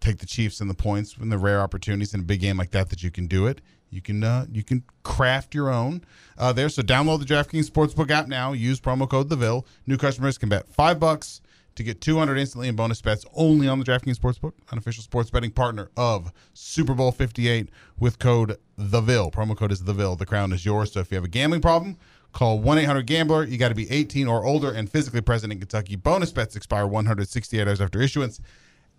take 0.00 0.18
the 0.18 0.26
Chiefs 0.26 0.60
and 0.60 0.68
the 0.68 0.74
points 0.74 1.16
in 1.16 1.28
the 1.28 1.38
rare 1.38 1.60
opportunities 1.60 2.12
in 2.12 2.20
a 2.20 2.24
big 2.24 2.40
game 2.40 2.56
like 2.56 2.70
that 2.70 2.90
that 2.90 3.02
you 3.02 3.10
can 3.10 3.26
do 3.26 3.46
it. 3.46 3.60
You 3.90 4.00
can 4.00 4.24
uh, 4.24 4.46
you 4.50 4.64
can 4.64 4.84
craft 5.02 5.54
your 5.54 5.68
own 5.68 6.02
uh, 6.38 6.52
there. 6.52 6.70
So 6.70 6.82
download 6.82 7.18
the 7.20 7.26
DraftKings 7.26 7.70
Sportsbook 7.70 8.10
app 8.10 8.26
now. 8.26 8.52
Use 8.52 8.80
promo 8.80 9.08
code 9.08 9.28
TheVille. 9.28 9.66
New 9.86 9.98
customers 9.98 10.38
can 10.38 10.48
bet 10.48 10.66
five 10.68 10.98
bucks 10.98 11.41
to 11.74 11.82
get 11.82 12.00
200 12.00 12.38
instantly 12.38 12.68
in 12.68 12.76
bonus 12.76 13.00
bets 13.00 13.24
only 13.34 13.68
on 13.68 13.78
the 13.78 13.84
DraftKings 13.84 14.18
Sportsbook, 14.18 14.52
an 14.70 14.78
official 14.78 15.02
sports 15.02 15.30
betting 15.30 15.50
partner 15.50 15.90
of 15.96 16.32
Super 16.54 16.94
Bowl 16.94 17.12
58 17.12 17.68
with 17.98 18.18
code 18.18 18.56
TheVille. 18.78 19.32
Promo 19.32 19.56
code 19.56 19.72
is 19.72 19.82
TheVille. 19.82 20.18
The 20.18 20.26
crown 20.26 20.52
is 20.52 20.64
yours. 20.64 20.92
So 20.92 21.00
if 21.00 21.10
you 21.10 21.16
have 21.16 21.24
a 21.24 21.28
gambling 21.28 21.62
problem, 21.62 21.96
call 22.32 22.60
1-800-GAMBLER. 22.60 23.44
You 23.44 23.58
got 23.58 23.70
to 23.70 23.74
be 23.74 23.90
18 23.90 24.28
or 24.28 24.44
older 24.44 24.70
and 24.70 24.90
physically 24.90 25.20
present 25.20 25.52
in 25.52 25.58
Kentucky. 25.58 25.96
Bonus 25.96 26.32
bets 26.32 26.56
expire 26.56 26.86
168 26.86 27.66
hours 27.66 27.80
after 27.80 28.00
issuance. 28.00 28.40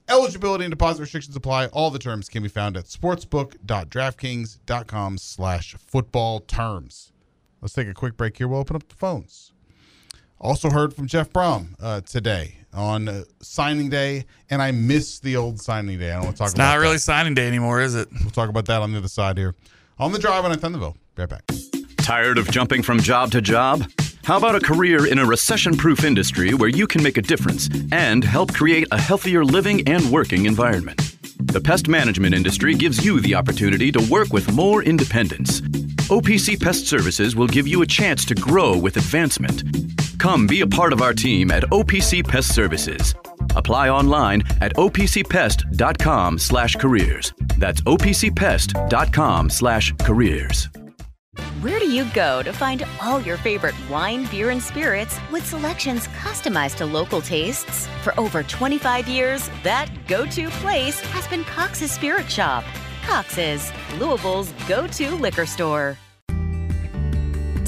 Eligibility 0.10 0.66
and 0.66 0.72
deposit 0.72 1.00
restrictions 1.02 1.34
apply. 1.36 1.68
All 1.68 1.90
the 1.90 2.00
terms 2.00 2.28
can 2.28 2.44
be 2.44 2.50
found 2.50 2.76
at 2.76 2.86
sportsbook.draftkings.com 2.86 5.18
slash 5.18 5.76
football 5.76 6.42
terms. 6.42 7.14
Let's 7.62 7.74
take 7.74 7.88
a 7.88 7.94
quick 7.94 8.18
break 8.18 8.38
here. 8.38 8.50
We'll 8.50 8.60
open 8.60 8.76
up 8.76 8.90
the 8.90 8.96
phones. 8.96 9.53
Also 10.44 10.70
heard 10.70 10.94
from 10.94 11.08
Jeff 11.08 11.32
Brohm 11.32 11.68
uh, 11.82 12.02
today 12.02 12.56
on 12.74 13.08
uh, 13.08 13.24
signing 13.42 13.90
day, 13.90 14.26
and 14.50 14.62
I 14.62 14.72
miss 14.72 15.20
the 15.20 15.38
old 15.38 15.62
signing 15.62 15.98
day. 15.98 16.12
I 16.12 16.16
don't 16.16 16.26
want 16.26 16.36
to 16.36 16.40
talk 16.40 16.48
it's 16.48 16.56
about 16.56 16.74
not 16.74 16.80
really 16.80 16.96
that. 16.96 17.00
signing 17.00 17.34
day 17.34 17.48
anymore, 17.48 17.80
is 17.82 17.96
it? 17.96 18.10
We'll 18.20 18.30
talk 18.30 18.50
about 18.50 18.66
that 18.66 18.82
on 18.82 18.92
the 18.92 18.98
other 18.98 19.08
side 19.08 19.38
here. 19.38 19.56
On 20.00 20.12
the 20.12 20.20
drive 20.20 20.44
on 20.44 20.52
at 20.52 20.60
Thunderville. 20.60 20.96
Be 21.16 21.22
right 21.22 21.30
back. 21.30 21.44
Tired 22.00 22.38
of 22.38 22.52
jumping 22.52 22.84
from 22.84 23.00
job 23.00 23.32
to 23.32 23.42
job? 23.42 23.90
How 24.26 24.36
about 24.36 24.56
a 24.56 24.60
career 24.60 25.08
in 25.08 25.18
a 25.18 25.26
recession 25.26 25.78
proof 25.78 26.04
industry 26.04 26.54
where 26.54 26.70
you 26.70 26.88
can 26.88 27.02
make 27.02 27.18
a 27.18 27.22
difference 27.22 27.70
and 27.94 28.22
help 28.22 28.54
create 28.54 28.86
a 28.92 29.00
healthier 29.00 29.46
living 29.46 29.88
and 29.88 30.12
working 30.12 30.46
environment? 30.46 31.16
The 31.40 31.62
pest 31.62 31.88
management 31.88 32.36
industry 32.36 32.74
gives 32.74 33.06
you 33.06 33.22
the 33.22 33.36
opportunity 33.36 33.94
to 33.94 34.12
work 34.12 34.34
with 34.34 34.52
more 34.52 34.84
independence. 34.84 35.62
OPC 36.10 36.62
Pest 36.62 36.88
Services 36.88 37.34
will 37.34 37.48
give 37.48 37.66
you 37.66 37.82
a 37.82 37.88
chance 37.88 38.26
to 38.26 38.36
grow 38.36 38.78
with 38.78 38.98
advancement. 38.98 39.64
Come 40.24 40.48
be 40.48 40.62
a 40.62 40.68
part 40.68 40.94
of 40.94 41.02
our 41.02 41.14
team 41.14 41.52
at 41.52 41.64
OPC 41.64 42.26
Pest 42.26 42.56
Services. 42.56 43.14
Apply 43.58 43.90
online 43.90 44.42
at 44.62 44.74
opcpest.com/careers. 44.76 47.34
That's 47.58 47.82
opcpest.com/careers. 47.82 50.70
Where 51.60 51.78
do 51.78 51.92
you 51.92 52.06
go 52.14 52.42
to 52.42 52.54
find 52.54 52.86
all 53.02 53.20
your 53.20 53.36
favorite 53.36 53.76
wine, 53.90 54.26
beer, 54.32 54.52
and 54.52 54.64
spirits 54.64 55.20
with 55.30 55.46
selections 55.46 56.08
customized 56.08 56.78
to 56.78 56.86
local 56.86 57.20
tastes? 57.20 57.90
For 58.02 58.18
over 58.18 58.44
25 58.44 59.10
years, 59.10 59.50
that 59.64 59.90
go 60.08 60.26
to 60.28 60.50
place 60.62 61.02
has 61.02 61.28
been 61.28 61.44
Cox's 61.44 61.92
Spirit 61.92 62.32
Shop. 62.32 62.64
Cox's, 63.06 63.74
Louisville's 64.00 64.54
go 64.70 64.88
to 64.88 65.16
liquor 65.16 65.46
store. 65.46 65.98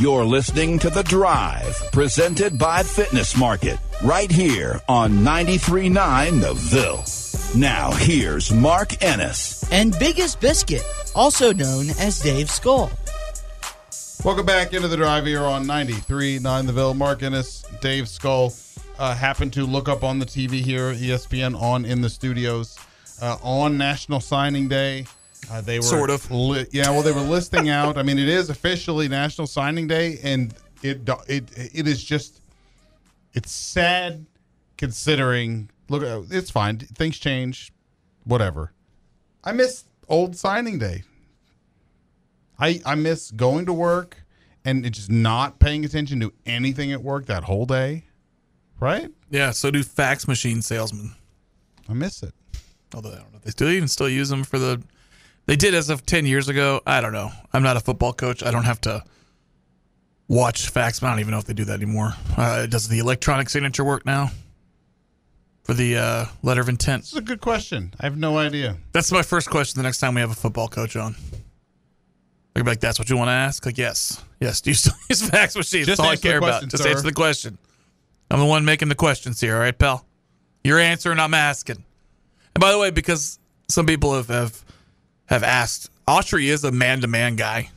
You're 0.00 0.24
listening 0.24 0.80
to 0.80 0.90
The 0.90 1.04
Drive, 1.04 1.80
presented 1.92 2.58
by 2.58 2.82
Fitness 2.82 3.36
Market, 3.36 3.78
right 4.02 4.28
here 4.28 4.80
on 4.88 5.12
93.9 5.18 6.40
The 6.40 6.54
Ville. 6.54 7.60
Now, 7.60 7.92
here's 7.92 8.52
Mark 8.52 9.00
Ennis. 9.04 9.70
And 9.70 9.96
Biggest 10.00 10.40
Biscuit, 10.40 10.82
also 11.14 11.52
known 11.52 11.90
as 12.00 12.18
Dave 12.18 12.50
Skull. 12.50 12.90
Welcome 14.24 14.44
back 14.44 14.72
into 14.72 14.88
the 14.88 14.96
drive 14.96 15.26
here 15.26 15.42
on 15.42 15.64
93.9 15.64 16.66
The 16.66 16.72
Ville. 16.72 16.94
Mark 16.94 17.22
Ennis, 17.22 17.62
Dave 17.80 18.08
Skull 18.08 18.52
uh, 18.98 19.14
happened 19.14 19.52
to 19.52 19.64
look 19.64 19.88
up 19.88 20.02
on 20.02 20.18
the 20.18 20.26
TV 20.26 20.54
here, 20.54 20.92
ESPN 20.92 21.54
on 21.62 21.84
in 21.84 22.00
the 22.00 22.10
studios 22.10 22.76
uh, 23.22 23.36
on 23.44 23.78
National 23.78 24.18
Signing 24.18 24.66
Day. 24.66 25.06
Uh, 25.50 25.60
they 25.60 25.78
were 25.78 25.82
Sort 25.84 26.10
of. 26.10 26.30
li- 26.30 26.66
yeah. 26.72 26.90
Well, 26.90 27.02
they 27.02 27.12
were 27.12 27.20
listing 27.20 27.68
out. 27.80 27.96
I 27.98 28.02
mean, 28.02 28.18
it 28.18 28.28
is 28.28 28.50
officially 28.50 29.08
National 29.08 29.46
Signing 29.46 29.86
Day, 29.86 30.18
and 30.22 30.54
it 30.82 31.08
it 31.26 31.50
it 31.56 31.86
is 31.88 32.02
just 32.02 32.40
it's 33.32 33.50
sad 33.52 34.24
considering. 34.76 35.70
Look, 35.88 36.02
uh, 36.02 36.22
it's 36.30 36.50
fine. 36.50 36.78
Things 36.78 37.18
change, 37.18 37.72
whatever. 38.24 38.72
I 39.44 39.52
miss 39.52 39.84
old 40.08 40.36
signing 40.36 40.78
day. 40.78 41.02
I 42.58 42.80
I 42.86 42.94
miss 42.94 43.30
going 43.30 43.66
to 43.66 43.72
work 43.72 44.22
and 44.64 44.86
it 44.86 44.90
just 44.90 45.10
not 45.10 45.58
paying 45.58 45.84
attention 45.84 46.20
to 46.20 46.32
anything 46.46 46.92
at 46.92 47.02
work 47.02 47.26
that 47.26 47.44
whole 47.44 47.66
day. 47.66 48.04
Right? 48.80 49.10
Yeah, 49.30 49.50
so 49.50 49.70
do 49.70 49.82
fax 49.82 50.26
machine 50.26 50.62
salesmen. 50.62 51.14
I 51.88 51.92
miss 51.92 52.22
it. 52.22 52.32
Although 52.94 53.10
I 53.10 53.16
don't 53.16 53.32
know 53.32 53.38
they 53.42 53.50
still 53.50 53.68
even 53.68 53.88
still 53.88 54.08
use 54.08 54.28
them 54.28 54.44
for 54.44 54.58
the. 54.58 54.82
They 55.46 55.56
did 55.56 55.74
as 55.74 55.90
of 55.90 56.06
ten 56.06 56.26
years 56.26 56.48
ago. 56.48 56.80
I 56.86 57.00
don't 57.00 57.12
know. 57.12 57.30
I'm 57.52 57.62
not 57.62 57.76
a 57.76 57.80
football 57.80 58.12
coach. 58.12 58.42
I 58.42 58.50
don't 58.50 58.64
have 58.64 58.80
to 58.82 59.02
watch 60.28 60.68
fax. 60.70 61.02
I 61.02 61.10
don't 61.10 61.20
even 61.20 61.32
know 61.32 61.38
if 61.38 61.44
they 61.44 61.54
do 61.54 61.64
that 61.66 61.74
anymore. 61.74 62.14
Uh, 62.36 62.66
does 62.66 62.88
the 62.88 62.98
electronic 62.98 63.50
signature 63.50 63.84
work 63.84 64.06
now 64.06 64.30
for 65.62 65.74
the 65.74 65.96
uh, 65.96 66.24
letter 66.42 66.60
of 66.60 66.68
intent? 66.68 67.02
This 67.02 67.12
is 67.12 67.18
a 67.18 67.22
good 67.22 67.40
question. 67.40 67.92
I 68.00 68.06
have 68.06 68.16
no 68.16 68.38
idea. 68.38 68.76
That's 68.92 69.12
my 69.12 69.22
first 69.22 69.50
question. 69.50 69.78
The 69.78 69.82
next 69.82 69.98
time 69.98 70.14
we 70.14 70.20
have 70.20 70.30
a 70.30 70.34
football 70.34 70.68
coach 70.68 70.96
on, 70.96 71.14
I'll 72.56 72.62
be 72.62 72.70
like, 72.70 72.80
"That's 72.80 72.98
what 72.98 73.10
you 73.10 73.16
want 73.16 73.28
to 73.28 73.32
ask?" 73.32 73.66
Like, 73.66 73.78
yes, 73.78 74.22
yes. 74.40 74.60
Do 74.62 74.70
you 74.70 74.74
still 74.74 74.94
use 75.10 75.28
fax 75.28 75.56
machines? 75.56 75.86
Just 75.86 75.98
That's 75.98 76.06
all 76.06 76.12
I 76.12 76.16
care 76.16 76.38
question, 76.38 76.64
about. 76.64 76.70
Just 76.70 76.82
sir. 76.84 76.88
answer 76.90 77.02
the 77.02 77.12
question. 77.12 77.58
I'm 78.30 78.38
the 78.40 78.46
one 78.46 78.64
making 78.64 78.88
the 78.88 78.94
questions 78.94 79.40
here. 79.40 79.54
All 79.54 79.60
right, 79.60 79.76
pal. 79.78 80.06
You're 80.62 80.78
answering. 80.80 81.18
I'm 81.18 81.34
asking. 81.34 81.84
And 82.54 82.60
by 82.62 82.72
the 82.72 82.78
way, 82.78 82.90
because 82.90 83.38
some 83.68 83.84
people 83.84 84.14
have 84.14 84.28
have, 84.28 84.63
have 85.26 85.42
asked, 85.42 85.90
Autry 86.06 86.46
is 86.46 86.64
a 86.64 86.72
man 86.72 87.00
to 87.00 87.06
man 87.06 87.36
guy. 87.36 87.70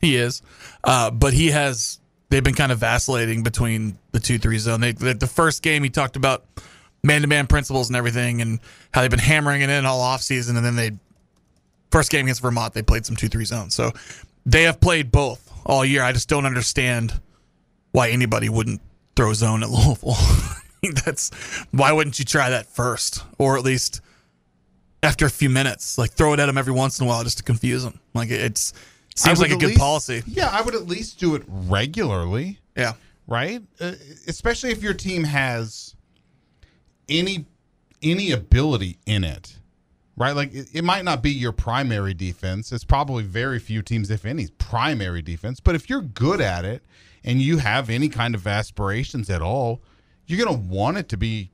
He 0.00 0.16
is, 0.16 0.42
uh, 0.84 1.10
but 1.10 1.32
he 1.32 1.48
has. 1.48 1.98
They've 2.30 2.44
been 2.44 2.54
kind 2.54 2.70
of 2.70 2.78
vacillating 2.78 3.42
between 3.42 3.98
the 4.12 4.20
two 4.20 4.38
three 4.38 4.58
zone. 4.58 4.80
They, 4.80 4.92
the, 4.92 5.26
first 5.26 5.62
game 5.62 5.82
he 5.82 5.90
talked 5.90 6.14
about 6.14 6.44
man 7.02 7.22
to 7.22 7.26
man 7.26 7.46
principles 7.46 7.88
and 7.88 7.96
everything, 7.96 8.40
and 8.40 8.60
how 8.92 9.00
they've 9.00 9.10
been 9.10 9.18
hammering 9.18 9.62
it 9.62 9.70
in 9.70 9.86
all 9.86 10.00
offseason, 10.00 10.56
and 10.56 10.64
then 10.64 10.76
they 10.76 10.92
first 11.90 12.10
game 12.10 12.26
against 12.26 12.42
Vermont 12.42 12.74
they 12.74 12.82
played 12.82 13.06
some 13.06 13.16
two 13.16 13.28
three 13.28 13.44
zone. 13.44 13.70
So 13.70 13.92
they 14.46 14.62
have 14.64 14.80
played 14.80 15.10
both 15.10 15.50
all 15.66 15.84
year. 15.84 16.02
I 16.02 16.12
just 16.12 16.28
don't 16.28 16.46
understand 16.46 17.20
why 17.92 18.10
anybody 18.10 18.48
wouldn't 18.48 18.80
throw 19.16 19.32
zone 19.32 19.62
at 19.62 19.70
Louisville. 19.70 20.16
That's 21.04 21.30
why 21.72 21.90
wouldn't 21.92 22.18
you 22.18 22.24
try 22.24 22.50
that 22.50 22.66
first, 22.66 23.24
or 23.38 23.58
at 23.58 23.64
least 23.64 24.00
after 25.02 25.26
a 25.26 25.30
few 25.30 25.50
minutes, 25.50 25.98
like 25.98 26.12
throw 26.12 26.32
it 26.32 26.40
at 26.40 26.46
them 26.46 26.58
every 26.58 26.72
once 26.72 26.98
in 26.98 27.06
a 27.06 27.08
while 27.08 27.22
just 27.22 27.38
to 27.38 27.44
confuse 27.44 27.84
them. 27.84 28.00
Like 28.14 28.30
it's 28.30 28.72
seems 29.14 29.40
like 29.40 29.50
a 29.50 29.56
good 29.56 29.68
least- 29.68 29.80
policy. 29.80 30.22
Yeah, 30.26 30.48
I 30.52 30.62
would 30.62 30.74
at 30.74 30.86
least 30.86 31.18
do 31.18 31.34
it 31.34 31.42
regularly. 31.46 32.58
Yeah. 32.76 32.94
Right? 33.26 33.62
Uh, 33.80 33.92
especially 34.26 34.70
if 34.70 34.82
your 34.82 34.94
team 34.94 35.24
has 35.24 35.94
any 37.08 37.46
any 38.02 38.30
ability 38.32 38.98
in 39.06 39.24
it. 39.24 39.56
Right? 40.16 40.34
Like 40.34 40.52
it, 40.52 40.68
it 40.72 40.84
might 40.84 41.04
not 41.04 41.22
be 41.22 41.30
your 41.30 41.52
primary 41.52 42.14
defense. 42.14 42.72
It's 42.72 42.84
probably 42.84 43.22
very 43.22 43.58
few 43.58 43.82
teams 43.82 44.10
if 44.10 44.24
any 44.24 44.48
primary 44.58 45.22
defense, 45.22 45.60
but 45.60 45.74
if 45.74 45.88
you're 45.88 46.00
good 46.02 46.40
at 46.40 46.64
it 46.64 46.82
and 47.22 47.40
you 47.40 47.58
have 47.58 47.90
any 47.90 48.08
kind 48.08 48.34
of 48.34 48.46
aspirations 48.46 49.30
at 49.30 49.42
all, 49.42 49.80
you're 50.26 50.44
going 50.44 50.60
to 50.60 50.68
want 50.68 50.96
it 50.96 51.08
to 51.10 51.16
be 51.16 51.50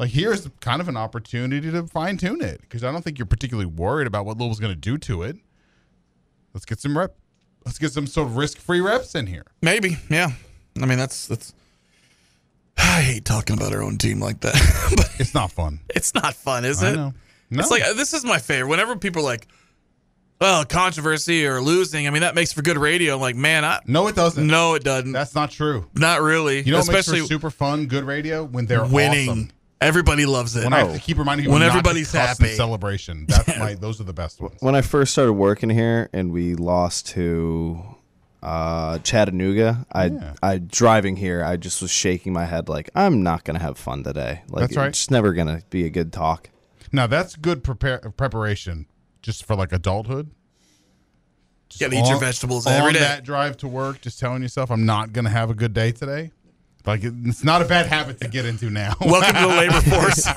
like 0.00 0.10
here's 0.10 0.48
kind 0.60 0.80
of 0.80 0.88
an 0.88 0.96
opportunity 0.96 1.70
to 1.70 1.86
fine 1.86 2.16
tune 2.16 2.40
it 2.40 2.62
because 2.62 2.82
I 2.82 2.90
don't 2.90 3.02
think 3.02 3.18
you're 3.18 3.26
particularly 3.26 3.66
worried 3.66 4.06
about 4.06 4.24
what 4.24 4.38
Louisville's 4.38 4.58
going 4.58 4.72
to 4.72 4.80
do 4.80 4.96
to 4.96 5.22
it. 5.24 5.36
Let's 6.54 6.64
get 6.64 6.80
some 6.80 6.96
rep. 6.96 7.16
Let's 7.66 7.78
get 7.78 7.92
some 7.92 8.06
sort 8.06 8.28
of 8.28 8.38
risk-free 8.38 8.80
reps 8.80 9.14
in 9.14 9.26
here. 9.26 9.44
Maybe, 9.60 9.98
yeah. 10.08 10.30
I 10.80 10.86
mean, 10.86 10.96
that's 10.96 11.26
that's. 11.26 11.52
I 12.78 13.02
hate 13.02 13.26
talking 13.26 13.54
about 13.54 13.74
our 13.74 13.82
own 13.82 13.98
team 13.98 14.20
like 14.20 14.40
that, 14.40 14.54
but 14.96 15.10
it's 15.20 15.34
not 15.34 15.52
fun. 15.52 15.80
It's 15.90 16.14
not 16.14 16.34
fun, 16.34 16.64
is 16.64 16.82
I 16.82 16.92
it? 16.92 16.96
know. 16.96 17.12
No. 17.50 17.60
It's 17.60 17.70
like 17.70 17.82
uh, 17.82 17.92
this 17.92 18.14
is 18.14 18.24
my 18.24 18.38
favorite. 18.38 18.70
Whenever 18.70 18.96
people 18.96 19.20
are 19.20 19.26
like, 19.26 19.48
"Well, 20.40 20.64
controversy 20.64 21.46
or 21.46 21.60
losing," 21.60 22.06
I 22.06 22.10
mean 22.10 22.22
that 22.22 22.34
makes 22.34 22.54
for 22.54 22.62
good 22.62 22.78
radio. 22.78 23.16
I'm 23.16 23.20
like, 23.20 23.36
man, 23.36 23.66
I 23.66 23.80
no, 23.86 24.06
it 24.06 24.16
doesn't. 24.16 24.46
No, 24.46 24.72
it 24.76 24.82
doesn't. 24.82 25.12
That's 25.12 25.34
not 25.34 25.50
true. 25.50 25.90
Not 25.94 26.22
really. 26.22 26.62
You 26.62 26.72
know, 26.72 26.78
especially 26.78 27.20
for 27.20 27.26
super 27.26 27.50
fun, 27.50 27.84
good 27.84 28.04
radio 28.04 28.44
when 28.44 28.64
they're 28.64 28.86
winning. 28.86 29.28
awesome. 29.28 29.50
Everybody 29.80 30.26
loves 30.26 30.56
it. 30.56 30.64
When 30.64 30.72
I 30.74 30.80
have 30.80 30.94
to 30.94 31.00
keep 31.00 31.16
reminding 31.16 31.44
people 31.44 31.54
when 31.54 31.60
not 31.60 31.68
to 31.68 31.78
everybody's 31.78 32.12
cuss 32.12 32.38
in 32.38 32.44
happy. 32.44 32.54
celebration. 32.56 33.24
That's 33.26 33.48
my. 33.58 33.74
Those 33.74 34.00
are 34.00 34.04
the 34.04 34.12
best 34.12 34.40
ones. 34.40 34.56
When 34.60 34.74
I 34.74 34.82
first 34.82 35.12
started 35.12 35.32
working 35.32 35.70
here 35.70 36.10
and 36.12 36.32
we 36.32 36.54
lost 36.54 37.08
to 37.08 37.82
uh, 38.42 38.98
Chattanooga, 38.98 39.86
I 39.92 40.34
I 40.42 40.58
driving 40.58 41.16
here, 41.16 41.42
I 41.42 41.56
just 41.56 41.80
was 41.80 41.90
shaking 41.90 42.32
my 42.32 42.44
head 42.44 42.68
like 42.68 42.90
I'm 42.94 43.22
not 43.22 43.44
gonna 43.44 43.58
have 43.58 43.78
fun 43.78 44.04
today. 44.04 44.42
Like 44.48 44.62
That's 44.62 44.76
right. 44.76 44.88
It's 44.88 45.10
never 45.10 45.32
gonna 45.32 45.62
be 45.70 45.86
a 45.86 45.90
good 45.90 46.12
talk. 46.12 46.50
Now 46.92 47.06
that's 47.06 47.36
good 47.36 47.64
prepare 47.64 47.98
preparation, 48.00 48.86
just 49.22 49.44
for 49.46 49.56
like 49.56 49.72
adulthood. 49.72 50.30
Just 51.70 51.80
Gotta 51.80 51.94
eat 51.96 52.08
your 52.08 52.18
vegetables 52.18 52.66
on 52.66 52.72
every 52.72 52.92
day. 52.94 52.98
that 52.98 53.22
drive 53.24 53.56
to 53.58 53.68
work, 53.68 54.00
just 54.00 54.18
telling 54.18 54.42
yourself 54.42 54.70
I'm 54.70 54.84
not 54.84 55.12
gonna 55.12 55.30
have 55.30 55.50
a 55.50 55.54
good 55.54 55.72
day 55.72 55.92
today. 55.92 56.32
Like 56.86 57.00
it's 57.04 57.44
not 57.44 57.62
a 57.62 57.64
bad 57.64 57.86
habit 57.86 58.20
to 58.20 58.28
get 58.28 58.46
into 58.46 58.70
now. 58.70 58.94
Welcome 59.00 59.34
to 59.34 59.40
the 59.42 59.48
labor 59.48 59.80
force. 59.82 60.26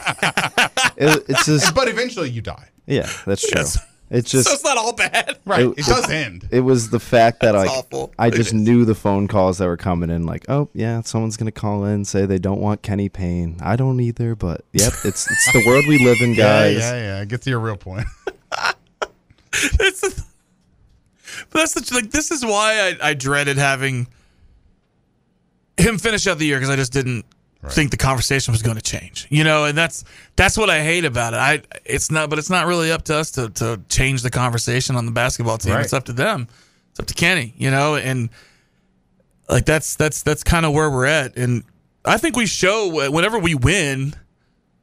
It- 0.96 1.26
it's 1.28 1.46
just 1.46 1.74
but 1.74 1.88
eventually 1.88 2.30
you 2.30 2.42
die. 2.42 2.70
yeah, 2.86 3.10
that's 3.26 3.42
true. 3.48 3.62
Yes. 3.62 3.80
It's 4.12 4.30
just 4.30 4.48
so 4.48 4.54
it's 4.54 4.64
not 4.64 4.78
all 4.78 4.94
bad. 4.94 5.38
Right. 5.46 5.66
It, 5.76 5.86
does 5.86 6.10
end. 6.10 6.48
It 6.52 6.60
was 6.60 6.92
the 6.92 7.00
fact 7.00 7.40
that 7.42 7.54
That's 7.54 7.68
like 7.68 7.78
awful. 7.78 8.14
I 8.20 8.30
just 8.30 8.54
knew 8.54 8.86
the 8.86 8.94
phone 8.96 9.28
calls 9.28 9.58
that 9.58 9.66
were 9.66 9.76
coming 9.78 10.10
in. 10.12 10.26
Like, 10.26 10.46
oh 10.50 10.70
yeah, 10.74 11.02
someone's 11.02 11.36
gonna 11.36 11.52
call 11.52 11.86
in 11.86 12.06
say 12.06 12.26
they 12.28 12.38
don't 12.38 12.62
want 12.62 12.84
Kenny 12.84 13.10
Payne. 13.10 13.58
I 13.62 13.76
don't 13.76 14.00
either, 14.00 14.36
but 14.36 14.64
yep, 14.72 14.94
it's 15.04 15.30
it's 15.30 15.52
the 15.54 15.64
world 15.66 15.86
we 15.88 15.98
live 16.06 16.22
in, 16.22 16.36
guys. 16.36 16.78
Yeah, 16.78 16.94
yeah, 16.94 17.18
yeah. 17.20 17.26
Get 17.26 17.42
to 17.44 17.50
your 17.50 17.60
real 17.60 17.76
point. 17.78 18.06
It's 19.54 20.02
the, 20.02 20.24
but 21.50 21.60
that's 21.60 21.74
the 21.74 21.96
like. 21.96 22.12
This 22.12 22.30
is 22.32 22.46
why 22.46 22.96
I, 23.02 23.10
I 23.10 23.14
dreaded 23.16 23.58
having 23.58 24.08
him 25.84 25.98
finish 25.98 26.28
out 26.28 26.38
the 26.38 26.46
year 26.46 26.58
because 26.58 26.70
I 26.70 26.76
just 26.76 26.94
didn't 26.94 27.26
think 27.70 27.92
the 27.92 27.98
conversation 27.98 28.52
was 28.52 28.62
going 28.62 28.76
to 28.76 28.82
change. 28.82 29.28
You 29.30 29.44
know, 29.44 29.66
and 29.66 29.78
that's 29.78 30.04
that's 30.36 30.58
what 30.58 30.70
I 30.70 30.82
hate 30.82 31.06
about 31.06 31.34
it. 31.34 31.38
I 31.38 31.62
it's 31.86 32.12
not, 32.12 32.30
but 32.30 32.40
it's 32.40 32.50
not 32.50 32.68
really 32.68 32.92
up 32.92 33.04
to 33.04 33.16
us 33.16 33.32
to 33.32 33.50
to 33.52 33.82
change 33.90 34.22
the 34.22 34.30
conversation 34.30 34.96
on 34.96 35.06
the 35.06 35.12
basketball 35.12 35.58
team. 35.58 35.74
Right. 35.74 35.84
It's 35.84 35.94
up 35.94 36.06
to 36.06 36.14
them. 36.14 36.48
It's 36.92 37.00
up 37.00 37.06
to 37.08 37.14
Kenny. 37.14 37.54
You 37.58 37.72
know, 37.72 37.96
and 37.96 38.30
like 39.50 39.66
that's 39.66 39.96
that's 39.96 40.24
that's 40.24 40.44
kind 40.44 40.66
of 40.66 40.74
where 40.74 40.90
we're 40.90 41.06
at. 41.06 41.38
And 41.38 41.64
I 42.06 42.18
think 42.18 42.36
we 42.36 42.46
show 42.46 43.10
whenever 43.12 43.40
we 43.40 43.56
win. 43.56 44.16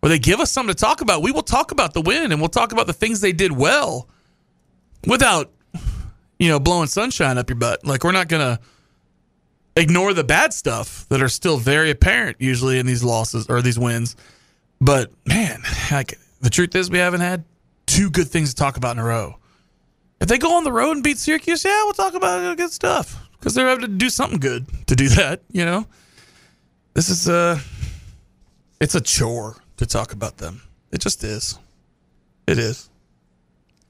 Or 0.03 0.09
they 0.09 0.19
give 0.19 0.41
us 0.41 0.51
something 0.51 0.75
to 0.75 0.81
talk 0.81 1.03
about. 1.03 1.21
We 1.21 1.31
will 1.31 1.43
talk 1.43 1.73
about 1.73 1.93
the 1.93 2.01
win 2.01 2.33
and 2.33 2.41
we'll 2.41 2.49
talk 2.49 2.73
about 2.73 2.87
the 2.87 2.95
things 2.95 3.21
they 3.21 3.33
did 3.33 3.53
well 3.53 4.09
without 5.07 5.53
you 6.41 6.49
know 6.49 6.59
blowing 6.59 6.89
sunshine 6.89 7.39
up 7.39 7.49
your 7.49 7.57
butt 7.57 7.87
like 7.87 8.03
we're 8.03 8.13
not 8.13 8.29
gonna 8.29 8.59
ignore 9.77 10.13
the 10.13 10.25
bad 10.25 10.53
stuff 10.53 11.07
that 11.09 11.23
are 11.23 11.29
still 11.29 11.57
very 11.57 11.91
apparent 11.91 12.37
usually 12.41 12.79
in 12.79 12.87
these 12.87 13.05
losses 13.05 13.47
or 13.49 13.63
these 13.63 13.79
wins 13.79 14.17
but 14.81 15.11
man 15.27 15.63
like 15.91 16.19
the 16.41 16.51
truth 16.51 16.75
is 16.75 16.91
we 16.91 16.99
haven't 16.99 17.21
had 17.21 17.45
two 17.87 18.11
good 18.11 18.29
things 18.29 18.51
to 18.51 18.57
talk 18.57 18.77
about 18.77 18.93
in 18.93 18.99
a 18.99 19.05
row 19.05 19.37
if 20.21 20.29
they 20.29 20.39
go 20.39 20.57
on 20.57 20.65
the 20.65 20.73
road 20.73 20.93
and 20.93 21.05
beat 21.05 21.19
syracuse 21.19 21.65
yeah 21.65 21.85
we'll 21.85 21.93
talk 21.93 22.15
about 22.15 22.57
good 22.57 22.73
stuff 22.73 23.29
because 23.39 23.55
they're 23.55 23.69
having 23.69 23.83
to 23.83 23.89
do 23.89 24.11
something 24.11 24.39
good 24.39 24.67
to 24.87 24.97
do 24.97 25.09
that 25.11 25.43
you 25.51 25.65
know 25.65 25.87
this 26.95 27.09
is 27.09 27.29
a 27.29 27.61
it's 28.81 28.95
a 28.95 29.01
chore 29.01 29.57
to 29.77 29.87
talk 29.87 30.13
about 30.13 30.39
them. 30.39 30.63
It 30.91 31.01
just 31.01 31.23
is. 31.23 31.59
It 32.47 32.59
is. 32.59 32.89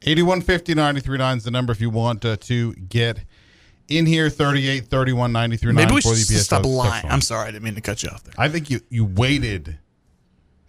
8150 0.02 0.74
939 0.74 1.36
is 1.38 1.44
the 1.44 1.50
number 1.50 1.72
if 1.72 1.80
you 1.80 1.90
want 1.90 2.24
uh, 2.24 2.36
to 2.36 2.74
get 2.74 3.20
in 3.90 4.06
here. 4.06 4.30
38 4.30 4.86
31 4.86 5.32
93 5.32 5.72
Maybe 5.72 5.94
we 5.94 6.00
for 6.00 6.14
should 6.14 6.26
stop 6.38 6.64
lying. 6.64 7.06
I'm 7.06 7.20
sorry, 7.20 7.48
I 7.48 7.50
didn't 7.50 7.64
mean 7.64 7.74
to 7.74 7.80
cut 7.80 8.02
you 8.02 8.08
off 8.10 8.24
there. 8.24 8.34
I 8.38 8.48
think 8.48 8.70
you, 8.70 8.80
you 8.88 9.04
waited 9.04 9.78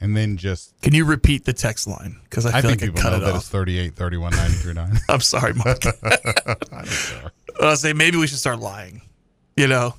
and 0.01 0.17
then 0.17 0.37
just. 0.37 0.73
Can 0.81 0.93
you 0.93 1.05
repeat 1.05 1.45
the 1.45 1.53
text 1.53 1.87
line? 1.87 2.19
Because 2.23 2.45
I 2.45 2.57
I, 2.57 2.61
feel 2.61 2.71
think 2.71 2.81
like 2.81 2.89
I 2.89 2.91
people 2.93 3.01
cut 3.01 3.09
know 3.11 3.17
it 3.17 3.19
that 3.21 3.35
off. 3.35 3.41
it's 3.41 3.49
38 3.49 3.95
31 3.95 4.31
93 4.35 4.75
I'm 5.09 5.21
sorry, 5.21 5.53
Mike. 5.53 5.85
I 6.03 6.17
don't 6.71 6.87
care. 6.87 7.31
I 7.61 7.73
say 7.75 7.93
maybe 7.93 8.17
we 8.17 8.27
should 8.27 8.39
start 8.39 8.59
lying. 8.59 9.01
You 9.55 9.67
know, 9.67 9.93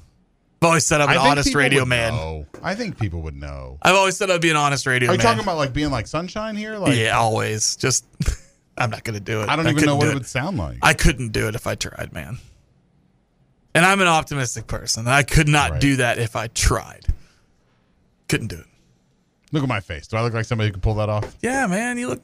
I've 0.61 0.66
always 0.66 0.87
said 0.87 1.01
I'm 1.01 1.11
an 1.11 1.16
I 1.16 1.20
think 1.20 1.31
honest 1.31 1.49
people 1.49 1.61
radio 1.61 1.81
would 1.83 1.89
man. 1.89 2.14
know. 2.14 2.47
I 2.62 2.75
think 2.75 2.99
people 2.99 3.23
would 3.23 3.37
know. 3.37 3.79
I've 3.83 3.95
always 3.95 4.16
said 4.16 4.31
I'd 4.31 4.41
be 4.41 4.51
an 4.51 4.57
honest 4.57 4.87
radio 4.87 5.11
Are 5.11 5.12
you 5.12 5.18
man. 5.18 5.27
talking 5.27 5.43
about 5.43 5.57
like 5.57 5.73
being 5.73 5.91
like 5.91 6.07
sunshine 6.07 6.57
here? 6.57 6.79
Like, 6.79 6.97
yeah, 6.97 7.16
always. 7.18 7.77
Just 7.77 8.07
I'm 8.79 8.91
not 8.91 9.05
going 9.05 9.14
to 9.14 9.20
do 9.20 9.43
it. 9.43 9.49
I 9.49 9.57
don't 9.57 9.68
even 9.68 9.85
know 9.85 9.97
what 9.97 10.05
do 10.05 10.11
it 10.12 10.14
would 10.14 10.27
sound 10.27 10.59
like. 10.59 10.79
I 10.83 10.95
couldn't 10.95 11.29
do 11.31 11.47
it 11.49 11.55
if 11.55 11.66
I 11.66 11.75
tried, 11.75 12.12
man. 12.12 12.39
And 13.75 13.85
I'm 13.87 14.01
an 14.01 14.07
optimistic 14.07 14.66
person. 14.66 15.09
I 15.09 15.23
could 15.23 15.49
not 15.49 15.70
Right. 15.73 15.81
do 15.81 15.97
that 15.97 16.18
if 16.18 16.37
I 16.37 16.49
tried. 16.49 17.07
Couldn't 18.29 18.49
do 18.49 18.57
it. 18.59 18.66
Look 19.51 19.62
at 19.62 19.68
my 19.68 19.81
face. 19.81 20.07
Do 20.07 20.16
I 20.16 20.23
look 20.23 20.33
like 20.35 20.45
somebody 20.45 20.68
who 20.68 20.73
can 20.73 20.81
pull 20.81 20.95
that 20.97 21.09
off? 21.09 21.37
Yeah, 21.43 21.66
man, 21.66 21.99
you 21.99 22.09
look 22.09 22.23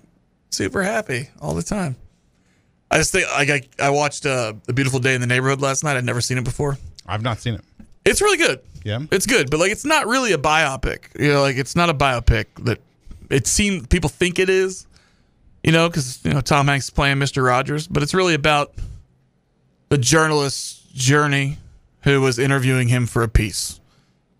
super 0.50 0.82
happy 0.82 1.28
all 1.40 1.54
the 1.54 1.62
time. 1.62 1.96
I 2.90 2.96
just 2.98 3.12
think 3.12 3.26
like 3.32 3.50
I, 3.50 3.62
I 3.86 3.90
watched 3.90 4.24
uh, 4.24 4.54
a 4.66 4.72
beautiful 4.72 4.98
day 4.98 5.14
in 5.14 5.20
the 5.20 5.26
neighborhood 5.26 5.60
last 5.60 5.84
night. 5.84 5.96
I'd 5.96 6.04
never 6.04 6.22
seen 6.22 6.38
it 6.38 6.44
before. 6.44 6.78
I've 7.06 7.22
not 7.22 7.38
seen 7.38 7.54
it. 7.54 7.60
It's 8.06 8.22
really 8.22 8.38
good. 8.38 8.60
Yeah. 8.84 9.00
It's 9.10 9.26
good, 9.26 9.50
but 9.50 9.60
like 9.60 9.70
it's 9.72 9.84
not 9.84 10.06
really 10.06 10.32
a 10.32 10.38
biopic. 10.38 11.00
You 11.20 11.32
know, 11.34 11.40
like 11.42 11.56
it's 11.56 11.76
not 11.76 11.90
a 11.90 11.94
biopic 11.94 12.46
that 12.64 12.80
it 13.28 13.46
seems 13.46 13.86
people 13.88 14.08
think 14.08 14.38
it 14.38 14.48
is. 14.48 14.86
You 15.62 15.72
know, 15.72 15.88
because 15.88 16.24
you 16.24 16.32
know 16.32 16.40
Tom 16.40 16.68
Hanks 16.68 16.86
is 16.86 16.90
playing 16.90 17.18
Mr. 17.18 17.44
Rogers, 17.44 17.86
but 17.86 18.02
it's 18.02 18.14
really 18.14 18.32
about 18.34 18.72
the 19.90 19.98
journalist's 19.98 20.77
journey 20.92 21.58
who 22.02 22.20
was 22.20 22.38
interviewing 22.38 22.88
him 22.88 23.06
for 23.06 23.22
a 23.22 23.28
piece. 23.28 23.80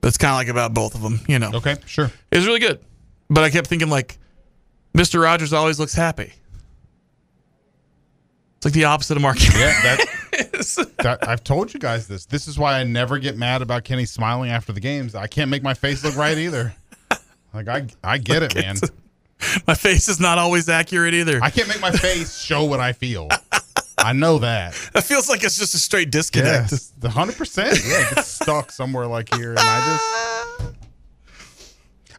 That's 0.01 0.17
kind 0.17 0.33
of 0.33 0.37
like 0.37 0.49
about 0.49 0.75
both 0.75 0.95
of 0.95 1.03
them. 1.03 1.21
You 1.29 1.39
know. 1.39 1.51
Okay, 1.55 1.77
sure. 1.87 2.11
It 2.31 2.37
was 2.37 2.47
really 2.47 2.61
good, 2.61 2.81
but 3.29 3.45
I 3.45 3.51
kept 3.51 3.67
thinking 3.67 3.89
like, 3.89 4.19
Mr. 4.95 5.23
Rogers 5.23 5.53
always 5.53 5.79
looks 5.79 5.95
happy. 5.95 6.33
It's 8.57 8.65
like 8.65 8.75
the 8.75 8.85
opposite 8.85 9.17
of 9.17 9.23
Mark. 9.23 9.39
Yeah, 9.41 9.97
that 10.99 11.19
I've 11.23 11.45
told 11.45 11.73
you 11.73 11.79
guys 11.81 12.09
this. 12.09 12.27
This 12.27 12.49
is 12.49 12.59
why 12.59 12.81
I 12.81 12.85
never 12.85 13.19
get 13.19 13.37
mad 13.37 13.63
about 13.63 13.85
Kenny 13.85 14.05
smiling 14.05 14.51
after 14.51 14.73
the 14.73 14.81
games. 14.81 15.15
I 15.15 15.29
can't 15.29 15.51
make 15.51 15.63
my 15.63 15.75
face 15.75 16.03
look 16.05 16.17
right 16.17 16.37
either. 16.37 16.75
Like 17.55 17.69
I, 17.69 17.87
I 18.05 18.19
get 18.19 18.43
it, 18.43 18.55
man. 18.55 18.77
My 19.67 19.75
face 19.75 20.09
is 20.09 20.21
not 20.21 20.39
always 20.39 20.69
accurate 20.69 21.15
either. 21.15 21.39
I 21.43 21.51
can't 21.51 21.69
make 21.69 21.81
my 21.81 21.93
face 21.93 22.41
show 22.41 22.65
what 22.65 22.81
I 22.81 22.93
feel. 22.93 23.29
I 23.99 24.13
know 24.13 24.39
that. 24.39 24.75
It 24.95 25.03
feels 25.03 25.29
like 25.29 25.45
it's 25.45 25.59
just 25.59 25.75
a 25.75 25.79
straight 25.79 26.09
Yeah, 26.09 26.11
disconnect. 26.11 27.01
the 27.01 27.11
hundred 27.11 27.37
percent. 27.37 27.79
Yeah, 27.85 28.09
it 28.11 28.15
gets 28.15 28.29
stuck 28.29 28.71
somewhere 28.71 29.07
like 29.07 29.35
here, 29.35 29.51
and 29.51 29.59
I 29.61 29.99
just, 30.59 30.75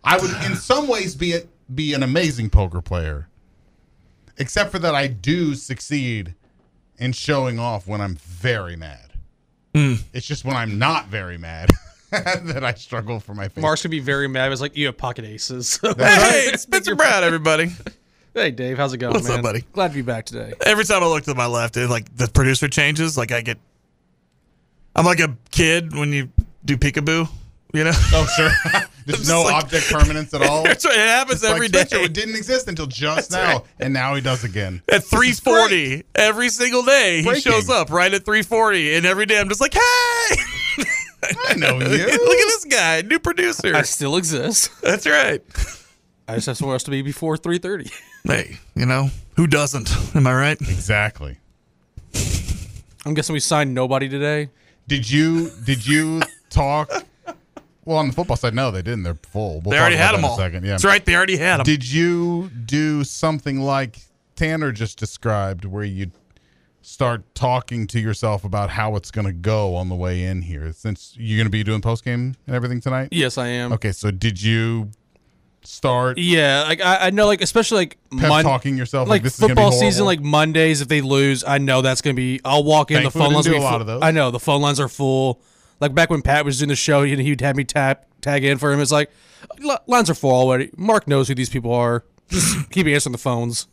I 0.04 0.18
would, 0.18 0.32
in 0.52 0.56
some 0.56 0.88
ways, 0.88 1.16
be 1.16 1.34
a, 1.34 1.42
be 1.74 1.94
an 1.94 2.04
amazing 2.04 2.50
poker 2.50 2.82
player, 2.82 3.28
except 4.38 4.72
for 4.72 4.80
that 4.80 4.96
I 4.96 5.08
do 5.08 5.56
succeed 5.56 6.36
in 6.98 7.12
showing 7.12 7.60
off 7.60 7.88
when 7.88 8.02
I'm 8.02 8.16
very 8.16 8.76
mad. 8.76 9.14
Hmm. 9.76 9.96
It's 10.14 10.26
just 10.26 10.46
when 10.46 10.56
I'm 10.56 10.80
not 10.80 11.08
very 11.08 11.38
mad 11.38 11.70
that 12.12 12.64
I 12.64 12.74
struggle 12.74 13.20
for 13.20 13.34
my 13.36 13.48
face. 13.50 13.62
Mark's 13.62 13.84
gonna 13.84 13.92
be 13.92 14.00
very 14.00 14.28
mad. 14.28 14.52
It's 14.52 14.62
like 14.62 14.76
you 14.76 14.88
have 14.88 14.98
pocket 14.98 15.26
aces. 15.26 15.80
Hey, 15.84 16.50
it's 16.54 16.64
Spencer 16.64 16.96
Brad, 16.96 17.24
everybody. 17.24 17.72
Hey, 18.34 18.52
Dave, 18.52 18.78
how's 18.78 18.94
it 18.94 18.98
going, 18.98 19.14
What's 19.14 19.30
up, 19.30 19.42
buddy? 19.42 19.62
Glad 19.74 19.90
to 19.90 19.94
be 19.96 20.02
back 20.02 20.26
today. 20.26 20.54
Every 20.66 20.86
time 20.86 21.04
I 21.04 21.08
look 21.08 21.24
to 21.26 21.36
my 21.36 21.46
left, 21.48 21.78
it, 21.78 21.90
like 21.90 22.16
the 22.16 22.28
producer 22.28 22.68
changes. 22.68 23.18
Like 23.18 23.32
I 23.32 23.42
get, 23.42 23.58
I'm 24.96 25.06
like 25.06 25.20
a 25.20 25.38
kid 25.52 25.96
when 25.96 26.12
you 26.14 26.30
do 26.66 26.78
peekaboo. 26.78 27.28
You 27.72 27.84
know? 27.84 27.92
Oh 27.94 28.26
sure, 28.36 28.82
there's 29.06 29.30
no 29.30 29.44
like- 29.44 29.64
object 29.64 29.92
permanence 29.92 30.34
at 30.34 30.42
all. 30.42 30.64
That's 30.66 30.84
right. 30.86 30.96
It 30.98 31.08
happens 31.08 31.44
It's 31.44 31.52
every 31.52 31.68
like 31.68 31.72
day. 31.72 31.80
Spencer, 31.86 32.06
It 32.06 32.14
didn't 32.14 32.36
exist 32.36 32.68
until 32.68 32.88
just 32.88 33.30
That's 33.30 33.48
now, 33.48 33.58
right. 33.60 33.66
and 33.80 33.94
now 33.94 34.16
he 34.16 34.22
does 34.22 34.44
again. 34.44 34.82
At 34.92 35.04
340 35.04 36.04
every 36.16 36.50
single 36.50 36.82
day, 36.82 37.22
he 37.22 37.40
shows 37.40 37.70
up 37.70 37.92
right 37.92 38.12
at 38.12 38.26
340, 38.26 38.96
and 38.96 39.06
every 39.06 39.28
day 39.28 39.40
I'm 39.40 39.50
just 39.50 39.62
like, 39.62 39.76
hey, 39.76 39.80
I 41.48 41.54
know 41.58 41.74
you. 41.80 41.88
look 41.88 41.92
at 42.40 42.48
this 42.48 42.66
guy, 42.66 43.02
new 43.04 43.20
producer. 43.20 43.76
I 43.76 43.84
still 43.84 44.16
exist. 44.18 44.72
That's 44.82 45.06
right. 45.06 45.44
I 46.30 46.36
just 46.36 46.48
have 46.48 46.58
somewhere 46.58 46.76
else 46.76 46.84
to 46.84 46.92
be 46.92 47.02
before 47.02 47.38
three 47.38 47.58
thirty. 47.58 47.90
Hey, 48.26 48.58
you 48.76 48.86
know 48.86 49.10
who 49.38 49.48
doesn't? 49.48 49.90
Am 50.14 50.28
I 50.28 50.34
right? 50.34 50.62
Exactly. 50.62 51.38
I'm 53.06 53.14
guessing 53.14 53.32
we 53.34 53.40
signed 53.40 53.74
nobody 53.74 54.10
today. 54.10 54.50
Did 54.88 55.10
you 55.10 55.50
did 55.64 55.88
you 55.88 56.22
talk? 56.50 56.92
Well, 57.86 57.98
on 57.98 58.08
the 58.08 58.14
football 58.14 58.36
side, 58.38 58.54
no, 58.54 58.72
they 58.72 58.82
didn't. 58.82 59.04
They're 59.04 59.14
full. 59.16 59.62
We'll 59.62 59.72
they 59.72 59.80
already 59.80 59.96
had 59.96 60.14
them 60.16 60.26
all. 60.26 60.38
second. 60.38 60.64
Yeah, 60.66 60.72
That's 60.72 60.86
right. 60.86 61.04
They 61.04 61.16
already 61.16 61.38
had 61.38 61.58
them. 61.58 61.64
Did 61.64 61.90
you 61.90 62.50
do 62.66 63.04
something 63.06 63.62
like 63.62 64.00
Tanner 64.36 64.72
just 64.74 65.00
described, 65.00 65.64
where 65.66 65.86
you 65.86 66.12
start 66.82 67.24
talking 67.34 67.88
to 67.88 68.00
yourself 68.00 68.44
about 68.44 68.70
how 68.70 68.96
it's 68.96 69.12
going 69.12 69.26
to 69.28 69.34
go 69.34 69.76
on 69.76 69.88
the 69.90 69.96
way 69.96 70.24
in 70.24 70.42
here? 70.44 70.72
Since 70.74 71.16
you're 71.18 71.38
going 71.38 71.48
to 71.48 71.52
be 71.52 71.64
doing 71.64 71.82
post 71.82 72.04
game 72.04 72.36
and 72.46 72.56
everything 72.56 72.82
tonight. 72.82 73.10
Yes, 73.12 73.38
I 73.38 73.48
am. 73.48 73.72
Okay, 73.74 73.94
so 73.94 74.12
did 74.12 74.42
you 74.42 74.92
start 75.64 76.18
Yeah, 76.18 76.64
like 76.68 76.82
I, 76.82 77.08
I 77.08 77.10
know, 77.12 77.26
like 77.28 77.42
especially 77.42 77.78
like 77.80 77.98
pep 78.18 78.30
Mon- 78.30 78.44
talking 78.44 78.78
yourself 78.78 79.08
like, 79.08 79.18
like 79.18 79.24
this 79.24 79.34
is 79.36 79.40
be 79.42 79.48
football 79.48 79.72
season, 79.72 80.06
like 80.06 80.20
Mondays, 80.22 80.82
if 80.82 80.88
they 80.88 81.02
lose, 81.02 81.44
I 81.44 81.58
know 81.58 81.82
that's 81.82 82.02
gonna 82.02 82.14
be. 82.14 82.40
I'll 82.46 82.64
walk 82.64 82.92
in. 82.92 83.02
Thankfully, 83.02 83.22
the 83.24 83.26
phone 83.28 83.34
lines 83.34 83.46
do 83.46 83.58
a 83.58 83.60
lot 83.60 83.72
full- 83.74 83.82
of 83.82 83.88
those. 83.88 84.02
I 84.02 84.12
know 84.12 84.32
the 84.32 84.40
phone 84.40 84.62
lines 84.62 84.80
are 84.80 84.88
full. 84.90 85.42
Like 85.80 85.94
back 85.94 86.10
when 86.10 86.22
Pat 86.22 86.44
was 86.46 86.60
doing 86.60 86.70
the 86.70 86.76
show, 86.76 87.04
he- 87.04 87.16
he'd 87.24 87.42
have 87.42 87.56
me 87.56 87.64
tap 87.64 88.06
tag 88.22 88.44
in 88.44 88.58
for 88.58 88.72
him. 88.72 88.80
It's 88.82 88.92
like 88.92 89.10
"Li- 89.60 89.78
lines 89.88 90.10
are 90.10 90.16
full 90.16 90.32
already. 90.32 90.70
Mark 90.78 91.08
knows 91.08 91.28
who 91.28 91.36
these 91.36 91.50
people 91.50 91.74
are. 91.74 92.04
Just 92.30 92.70
keep 92.72 92.86
answering 92.88 93.12
the 93.14 93.18
phones. 93.18 93.68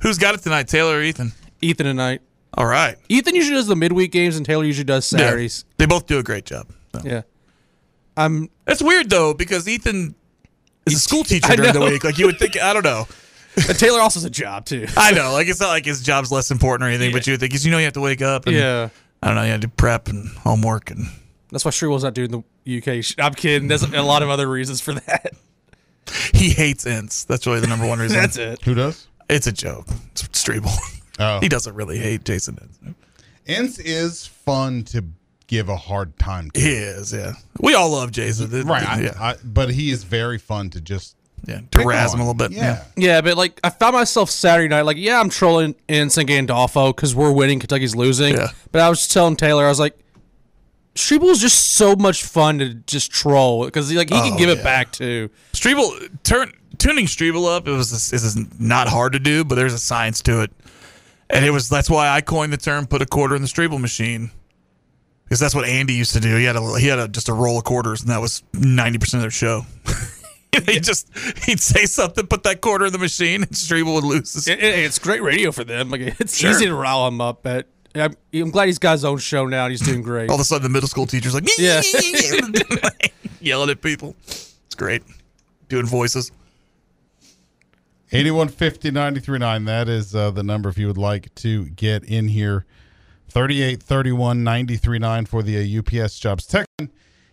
Who's 0.00 0.18
got 0.18 0.34
it 0.34 0.42
tonight, 0.42 0.68
Taylor 0.68 0.96
or 0.98 1.02
Ethan? 1.02 1.32
Ethan 1.62 1.86
tonight. 1.86 2.20
All 2.56 2.66
right. 2.66 2.96
Ethan 3.08 3.34
usually 3.34 3.56
does 3.56 3.66
the 3.66 3.74
midweek 3.76 4.12
games, 4.12 4.36
and 4.36 4.44
Taylor 4.44 4.64
usually 4.64 4.84
does 4.84 5.06
Saturdays. 5.06 5.64
They 5.78 5.86
both 5.86 6.06
do 6.06 6.18
a 6.18 6.22
great 6.22 6.44
job. 6.44 6.68
so. 6.92 7.00
Yeah. 7.04 7.22
I'm. 8.16 8.50
That's 8.64 8.82
weird 8.82 9.10
though 9.10 9.34
because 9.34 9.68
Ethan 9.68 10.14
is 10.86 10.94
a 10.94 10.98
school 10.98 11.24
teacher 11.24 11.54
during 11.56 11.72
the 11.72 11.80
week. 11.80 12.04
Like 12.04 12.18
you 12.18 12.26
would 12.26 12.38
think. 12.38 12.60
I 12.60 12.72
don't 12.72 12.84
know. 12.84 13.06
But 13.68 13.78
Taylor 13.78 14.00
also 14.00 14.18
has 14.18 14.24
a 14.24 14.30
job 14.30 14.64
too. 14.66 14.88
I 14.96 15.12
know. 15.12 15.32
Like 15.32 15.46
it's 15.46 15.60
not 15.60 15.68
like 15.68 15.84
his 15.84 16.02
job's 16.02 16.32
less 16.32 16.50
important 16.50 16.86
or 16.86 16.90
anything. 16.90 17.12
But 17.12 17.24
you 17.28 17.34
would 17.34 17.40
think 17.40 17.52
because 17.52 17.64
you 17.64 17.70
know 17.70 17.78
you 17.78 17.84
have 17.84 17.92
to 17.92 18.00
wake 18.00 18.20
up. 18.20 18.46
And, 18.48 18.56
Yeah. 18.56 18.88
I 19.22 19.28
don't 19.28 19.36
know. 19.36 19.42
You 19.44 19.52
have 19.52 19.60
to 19.60 19.68
prep 19.68 20.08
and 20.08 20.26
homework 20.38 20.90
and. 20.90 21.06
That's 21.52 21.64
why 21.64 21.70
Shrewell's 21.70 22.02
not 22.02 22.14
doing 22.14 22.30
the 22.64 22.78
UK. 22.78 23.04
I'm 23.24 23.32
kidding. 23.32 23.68
There's 23.68 23.84
a 23.84 24.02
lot 24.02 24.24
of 24.24 24.28
other 24.28 24.48
reasons 24.48 24.80
for 24.80 24.94
that. 24.94 25.34
He 26.34 26.50
hates 26.50 26.84
Ince. 26.84 27.22
That's 27.24 27.46
really 27.46 27.60
the 27.60 27.66
number 27.68 27.86
one 27.86 27.98
reason. 28.00 28.18
That's 28.18 28.36
it. 28.36 28.60
Who 28.64 28.74
does? 28.74 29.06
It's 29.30 29.46
a 29.46 29.52
joke. 29.52 29.86
It's 30.10 30.22
Strebel. 30.28 30.76
Oh. 31.20 31.38
He 31.40 31.48
doesn't 31.48 31.74
really 31.76 31.96
hate 31.98 32.24
Jason. 32.24 32.58
Ince. 32.60 32.96
Ince 33.46 33.78
is 33.78 34.26
fun 34.26 34.82
to 34.86 35.04
give 35.46 35.68
a 35.68 35.76
hard 35.76 36.18
time 36.18 36.50
to. 36.52 36.60
He 36.60 36.70
is. 36.72 37.12
Yeah. 37.12 37.34
We 37.60 37.74
all 37.74 37.90
love 37.90 38.12
Jason. 38.12 38.50
Right, 38.66 38.88
I, 38.88 39.00
yeah. 39.00 39.14
I, 39.18 39.36
but 39.44 39.70
he 39.70 39.90
is 39.90 40.04
very 40.04 40.38
fun 40.38 40.70
to 40.70 40.80
just 40.80 41.16
yeah. 41.46 41.60
To 41.72 41.84
razz 41.84 42.14
him 42.14 42.20
a 42.20 42.22
little 42.22 42.34
bit. 42.34 42.52
Yeah. 42.52 42.84
Yeah, 42.96 43.20
but 43.20 43.36
like 43.36 43.60
I 43.62 43.70
found 43.70 43.94
myself 43.94 44.30
Saturday 44.30 44.68
night, 44.68 44.82
like 44.82 44.96
yeah, 44.96 45.20
I'm 45.20 45.28
trolling 45.28 45.74
Ince 45.88 46.16
and 46.16 46.28
Gandolfo 46.28 46.94
because 46.94 47.14
we're 47.14 47.32
winning, 47.32 47.60
Kentucky's 47.60 47.94
losing. 47.94 48.34
Yeah. 48.34 48.48
But 48.72 48.80
I 48.80 48.88
was 48.88 49.00
just 49.00 49.12
telling 49.12 49.36
Taylor, 49.36 49.66
I 49.66 49.68
was 49.68 49.80
like, 49.80 49.98
Strebel's 50.94 51.40
just 51.40 51.72
so 51.72 51.96
much 51.96 52.24
fun 52.24 52.58
to 52.60 52.74
just 52.74 53.10
troll 53.10 53.64
because 53.64 53.92
like 53.92 54.08
he 54.08 54.14
can 54.16 54.34
Oh, 54.34 54.38
give 54.38 54.48
it 54.48 54.62
back 54.62 54.92
to 54.92 55.28
Strebel 55.52 56.08
turn 56.22 56.52
tuning 56.78 57.06
Strebel 57.06 57.54
up. 57.54 57.66
It 57.68 57.72
was 57.72 58.12
it 58.12 58.16
is 58.16 58.36
not 58.60 58.88
hard 58.88 59.12
to 59.12 59.18
do, 59.18 59.44
but 59.44 59.56
there's 59.56 59.74
a 59.74 59.78
science 59.78 60.22
to 60.22 60.42
it, 60.42 60.52
and 61.28 61.44
it 61.44 61.50
was 61.50 61.68
that's 61.68 61.90
why 61.90 62.08
I 62.08 62.20
coined 62.20 62.52
the 62.52 62.56
term 62.58 62.86
"put 62.86 63.02
a 63.02 63.06
quarter 63.06 63.34
in 63.34 63.42
the 63.42 63.48
Strebel 63.48 63.80
machine," 63.80 64.30
because 65.24 65.40
that's 65.40 65.54
what 65.54 65.64
Andy 65.66 65.94
used 65.94 66.12
to 66.12 66.20
do. 66.20 66.36
He 66.36 66.44
had 66.44 66.56
a 66.56 66.78
he 66.78 66.86
had 66.86 66.98
a, 66.98 67.08
just 67.08 67.28
a 67.28 67.32
roll 67.32 67.58
of 67.58 67.64
quarters, 67.64 68.00
and 68.02 68.10
that 68.10 68.20
was 68.20 68.42
ninety 68.52 68.98
percent 68.98 69.18
of 69.18 69.22
their 69.22 69.30
show. 69.30 69.66
he 70.66 70.78
just 70.80 71.08
he'd 71.44 71.60
say 71.60 71.84
something, 71.86 72.26
put 72.26 72.42
that 72.44 72.60
quarter 72.60 72.86
in 72.86 72.92
the 72.92 72.98
machine, 72.98 73.42
and 73.42 73.50
Strebel 73.52 73.94
would 73.94 74.04
lose. 74.04 74.32
His, 74.34 74.46
It- 74.48 74.58
it- 74.62 74.78
it's 74.80 74.98
great 74.98 75.22
radio 75.22 75.50
for 75.52 75.64
them. 75.64 75.90
Like 75.90 76.00
it's 76.20 76.36
Sure. 76.36 76.50
easy 76.50 76.66
to 76.66 76.74
rile 76.74 77.08
him 77.08 77.20
up. 77.20 77.42
But 77.42 77.68
I'm, 77.94 78.14
I'm 78.32 78.50
glad 78.50 78.66
he's 78.66 78.78
got 78.78 78.92
his 78.92 79.04
own 79.04 79.18
show 79.18 79.46
now. 79.46 79.64
and 79.64 79.70
He's 79.72 79.80
doing 79.80 80.02
great. 80.02 80.28
all 80.28 80.34
of 80.36 80.40
a 80.40 80.44
sudden, 80.44 80.62
the 80.62 80.68
middle 80.68 80.88
school 80.88 81.06
teacher's 81.06 81.34
like, 81.34 81.48
Yeah. 81.58 81.80
yelling 83.40 83.70
at 83.70 83.80
people. 83.82 84.14
It's 84.26 84.74
great, 84.76 85.02
doing 85.68 85.86
voices. 85.86 86.30
8150 88.12 88.90
939. 88.92 89.64
That 89.64 89.88
is 89.88 90.14
uh, 90.14 90.30
the 90.30 90.42
number 90.42 90.68
if 90.68 90.78
you 90.78 90.86
would 90.86 90.98
like 90.98 91.34
to 91.36 91.64
get 91.70 92.04
in 92.04 92.28
here. 92.28 92.64
38 93.34 93.82
31 93.82 94.44
939 94.44 95.26
for 95.26 95.42
the 95.42 95.58
uh, 95.58 95.80
UPS 95.80 96.18
jobs. 96.20 96.46
Text 96.46 96.68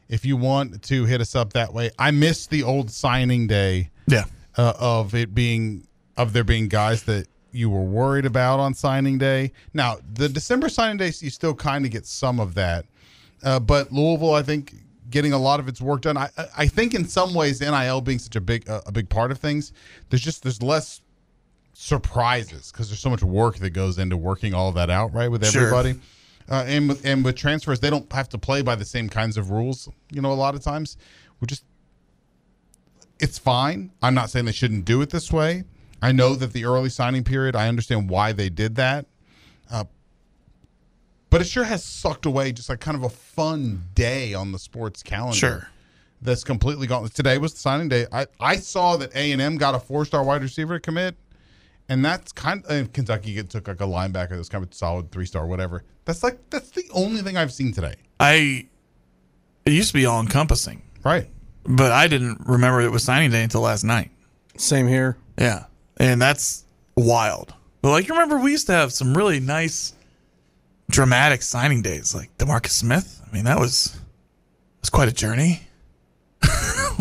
if 0.10 0.26
you 0.26 0.36
want 0.36 0.82
to 0.84 1.06
hit 1.06 1.22
us 1.22 1.36
up 1.36 1.54
that 1.54 1.74
way. 1.74 1.92
I 1.98 2.10
miss 2.10 2.48
the 2.48 2.64
old 2.64 2.90
signing 2.90 3.46
day. 3.48 3.92
Yeah. 4.08 4.26
Uh, 4.58 4.74
of 4.80 5.14
it 5.14 5.34
being 5.34 5.88
of 6.18 6.34
there 6.34 6.44
being 6.44 6.68
guys 6.68 7.04
that 7.04 7.28
you 7.52 7.70
were 7.70 7.84
worried 7.84 8.26
about 8.26 8.60
on 8.60 8.74
signing 8.74 9.20
day. 9.20 9.52
Now 9.76 9.98
the 10.14 10.28
December 10.28 10.70
signing 10.70 10.98
days, 10.98 11.22
you 11.22 11.30
still 11.30 11.54
kind 11.54 11.86
of 11.86 11.92
get 11.92 12.08
some 12.08 12.40
of 12.40 12.56
that, 12.56 12.86
uh, 13.44 13.60
but 13.60 13.92
Louisville, 13.94 14.34
I 14.34 14.42
think, 14.42 14.74
getting 15.10 15.34
a 15.34 15.38
lot 15.38 15.60
of 15.60 15.68
its 15.68 15.80
work 15.82 16.02
done. 16.02 16.18
I 16.18 16.30
I 16.58 16.68
think 16.68 16.96
in 16.96 17.08
some 17.08 17.34
ways, 17.34 17.62
NIL 17.62 18.02
being 18.02 18.20
such 18.20 18.36
a 18.36 18.42
big 18.42 18.68
uh, 18.68 18.82
a 18.88 18.92
big 18.92 19.08
part 19.08 19.32
of 19.32 19.38
things, 19.38 19.72
there's 20.10 20.22
just 20.22 20.44
there's 20.44 20.62
less 20.64 21.02
surprises 21.82 22.72
because 22.72 22.90
there's 22.90 23.00
so 23.00 23.10
much 23.10 23.24
work 23.24 23.58
that 23.58 23.72
goes 23.72 23.98
into 23.98 24.16
working 24.16 24.54
all 24.54 24.72
that 24.72 24.92
out, 24.92 25.12
right, 25.16 25.30
with 25.32 25.44
Sure. 25.48 25.64
everybody. 25.64 26.00
Uh, 26.48 26.64
and 26.68 26.88
with 26.88 27.04
and 27.06 27.26
with 27.26 27.36
transfers, 27.36 27.80
they 27.80 27.90
don't 27.90 28.12
have 28.14 28.30
to 28.30 28.38
play 28.38 28.62
by 28.62 28.76
the 28.76 28.86
same 28.86 29.10
kinds 29.10 29.36
of 29.36 29.50
rules. 29.50 29.90
You 30.12 30.22
know, 30.22 30.32
a 30.32 30.36
lot 30.36 30.54
of 30.54 30.62
times, 30.62 30.98
we 31.40 31.48
just 31.48 31.64
it's 33.20 33.40
fine. 33.40 33.92
I'm 34.02 34.14
not 34.14 34.30
saying 34.30 34.46
they 34.46 34.52
shouldn't 34.52 34.86
do 34.86 35.02
it 35.02 35.10
this 35.10 35.32
way. 35.32 35.64
I 36.02 36.12
know 36.12 36.36
that 36.36 36.54
the 36.54 36.66
early 36.66 36.90
signing 36.90 37.24
period. 37.24 37.56
I 37.56 37.68
understand 37.68 38.10
why 38.10 38.32
they 38.32 38.50
did 38.50 38.76
that, 38.76 39.06
uh, 39.72 39.86
but 41.32 41.42
it 41.42 41.46
sure 41.46 41.64
has 41.64 41.84
sucked 41.84 42.26
away 42.28 42.52
just 42.52 42.70
like 42.70 42.80
kind 42.80 42.98
of 42.98 43.04
a 43.04 43.10
fun 43.10 43.84
day 43.96 44.34
on 44.34 44.52
the 44.52 44.60
sports 44.60 45.02
calendar. 45.02 45.38
Sure. 45.38 45.68
That's 46.22 46.44
completely 46.44 46.86
gone. 46.86 47.08
Today 47.10 47.40
was 47.40 47.54
the 47.54 47.60
signing 47.60 47.90
day. 47.90 48.06
I, 48.12 48.28
I 48.40 48.58
saw 48.58 48.98
that 48.98 49.16
A 49.16 49.32
and 49.32 49.42
M 49.42 49.58
got 49.58 49.74
a 49.74 49.80
four 49.80 50.06
star 50.06 50.24
wide 50.24 50.44
receiver 50.44 50.76
to 50.76 50.80
commit, 50.80 51.16
and 51.92 52.06
that's 52.06 52.32
kind 52.32 52.64
of 52.68 52.94
Kentucky 52.94 53.34
get- 53.34 53.50
took 53.50 53.68
like 53.68 53.82
a 53.82 53.86
linebacker 53.86 54.30
that's 54.30 54.48
kind 54.48 54.64
of 54.64 54.72
a 54.72 54.74
solid 54.74 55.12
three 55.12 55.26
star 55.26 55.46
whatever. 55.46 55.84
That's 56.06 56.24
like 56.24 56.50
that's 56.50 56.72
the 56.72 56.86
only 56.94 57.22
thing 57.22 57.36
I've 57.36 57.52
seen 57.52 57.74
today. 57.74 57.96
I 58.18 58.68
it 59.66 59.74
used 59.74 59.90
to 59.90 59.94
be 59.94 60.06
all 60.06 60.22
encompassing, 60.22 60.84
right? 61.04 61.28
But 61.66 61.92
I 61.92 62.08
didn't 62.08 62.40
remember 62.48 62.80
it 62.80 62.92
was 62.92 63.04
signing 63.04 63.30
day 63.30 63.44
until 63.44 63.62
last 63.62 63.84
night. 63.84 64.10
Same 64.56 64.88
here. 64.88 65.18
Yeah, 65.38 65.66
and 65.98 66.22
that's 66.22 66.64
wild. 66.96 67.54
But 67.82 67.92
like, 67.92 68.08
you 68.08 68.14
remember 68.14 68.40
we 68.40 68.52
used 68.52 68.68
to 68.68 68.74
have 68.74 68.94
some 68.94 69.14
really 69.16 69.42
nice, 69.42 69.94
dramatic 70.90 71.42
signing 71.42 71.82
days, 71.82 72.16
like 72.16 72.36
Demarcus 72.38 72.70
Smith. 72.70 73.22
I 73.28 73.36
mean, 73.36 73.44
that 73.44 73.60
was 73.60 74.00
was 74.80 74.90
quite 74.90 75.10
a 75.10 75.14
journey. 75.14 75.64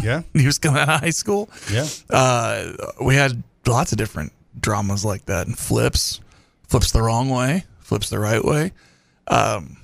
Yeah, 0.03 0.23
he 0.35 0.47
was 0.47 0.59
coming 0.59 0.83
out 0.83 0.89
of 0.89 1.01
high 1.01 1.11
school. 1.11 1.49
Yeah, 1.73 1.87
uh, 2.11 2.73
we 3.01 3.15
had 3.15 3.43
lots 3.67 3.93
of 3.93 3.99
different 3.99 4.33
dramas 4.59 5.05
like 5.05 5.27
that, 5.27 5.47
and 5.47 5.59
flips, 5.59 6.21
flips 6.67 6.93
the 6.93 7.03
wrong 7.03 7.29
way, 7.29 7.65
flips 7.81 8.11
the 8.11 8.19
right 8.19 8.45
way. 8.45 8.73
Um, 9.29 9.77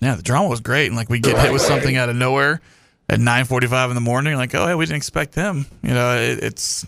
yeah, 0.00 0.16
the 0.16 0.22
drama 0.22 0.48
was 0.48 0.60
great, 0.60 0.88
and 0.88 0.96
like 0.96 1.08
we 1.08 1.18
get 1.18 1.38
hit 1.38 1.52
with 1.52 1.62
something 1.62 1.96
out 1.96 2.08
of 2.08 2.16
nowhere 2.16 2.60
at 3.08 3.20
nine 3.20 3.44
forty-five 3.44 3.90
in 3.90 3.94
the 3.94 4.00
morning. 4.00 4.36
Like, 4.36 4.54
oh, 4.54 4.66
hey, 4.66 4.74
we 4.74 4.84
didn't 4.84 4.96
expect 4.96 5.32
them. 5.32 5.66
You 5.82 5.94
know, 5.94 6.16
it, 6.16 6.42
it's 6.42 6.86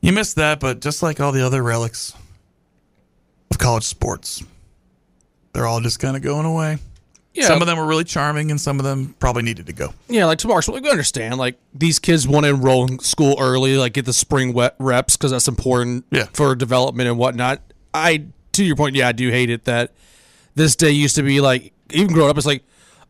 you 0.00 0.12
missed 0.12 0.36
that, 0.36 0.60
but 0.60 0.80
just 0.80 1.02
like 1.02 1.20
all 1.20 1.32
the 1.32 1.44
other 1.44 1.62
relics 1.62 2.14
of 3.50 3.58
college 3.58 3.84
sports, 3.84 4.42
they're 5.52 5.66
all 5.66 5.80
just 5.80 6.00
kind 6.00 6.16
of 6.16 6.22
going 6.22 6.44
away. 6.44 6.78
Yeah. 7.34 7.46
Some 7.46 7.60
of 7.60 7.66
them 7.68 7.78
were 7.78 7.86
really 7.86 8.04
charming, 8.04 8.50
and 8.50 8.60
some 8.60 8.78
of 8.80 8.84
them 8.84 9.14
probably 9.20 9.42
needed 9.42 9.66
to 9.66 9.72
go. 9.72 9.94
Yeah, 10.08 10.24
like 10.24 10.38
to 10.38 10.48
Mark's, 10.48 10.66
like, 10.68 10.82
we 10.82 10.90
understand. 10.90 11.36
Like 11.36 11.58
these 11.72 11.98
kids 11.98 12.26
want 12.26 12.44
to 12.44 12.50
enroll 12.50 12.86
in 12.90 12.98
school 12.98 13.36
early, 13.38 13.76
like 13.76 13.92
get 13.92 14.06
the 14.06 14.12
spring 14.12 14.52
wet 14.52 14.74
reps 14.78 15.16
because 15.16 15.30
that's 15.30 15.46
important 15.46 16.04
Yeah. 16.10 16.24
for 16.32 16.54
development 16.56 17.08
and 17.08 17.16
whatnot. 17.18 17.60
I, 17.94 18.24
to 18.52 18.64
your 18.64 18.76
point, 18.76 18.96
yeah, 18.96 19.08
I 19.08 19.12
do 19.12 19.30
hate 19.30 19.50
it 19.50 19.64
that 19.66 19.92
this 20.54 20.74
day 20.74 20.90
used 20.90 21.14
to 21.16 21.22
be 21.22 21.40
like 21.40 21.72
even 21.90 22.12
growing 22.12 22.30
up, 22.30 22.36
it's 22.36 22.46
like, 22.46 22.64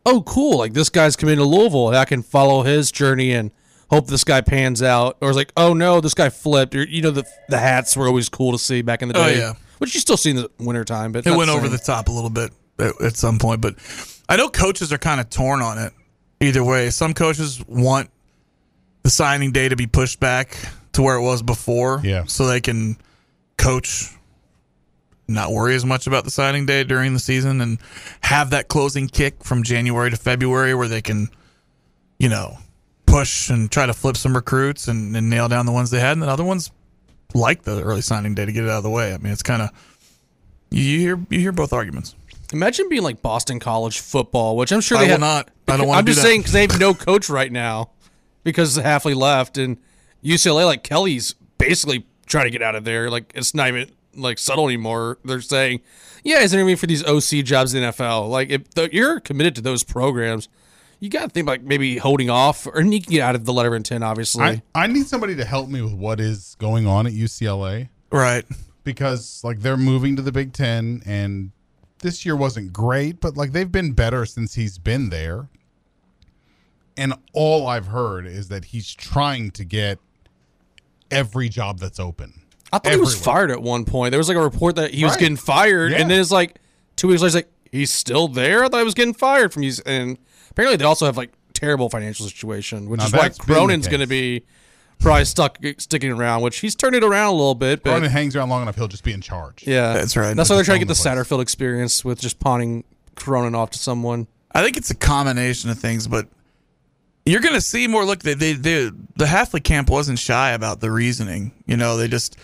oh, 0.05 0.21
cool, 0.23 0.59
like 0.59 0.73
this 0.73 0.89
guy's 0.89 1.15
coming 1.15 1.37
to 1.37 1.43
Louisville, 1.43 1.87
and 1.87 1.97
I 1.97 2.05
can 2.05 2.21
follow 2.21 2.61
his 2.63 2.91
journey 2.91 3.31
and 3.31 3.51
hope 3.89 4.07
this 4.07 4.23
guy 4.23 4.41
pans 4.41 4.83
out. 4.83 5.17
Or 5.21 5.29
it's 5.29 5.37
like, 5.37 5.51
oh 5.57 5.73
no, 5.73 6.01
this 6.01 6.13
guy 6.13 6.29
flipped. 6.29 6.75
Or 6.75 6.83
you 6.83 7.01
know, 7.01 7.11
the 7.11 7.25
the 7.47 7.57
hats 7.57 7.97
were 7.97 8.05
always 8.07 8.29
cool 8.29 8.51
to 8.51 8.59
see 8.59 8.81
back 8.83 9.01
in 9.01 9.07
the 9.07 9.15
day. 9.15 9.19
Oh, 9.21 9.27
day. 9.29 9.37
yeah. 9.37 9.53
which 9.79 9.95
you 9.95 9.99
still 10.01 10.17
see 10.17 10.29
in 10.31 10.35
the 10.35 10.51
wintertime, 10.59 11.11
but 11.13 11.25
it 11.25 11.31
went 11.35 11.49
the 11.49 11.55
over 11.57 11.67
the 11.67 11.77
top 11.79 12.09
a 12.09 12.11
little 12.11 12.29
bit 12.29 12.51
at, 12.79 13.01
at 13.01 13.15
some 13.17 13.39
point, 13.39 13.61
but 13.61 13.75
I 14.27 14.35
know 14.37 14.49
coaches 14.49 14.91
are 14.93 14.97
kind 14.97 15.19
of 15.19 15.29
torn 15.29 15.61
on 15.61 15.77
it. 15.77 15.93
Either 16.41 16.63
way, 16.63 16.89
some 16.89 17.13
coaches 17.13 17.61
want 17.67 18.09
the 19.03 19.09
signing 19.09 19.51
day 19.51 19.67
to 19.69 19.75
be 19.75 19.87
pushed 19.87 20.19
back 20.19 20.57
to 20.93 21.01
where 21.01 21.15
it 21.17 21.21
was 21.21 21.41
before, 21.41 22.01
Yeah. 22.03 22.23
so 22.25 22.47
they 22.47 22.61
can 22.61 22.97
coach, 23.57 24.09
not 25.27 25.51
worry 25.51 25.75
as 25.75 25.85
much 25.85 26.07
about 26.07 26.23
the 26.23 26.31
signing 26.31 26.65
day 26.65 26.83
during 26.83 27.13
the 27.13 27.19
season, 27.19 27.61
and 27.61 27.77
have 28.21 28.49
that 28.51 28.67
closing 28.67 29.07
kick 29.07 29.43
from 29.43 29.63
January 29.63 30.09
to 30.09 30.17
February 30.17 30.73
where 30.73 30.87
they 30.87 31.01
can, 31.01 31.29
you 32.19 32.29
know, 32.29 32.57
push 33.05 33.49
and 33.49 33.71
try 33.71 33.85
to 33.85 33.93
flip 33.93 34.15
some 34.17 34.35
recruits 34.35 34.87
and, 34.87 35.15
and 35.15 35.29
nail 35.29 35.47
down 35.47 35.65
the 35.65 35.71
ones 35.71 35.89
they 35.91 35.99
had, 35.99 36.13
and 36.13 36.21
then 36.21 36.29
other 36.29 36.43
ones 36.43 36.71
like 37.33 37.63
the 37.63 37.81
early 37.83 38.01
signing 38.01 38.33
day 38.33 38.45
to 38.45 38.51
get 38.51 38.63
it 38.63 38.69
out 38.69 38.77
of 38.77 38.83
the 38.83 38.89
way. 38.89 39.13
I 39.13 39.17
mean, 39.17 39.33
it's 39.33 39.43
kind 39.43 39.61
of 39.61 39.69
you 40.71 40.99
hear 40.99 41.19
you 41.29 41.39
hear 41.39 41.51
both 41.51 41.73
arguments. 41.73 42.15
Imagine 42.51 42.89
being 42.89 43.03
like 43.03 43.21
Boston 43.21 43.59
College 43.59 43.99
football, 43.99 44.57
which 44.57 44.71
I'm 44.71 44.81
sure 44.81 44.97
I 44.97 45.01
they 45.01 45.07
will 45.07 45.11
have 45.11 45.19
not. 45.19 45.51
I 45.67 45.77
don't 45.77 45.87
wanna 45.87 45.99
I'm 45.99 46.05
do 46.05 46.11
just 46.11 46.21
that. 46.21 46.27
saying 46.27 46.41
because 46.41 46.53
they 46.53 46.61
have 46.61 46.79
no 46.79 46.93
coach 46.93 47.29
right 47.29 47.51
now 47.51 47.91
because 48.43 48.77
Hafley 48.77 49.15
left 49.15 49.57
and 49.57 49.77
UCLA. 50.23 50.65
Like 50.65 50.83
Kelly's 50.83 51.35
basically 51.57 52.05
trying 52.25 52.45
to 52.45 52.51
get 52.51 52.61
out 52.61 52.75
of 52.75 52.83
there. 52.83 53.09
Like 53.09 53.31
it's 53.35 53.53
not 53.53 53.67
even 53.67 53.91
like 54.15 54.39
subtle 54.39 54.65
anymore. 54.65 55.19
They're 55.23 55.41
saying, 55.41 55.81
yeah, 56.23 56.41
he's 56.41 56.53
interviewing 56.53 56.77
for 56.77 56.87
these 56.87 57.03
OC 57.03 57.45
jobs 57.45 57.73
in 57.73 57.81
the 57.81 57.89
NFL. 57.89 58.29
Like 58.29 58.49
if 58.49 58.69
the, 58.71 58.89
you're 58.91 59.19
committed 59.19 59.55
to 59.55 59.61
those 59.61 59.83
programs, 59.83 60.49
you 60.99 61.09
got 61.09 61.23
to 61.23 61.29
think 61.29 61.47
like 61.47 61.61
maybe 61.61 61.97
holding 61.97 62.29
off 62.29 62.67
or 62.67 62.81
you 62.81 63.01
can 63.01 63.11
get 63.11 63.21
out 63.21 63.35
of 63.35 63.45
the 63.45 63.53
letter 63.53 63.69
of 63.69 63.75
intent. 63.75 64.03
Obviously, 64.03 64.43
I, 64.43 64.61
I 64.75 64.87
need 64.87 65.07
somebody 65.07 65.35
to 65.35 65.45
help 65.45 65.69
me 65.69 65.81
with 65.81 65.93
what 65.93 66.19
is 66.19 66.55
going 66.59 66.87
on 66.87 67.07
at 67.07 67.13
UCLA. 67.13 67.89
Right. 68.11 68.45
Because 68.83 69.41
like 69.43 69.59
they're 69.59 69.77
moving 69.77 70.15
to 70.15 70.21
the 70.21 70.31
Big 70.31 70.53
Ten 70.53 71.01
and 71.05 71.51
this 71.99 72.25
year 72.25 72.35
wasn't 72.35 72.73
great, 72.73 73.19
but 73.19 73.37
like 73.37 73.51
they've 73.51 73.71
been 73.71 73.93
better 73.93 74.25
since 74.25 74.55
he's 74.55 74.77
been 74.77 75.09
there. 75.09 75.47
And 76.97 77.13
all 77.33 77.67
I've 77.67 77.87
heard 77.87 78.25
is 78.27 78.49
that 78.49 78.65
he's 78.65 78.93
trying 78.93 79.51
to 79.51 79.63
get 79.63 79.99
every 81.09 81.47
job 81.49 81.79
that's 81.79 81.99
open. 81.99 82.41
I 82.73 82.77
thought 82.79 82.91
he 82.93 82.99
was 82.99 83.19
fired 83.19 83.51
at 83.51 83.61
one 83.61 83.85
point. 83.85 84.11
There 84.11 84.19
was 84.19 84.27
like 84.27 84.37
a 84.37 84.41
report 84.41 84.75
that 84.75 84.93
he 84.93 85.03
was 85.03 85.17
getting 85.17 85.37
fired, 85.37 85.91
Yeah. 85.91 85.99
and 86.01 86.11
then 86.11 86.19
it's 86.19 86.31
like 86.31 86.59
two 86.97 87.07
weeks 87.07 87.21
later, 87.21 87.37
like 87.37 87.49
he's 87.71 87.91
still 87.91 88.27
there. 88.27 88.63
I 88.63 88.69
thought 88.69 88.79
he 88.79 88.83
was 88.83 88.93
getting 88.93 89.13
fired 89.13 89.53
from 89.53 89.61
these, 89.61 89.79
and 89.81 90.17
apparently 90.51 90.77
they 90.77 90.85
also 90.85 91.05
have 91.05 91.17
like 91.17 91.31
terrible 91.53 91.89
financial 91.89 92.25
situation, 92.27 92.89
which 92.89 92.99
Now 92.99 93.05
is 93.07 93.13
why 93.13 93.21
that's 93.23 93.37
been 93.39 93.47
the 93.47 93.53
Cronin's 93.53 93.87
going 93.87 94.01
to 94.01 94.07
be 94.07 94.43
probably 94.99 95.25
stuck 95.25 95.57
sticking 95.77 96.11
around. 96.11 96.41
Which 96.41 96.59
he's 96.59 96.75
turned 96.75 96.95
it 96.95 97.03
around 97.03 97.29
a 97.29 97.35
little 97.37 97.55
bit, 97.55 97.83
but 97.83 97.91
Cronin 97.91 98.11
hangs 98.11 98.35
around 98.35 98.49
long 98.49 98.61
enough, 98.61 98.75
he'll 98.75 98.87
just 98.87 99.03
be 99.03 99.13
in 99.13 99.21
charge. 99.21 99.65
yeah, 99.65 99.93
That's 99.93 100.15
right. 100.15 100.35
That's 100.35 100.49
why 100.49 100.55
they're 100.55 100.65
trying 100.65 100.79
to 100.79 100.85
get 100.85 100.93
the 100.93 101.01
the 101.01 101.09
place. 101.09 101.27
Satterfield 101.27 101.41
experience 101.41 102.05
with 102.05 102.19
just 102.19 102.39
pawning 102.39 102.83
Cronin 103.15 103.55
off 103.55 103.71
to 103.71 103.79
someone. 103.79 104.27
I 104.51 104.63
think 104.63 104.77
it's 104.77 104.89
a 104.89 104.95
combination 104.95 105.69
of 105.69 105.77
things, 105.77 106.07
but 106.07 106.27
you're 107.25 107.41
going 107.41 107.53
to 107.55 107.61
see 107.61 107.87
more. 107.87 108.05
Look, 108.05 108.23
they, 108.23 108.33
they, 108.33 108.53
they, 108.53 108.89
the 109.15 109.25
Hafley 109.25 109.63
camp 109.63 109.89
wasn't 109.89 110.17
shy 110.17 110.51
about 110.51 110.79
the 110.79 110.89
reasoning. 110.89 111.51
You 111.65 111.77
know, 111.77 111.97
they 111.97 112.07
just 112.07 112.37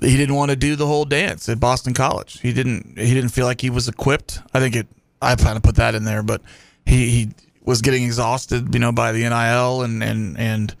he 0.00 0.16
didn't 0.16 0.34
want 0.34 0.50
to 0.50 0.56
do 0.56 0.76
the 0.76 0.86
whole 0.86 1.04
dance 1.04 1.48
at 1.48 1.60
Boston 1.60 1.94
College. 1.94 2.40
He 2.40 2.52
didn't. 2.52 2.98
He 2.98 3.14
didn't 3.14 3.30
feel 3.30 3.46
like 3.46 3.60
he 3.60 3.70
was 3.70 3.88
equipped. 3.88 4.40
I 4.52 4.60
think 4.60 4.76
it. 4.76 4.88
I 5.22 5.34
kind 5.36 5.56
of 5.56 5.62
put 5.62 5.76
that 5.76 5.94
in 5.94 6.04
there, 6.04 6.22
but 6.22 6.42
he 6.84 7.08
he 7.10 7.28
was 7.62 7.80
getting 7.80 8.02
exhausted. 8.02 8.74
You 8.74 8.80
know, 8.80 8.92
by 8.92 9.12
the 9.12 9.20
NIL 9.20 9.82
and 9.82 10.02
and 10.02 10.38
and 10.38 10.74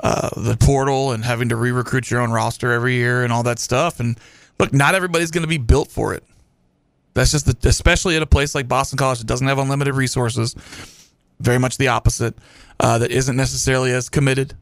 uh, 0.00 0.30
the 0.36 0.56
portal 0.56 1.12
and 1.12 1.24
having 1.24 1.48
to 1.48 1.56
re-recruit 1.56 2.10
your 2.10 2.20
own 2.20 2.30
roster 2.30 2.72
every 2.72 2.94
year 2.94 3.24
and 3.24 3.32
all 3.32 3.42
that 3.44 3.58
stuff. 3.58 4.00
And 4.00 4.18
look, 4.58 4.72
not 4.72 4.94
everybody's 4.94 5.30
going 5.30 5.42
to 5.42 5.48
be 5.48 5.58
built 5.58 5.90
for 5.90 6.14
it. 6.14 6.24
That's 7.14 7.32
just 7.32 7.46
the, 7.46 7.68
especially 7.68 8.16
at 8.16 8.22
a 8.22 8.26
place 8.26 8.54
like 8.54 8.68
Boston 8.68 8.98
College 8.98 9.20
that 9.20 9.26
doesn't 9.26 9.46
have 9.46 9.58
unlimited 9.58 9.94
resources. 9.94 10.54
Very 11.40 11.58
much 11.58 11.78
the 11.78 11.88
opposite. 11.88 12.34
Uh, 12.78 12.98
that 12.98 13.10
isn't 13.10 13.36
necessarily 13.36 13.90
as 13.90 14.10
committed, 14.10 14.54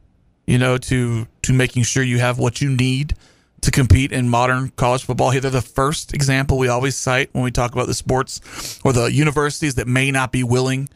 you 0.47 0.57
know, 0.57 0.77
to 0.77 1.27
to 1.41 1.51
making 1.51 1.83
sure 1.83 2.01
you 2.01 2.19
have 2.19 2.39
what 2.39 2.61
you 2.61 2.69
need 2.69 3.13
to 3.59 3.71
compete 3.71 4.13
in 4.13 4.29
modern 4.29 4.69
college 4.77 5.03
football. 5.03 5.31
Here, 5.31 5.41
they're 5.41 5.51
the 5.51 5.61
first 5.61 6.13
example 6.13 6.57
we 6.57 6.69
always 6.69 6.95
cite 6.95 7.29
when 7.33 7.43
we 7.43 7.51
talk 7.51 7.73
about 7.73 7.87
the 7.87 7.93
sports 7.93 8.79
or 8.85 8.93
the 8.93 9.11
universities 9.11 9.75
that 9.75 9.87
may 9.87 10.11
not 10.11 10.31
be 10.31 10.43
willing 10.43 10.87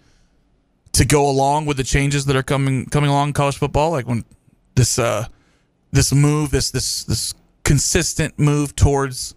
to 1.00 1.06
go 1.06 1.30
along 1.30 1.66
with 1.66 1.78
the 1.78 1.84
changes 1.86 2.26
that 2.26 2.36
are 2.36 2.44
coming 2.44 2.86
coming 2.86 3.10
along 3.10 3.30
in 3.30 3.34
college 3.34 3.58
football. 3.58 3.92
Like 3.92 4.06
when 4.06 4.26
this 4.76 5.00
uh, 5.00 5.28
this 5.94 6.14
move, 6.14 6.52
this 6.52 6.72
this 6.72 7.06
this 7.06 7.34
consistent 7.64 8.38
move 8.38 8.76
towards 8.76 9.34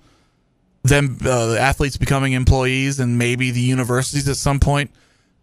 them 0.82 1.18
uh, 1.24 1.46
the 1.46 1.60
athletes 1.60 1.96
becoming 1.96 2.32
employees 2.32 2.98
and 2.98 3.16
maybe 3.16 3.52
the 3.52 3.60
universities 3.60 4.28
at 4.28 4.34
some 4.34 4.58
point 4.58 4.90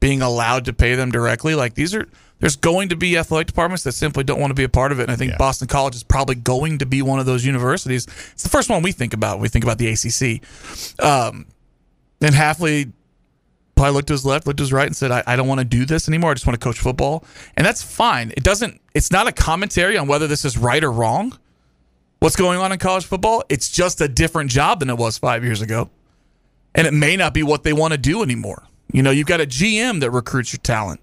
being 0.01 0.22
allowed 0.22 0.65
to 0.65 0.74
pay 0.74 0.93
them 0.93 1.09
directly. 1.09 1.55
Like 1.55 1.76
these 1.76 1.95
are 1.95 2.05
there's 2.39 2.57
going 2.57 2.89
to 2.89 2.97
be 2.97 3.17
athletic 3.17 3.47
departments 3.47 3.86
that 3.86 3.93
simply 3.93 4.26
don't 4.26 4.41
want 4.41 4.51
to 4.51 4.55
be 4.55 4.65
a 4.65 4.70
part 4.70 4.91
of 4.91 4.99
it. 4.99 5.03
And 5.03 5.11
i 5.13 5.15
think 5.15 5.38
boston 5.38 5.70
college 5.70 5.95
is 5.95 6.03
probably 6.03 6.36
going 6.36 6.80
to 6.80 6.86
be 6.86 7.01
one 7.01 7.20
of 7.20 7.28
those 7.28 7.45
universities. 7.45 8.07
It's 8.34 8.43
the 8.43 8.49
first 8.49 8.70
one 8.70 8.82
we 8.82 8.91
think 8.91 9.13
about 9.13 9.38
when 9.38 9.43
we 9.43 9.47
think 9.47 9.63
about 9.63 9.78
the 9.78 9.89
acc 9.89 10.43
um, 11.01 11.45
and 12.20 12.36
hafley 12.36 12.91
probably 13.80 13.94
looked 13.94 14.08
to 14.10 14.14
his 14.14 14.26
left, 14.26 14.46
looked 14.46 14.58
to 14.58 14.64
his 14.64 14.74
right, 14.74 14.88
and 14.88 14.96
said, 14.96 15.10
I, 15.10 15.24
I 15.26 15.36
don't 15.38 15.48
want 15.48 15.60
to 15.60 15.66
do 15.66 15.86
this 15.86 16.10
anymore. 16.10 16.32
I 16.32 16.34
just 16.34 16.46
want 16.46 16.60
to 16.60 16.64
coach 16.64 16.78
football. 16.78 17.24
And 17.56 17.66
that's 17.66 17.82
fine. 17.82 18.34
It 18.36 18.44
doesn't, 18.44 18.82
it's 18.94 19.10
not 19.10 19.28
a 19.28 19.32
commentary 19.32 19.98
on 19.98 20.06
whether 20.06 20.28
this 20.28 20.44
is 20.44 20.58
right 20.58 20.84
or 20.84 20.92
wrong. 20.92 21.38
What's 22.20 22.36
going 22.36 22.60
on 22.60 22.74
in 22.74 22.80
college 22.80 23.06
football? 23.06 23.46
It's 23.48 23.70
just 23.70 24.02
a 24.02 24.10
different 24.10 24.52
job 24.52 24.82
than 24.82 24.90
it 24.90 24.98
was 24.98 25.18
five 25.18 25.46
years 25.46 25.62
ago. 25.62 25.90
And 26.76 26.88
it 26.88 26.94
may 26.94 27.16
not 27.16 27.34
be 27.34 27.42
what 27.42 27.64
they 27.64 27.72
want 27.72 27.94
to 27.94 27.98
do 27.98 28.22
anymore. 28.22 28.64
You 28.92 29.02
know, 29.02 29.12
you've 29.12 29.28
got 29.28 29.40
a 29.40 29.46
GM 29.46 30.02
that 30.02 30.12
recruits 30.12 30.52
your 30.52 30.60
talent, 30.60 31.00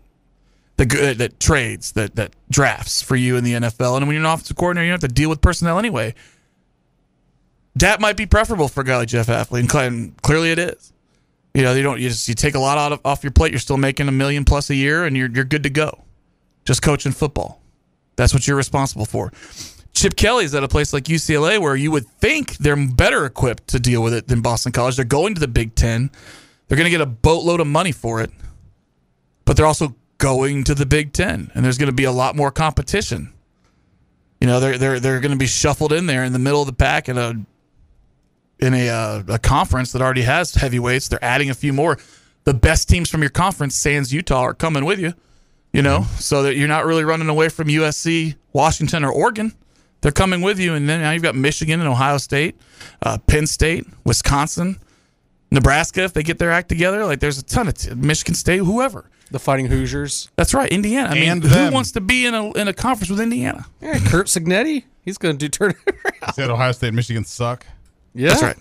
that, 0.77 0.91
that, 0.91 1.11
uh, 1.11 1.15
that 1.15 1.41
trades, 1.41 1.93
that, 1.93 2.17
that 2.17 2.37
drafts 2.51 3.01
for 3.01 3.17
you 3.17 3.39
in 3.39 3.45
the 3.45 3.55
NFL. 3.55 3.97
And 3.97 4.07
when 4.07 4.17
you're 4.17 4.25
an 4.25 4.31
offensive 4.31 4.57
coordinator, 4.57 4.85
you 4.85 4.93
have 4.93 5.01
to 5.01 5.09
deal 5.09 5.31
with 5.31 5.41
personnel 5.41 5.79
anyway. 5.79 6.15
That 7.75 8.01
might 8.01 8.19
be 8.19 8.27
preferable 8.27 8.69
for 8.69 8.83
a 8.83 8.85
guy 8.85 8.99
like 8.99 9.09
Jeff 9.09 9.29
Hafley, 9.29 9.61
and 9.61 10.23
clearly 10.23 10.51
it 10.51 10.59
is. 10.59 10.93
You 11.57 11.63
know, 11.63 11.73
you 11.73 11.83
don't 11.83 11.99
you 11.99 12.11
just 12.11 12.29
you 12.29 12.35
take 12.35 12.55
a 12.55 12.59
lot 12.59 12.77
out 12.77 12.93
of, 12.93 13.01
off 13.03 13.25
your 13.25 13.31
plate. 13.31 13.51
You're 13.51 13.61
still 13.61 13.79
making 13.79 14.09
a 14.09 14.13
million 14.13 14.45
plus 14.45 14.69
a 14.69 14.75
year, 14.75 15.07
and 15.07 15.17
you're 15.17 15.31
you're 15.31 15.47
good 15.47 15.63
to 15.63 15.71
go. 15.71 16.05
Just 16.67 16.83
coaching 16.83 17.13
football. 17.13 17.63
That's 18.17 18.35
what 18.35 18.47
you're 18.47 18.59
responsible 18.59 19.07
for. 19.07 19.33
Chip 19.95 20.17
Kelly's 20.17 20.55
at 20.55 20.63
a 20.63 20.69
place 20.69 20.93
like 20.93 21.05
UCLA 21.05 21.59
where 21.59 21.75
you 21.75 21.91
would 21.91 22.07
think 22.07 22.59
they're 22.59 22.77
better 22.77 23.25
equipped 23.25 23.69
to 23.69 23.81
deal 23.81 24.03
with 24.03 24.13
it 24.13 24.29
than 24.29 24.43
Boston 24.43 24.71
College. 24.71 24.97
They're 24.97 25.07
going 25.07 25.35
to 25.35 25.41
the 25.41 25.49
Big 25.49 25.75
Ten. 25.75 26.11
They're 26.69 26.77
going 26.77 26.85
to 26.85 26.91
get 26.91 27.01
a 27.01 27.07
boatload 27.07 27.61
of 27.61 27.67
money 27.67 27.93
for 27.93 28.21
it, 28.21 28.31
but 29.47 29.57
they're 29.57 29.65
also 29.65 29.97
going 30.19 30.63
to 30.65 30.75
the 30.75 30.85
Big 30.85 31.15
Ten, 31.15 31.51
and 31.55 31.65
there's 31.65 31.79
going 31.79 31.89
to 31.89 31.97
be 31.97 32.05
a 32.05 32.13
lot 32.13 32.37
more 32.37 32.51
competition. 32.51 33.33
You 34.43 34.47
know, 34.47 34.61
they're 34.61 34.77
they're 34.77 35.01
they're 35.01 35.21
going 35.21 35.33
to 35.33 35.39
be 35.39 35.47
shuffled 35.47 35.95
in 35.95 36.05
there 36.05 36.23
in 36.23 36.35
the 36.35 36.39
middle 36.39 36.61
of 36.61 36.67
the 36.67 36.75
pack 36.75 37.09
in 37.09 37.17
a 37.17 37.47
in 38.59 38.75
a 38.75 38.89
uh, 38.89 39.23
a 39.29 39.39
conference 39.39 39.93
that 39.93 40.03
already 40.03 40.23
has 40.23 40.55
heavyweights. 40.55 41.09
They're 41.09 41.25
adding 41.25 41.51
a 41.51 41.55
few 41.55 41.73
more. 41.73 41.99
The 42.45 42.55
best 42.55 42.89
teams 42.89 43.11
from 43.11 43.23
your 43.23 43.31
conference, 43.31 43.75
Sans 43.75 44.13
Utah, 44.13 44.41
are 44.43 44.55
coming 44.55 44.85
with 44.85 44.99
you. 44.99 45.15
You 45.73 45.83
know, 45.83 46.01
mm-hmm. 46.01 46.19
so 46.19 46.43
that 46.45 46.57
you're 46.57 46.69
not 46.69 46.87
really 46.87 47.05
running 47.05 47.29
away 47.29 47.49
from 47.49 47.69
USC, 47.69 48.37
Washington, 48.53 49.05
or 49.05 49.11
Oregon. 49.11 49.53
They're 50.01 50.13
coming 50.13 50.41
with 50.41 50.59
you, 50.59 50.75
and 50.75 50.89
then 50.89 51.01
now 51.01 51.11
you've 51.11 51.23
got 51.23 51.35
Michigan 51.35 51.81
and 51.81 51.89
Ohio 51.89 52.19
State, 52.19 52.57
uh, 53.03 53.19
Penn 53.19 53.47
State, 53.47 53.87
Wisconsin, 54.05 54.79
Nebraska. 55.51 56.05
If 56.05 56.13
they 56.13 56.23
get 56.23 56.39
their 56.39 56.51
act 56.51 56.69
together, 56.69 57.05
like 57.05 57.21
there's 57.21 57.39
a 57.39 57.43
ton 57.43 57.69
of 57.69 57.75
t- 57.75 57.95
Michigan 57.95 58.35
State, 58.35 58.59
whoever. 58.59 59.11
The 59.31 59.41
Fighting 59.41 59.67
Hoosiers. 59.67 60.31
That's 60.37 60.55
right, 60.55 60.71
Indiana. 60.71 61.09
I 61.09 61.15
mean, 61.15 61.29
And 61.29 61.45
who 61.45 61.73
wants 61.73 61.91
to 61.93 62.01
be 62.01 62.27
in 62.27 62.35
a 62.35 62.53
in 62.53 62.69
a 62.69 62.73
conference 62.73 63.11
with 63.11 63.21
Indiana? 63.21 63.67
Yeah, 63.81 63.99
Curt 63.99 64.29
Cignetti. 64.29 64.85
He's 65.03 65.19
going 65.19 65.37
to 65.37 65.39
do 65.39 65.49
turn. 65.49 65.75
He 66.27 66.33
said 66.33 66.51
Ohio 66.51 66.73
State 66.73 66.89
and 66.89 66.97
Michigan 66.97 67.25
suck. 67.25 67.67
Yeah, 68.17 68.31
That's 68.31 68.43
right. 68.43 68.57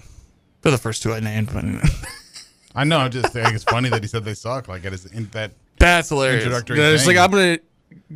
For 0.62 0.72
the 0.72 0.78
first 0.78 1.02
two 1.04 1.14
I 1.14 1.20
named, 1.20 1.50
but 1.54 1.64
I 2.76 2.84
know. 2.84 2.98
I'm 2.98 3.12
just 3.12 3.32
think 3.34 3.54
it's 3.54 3.64
funny 3.64 3.90
that 3.90 4.02
he 4.04 4.08
said 4.08 4.26
they 4.26 4.34
suck. 4.34 4.68
Like 4.68 4.84
it 4.86 4.94
is 4.94 5.06
in 5.06 5.28
that 5.32 5.52
that's 5.78 6.10
hilarious. 6.10 6.44
introductory. 6.44 6.80
Yeah, 6.80 6.90
it's 6.90 7.06
thing. 7.06 7.16
like 7.16 7.24
I'm 7.24 7.32
going 7.32 7.58
to 7.58 7.64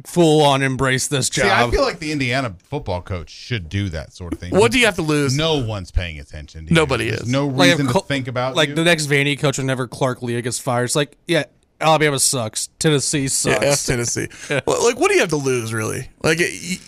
full 0.10 0.42
on 0.44 0.62
embrace 0.62 1.08
this 1.08 1.30
job. 1.30 1.46
See, 1.46 1.50
I 1.52 1.70
feel 1.70 1.84
like 1.84 2.00
the 2.00 2.12
Indiana 2.12 2.56
football 2.64 3.02
coach 3.02 3.30
should 3.30 3.70
do 3.70 3.90
that 3.90 4.14
sort 4.14 4.34
of 4.34 4.40
thing. 4.40 4.54
What 4.56 4.72
do 4.72 4.80
you 4.80 4.86
have 4.86 4.96
to 4.96 5.02
lose? 5.02 5.38
No 5.38 5.64
one's 5.64 5.92
paying 5.92 6.20
attention. 6.20 6.66
To 6.66 6.70
you. 6.72 6.76
Nobody 6.76 7.10
There's 7.10 7.22
is. 7.22 7.30
No 7.30 7.48
Like, 7.48 7.70
reason 7.72 7.88
if 7.88 7.94
to 7.94 8.00
think 8.02 8.28
about 8.28 8.56
like 8.56 8.70
you. 8.70 8.76
the 8.76 8.84
next 8.84 9.06
Vandy 9.08 9.40
coach 9.40 9.58
whenever 9.58 9.88
Clark 9.88 10.22
Lea 10.22 10.42
gets 10.42 10.60
fired. 10.60 10.86
It's 10.86 10.96
like, 10.96 11.16
yeah, 11.28 11.44
Alabama 11.80 12.20
sucks. 12.20 12.68
Tennessee 12.80 13.28
sucks. 13.28 13.64
Yeah, 13.64 13.76
Tennessee. 13.96 14.28
Well, 14.66 14.84
like, 14.84 15.00
what 15.00 15.08
do 15.10 15.14
you 15.14 15.22
have 15.22 15.30
to 15.30 15.38
lose, 15.38 15.74
really? 15.74 16.10
Like, 16.24 16.40
it, 16.42 16.82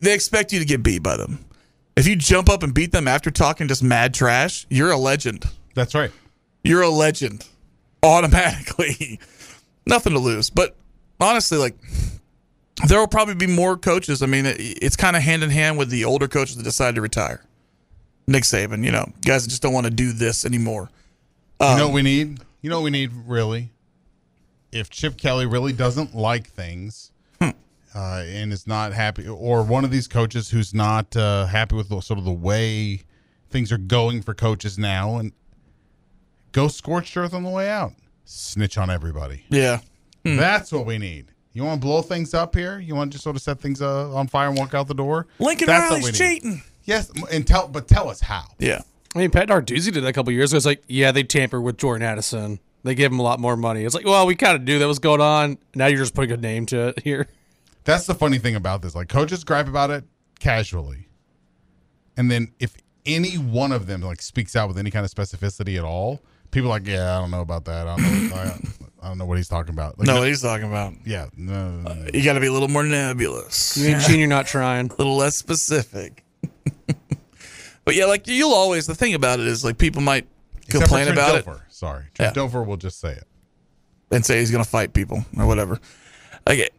they 0.00 0.12
expect 0.14 0.52
you 0.52 0.58
to 0.60 0.64
get 0.64 0.82
beat 0.82 1.02
by 1.02 1.16
them. 1.16 1.44
If 1.96 2.06
you 2.06 2.14
jump 2.16 2.48
up 2.50 2.62
and 2.62 2.74
beat 2.74 2.92
them 2.92 3.08
after 3.08 3.30
talking 3.30 3.68
just 3.68 3.82
mad 3.82 4.12
trash, 4.14 4.66
you're 4.68 4.90
a 4.90 4.98
legend. 4.98 5.46
That's 5.74 5.94
right. 5.94 6.10
You're 6.62 6.82
a 6.82 6.90
legend 6.90 7.46
automatically. 8.02 9.18
Nothing 9.86 10.12
to 10.14 10.18
lose. 10.18 10.50
But 10.50 10.76
honestly, 11.20 11.58
like, 11.58 11.74
there 12.86 12.98
will 12.98 13.06
probably 13.06 13.34
be 13.34 13.46
more 13.46 13.76
coaches. 13.76 14.22
I 14.22 14.26
mean, 14.26 14.46
it, 14.46 14.56
it's 14.58 14.96
kind 14.96 15.16
of 15.16 15.22
hand 15.22 15.42
in 15.42 15.50
hand 15.50 15.78
with 15.78 15.88
the 15.90 16.04
older 16.04 16.28
coaches 16.28 16.56
that 16.56 16.64
decide 16.64 16.94
to 16.96 17.00
retire. 17.00 17.42
Nick 18.26 18.42
Saban, 18.42 18.84
you 18.84 18.90
know, 18.90 19.10
guys 19.24 19.44
that 19.44 19.50
just 19.50 19.62
don't 19.62 19.72
want 19.72 19.86
to 19.86 19.92
do 19.92 20.12
this 20.12 20.44
anymore. 20.44 20.90
you 21.60 21.66
Um, 21.66 21.78
know 21.78 21.86
what 21.86 21.94
we 21.94 22.02
need? 22.02 22.40
You 22.60 22.70
know 22.70 22.80
what 22.80 22.84
we 22.84 22.90
need 22.90 23.12
really? 23.26 23.70
If 24.72 24.90
Chip 24.90 25.16
Kelly 25.16 25.46
really 25.46 25.72
doesn't 25.72 26.14
like 26.14 26.48
things. 26.48 27.12
Uh, 27.96 28.22
and 28.26 28.52
is 28.52 28.66
not 28.66 28.92
happy, 28.92 29.26
or 29.26 29.62
one 29.62 29.82
of 29.84 29.90
these 29.90 30.06
coaches 30.06 30.50
who's 30.50 30.74
not 30.74 31.16
uh, 31.16 31.46
happy 31.46 31.74
with 31.74 31.88
the, 31.88 32.00
sort 32.00 32.18
of 32.18 32.26
the 32.26 32.32
way 32.32 33.02
things 33.48 33.72
are 33.72 33.78
going 33.78 34.20
for 34.20 34.34
coaches 34.34 34.78
now, 34.78 35.16
and 35.16 35.32
go 36.52 36.68
scorched 36.68 37.16
earth 37.16 37.32
on 37.32 37.42
the 37.42 37.48
way 37.48 37.70
out, 37.70 37.92
snitch 38.26 38.76
on 38.76 38.90
everybody. 38.90 39.44
Yeah. 39.48 39.80
Hmm. 40.24 40.36
That's 40.36 40.72
what 40.72 40.84
we 40.84 40.98
need. 40.98 41.32
You 41.54 41.64
want 41.64 41.80
to 41.80 41.86
blow 41.86 42.02
things 42.02 42.34
up 42.34 42.54
here? 42.54 42.78
You 42.78 42.94
want 42.94 43.12
to 43.12 43.14
just 43.14 43.24
sort 43.24 43.34
of 43.34 43.40
set 43.40 43.60
things 43.60 43.80
uh, 43.80 44.14
on 44.14 44.26
fire 44.26 44.48
and 44.48 44.58
walk 44.58 44.74
out 44.74 44.88
the 44.88 44.94
door? 44.94 45.26
Lincoln 45.38 45.66
That's 45.66 45.90
what 45.90 46.00
Riley's 46.00 46.20
we 46.20 46.26
cheating. 46.26 46.62
Yes, 46.84 47.10
and 47.32 47.46
tell, 47.46 47.66
but 47.66 47.88
tell 47.88 48.10
us 48.10 48.20
how. 48.20 48.44
Yeah. 48.58 48.82
I 49.14 49.20
mean, 49.20 49.30
Pat 49.30 49.48
Narduzzi 49.48 49.90
did 49.90 50.04
that 50.04 50.08
a 50.08 50.12
couple 50.12 50.34
years 50.34 50.52
ago. 50.52 50.58
It's 50.58 50.66
like, 50.66 50.84
yeah, 50.86 51.12
they 51.12 51.22
tampered 51.22 51.62
with 51.62 51.78
Jordan 51.78 52.06
Addison. 52.06 52.60
They 52.84 52.94
gave 52.94 53.10
him 53.10 53.18
a 53.18 53.22
lot 53.22 53.40
more 53.40 53.56
money. 53.56 53.84
It's 53.84 53.94
like, 53.94 54.04
well, 54.04 54.26
we 54.26 54.34
kind 54.34 54.54
of 54.54 54.62
knew 54.62 54.78
that 54.78 54.86
was 54.86 54.98
going 54.98 55.22
on. 55.22 55.56
Now 55.74 55.86
you're 55.86 55.98
just 55.98 56.14
putting 56.14 56.32
a 56.32 56.36
name 56.36 56.66
to 56.66 56.88
it 56.88 57.02
here. 57.02 57.26
That's 57.86 58.04
the 58.06 58.14
funny 58.14 58.38
thing 58.38 58.54
about 58.56 58.82
this. 58.82 58.94
Like 58.94 59.08
coaches 59.08 59.42
gripe 59.44 59.68
about 59.68 59.90
it 59.90 60.04
casually, 60.38 61.08
and 62.18 62.30
then 62.30 62.52
if 62.58 62.76
any 63.06 63.36
one 63.38 63.72
of 63.72 63.86
them 63.86 64.02
like 64.02 64.20
speaks 64.20 64.54
out 64.56 64.68
with 64.68 64.76
any 64.76 64.90
kind 64.90 65.04
of 65.04 65.10
specificity 65.10 65.78
at 65.78 65.84
all, 65.84 66.20
people 66.50 66.68
are 66.68 66.74
like, 66.78 66.86
yeah, 66.86 67.16
I 67.16 67.20
don't 67.20 67.30
know 67.30 67.40
about 67.40 67.64
that. 67.66 67.86
I 67.86 67.96
don't 67.96 68.28
know, 68.30 68.36
I, 68.36 68.58
I 69.02 69.08
don't 69.08 69.18
know 69.18 69.24
what 69.26 69.36
he's 69.38 69.48
talking 69.48 69.72
about. 69.72 69.98
Like, 69.98 70.08
No, 70.08 70.18
what 70.18 70.28
he's 70.28 70.42
talking 70.42 70.66
about. 70.68 70.94
yeah, 71.06 71.26
no, 71.36 71.70
no, 71.70 71.92
no, 71.94 71.94
no. 72.02 72.10
You 72.12 72.24
got 72.24 72.32
to 72.34 72.40
be 72.40 72.48
a 72.48 72.52
little 72.52 72.68
more 72.68 72.82
nebulous. 72.82 73.76
You 73.76 73.88
ain't 73.94 74.02
cheating, 74.02 74.18
you're 74.20 74.28
not 74.28 74.46
trying. 74.46 74.86
a 74.90 74.94
little 74.96 75.16
less 75.16 75.36
specific. 75.36 76.24
but 77.84 77.94
yeah, 77.94 78.06
like 78.06 78.26
you'll 78.26 78.52
always 78.52 78.86
the 78.88 78.94
thing 78.96 79.14
about 79.14 79.38
it 79.40 79.46
is 79.46 79.64
like 79.64 79.78
people 79.78 80.02
might 80.02 80.26
Except 80.66 80.82
complain 80.84 81.06
Trent 81.06 81.18
about 81.18 81.36
it 81.36 81.46
Dilfer. 81.46 81.60
Sorry, 81.68 82.04
Trent 82.14 82.34
Dilfer 82.34 82.66
will 82.66 82.76
just 82.76 82.98
say 82.98 83.12
it. 83.12 83.24
and 84.10 84.26
say 84.26 84.40
he's 84.40 84.50
going 84.50 84.64
to 84.64 84.68
fight 84.68 84.92
people 84.92 85.24
or 85.38 85.46
whatever. 85.46 85.78
Like 86.46 86.72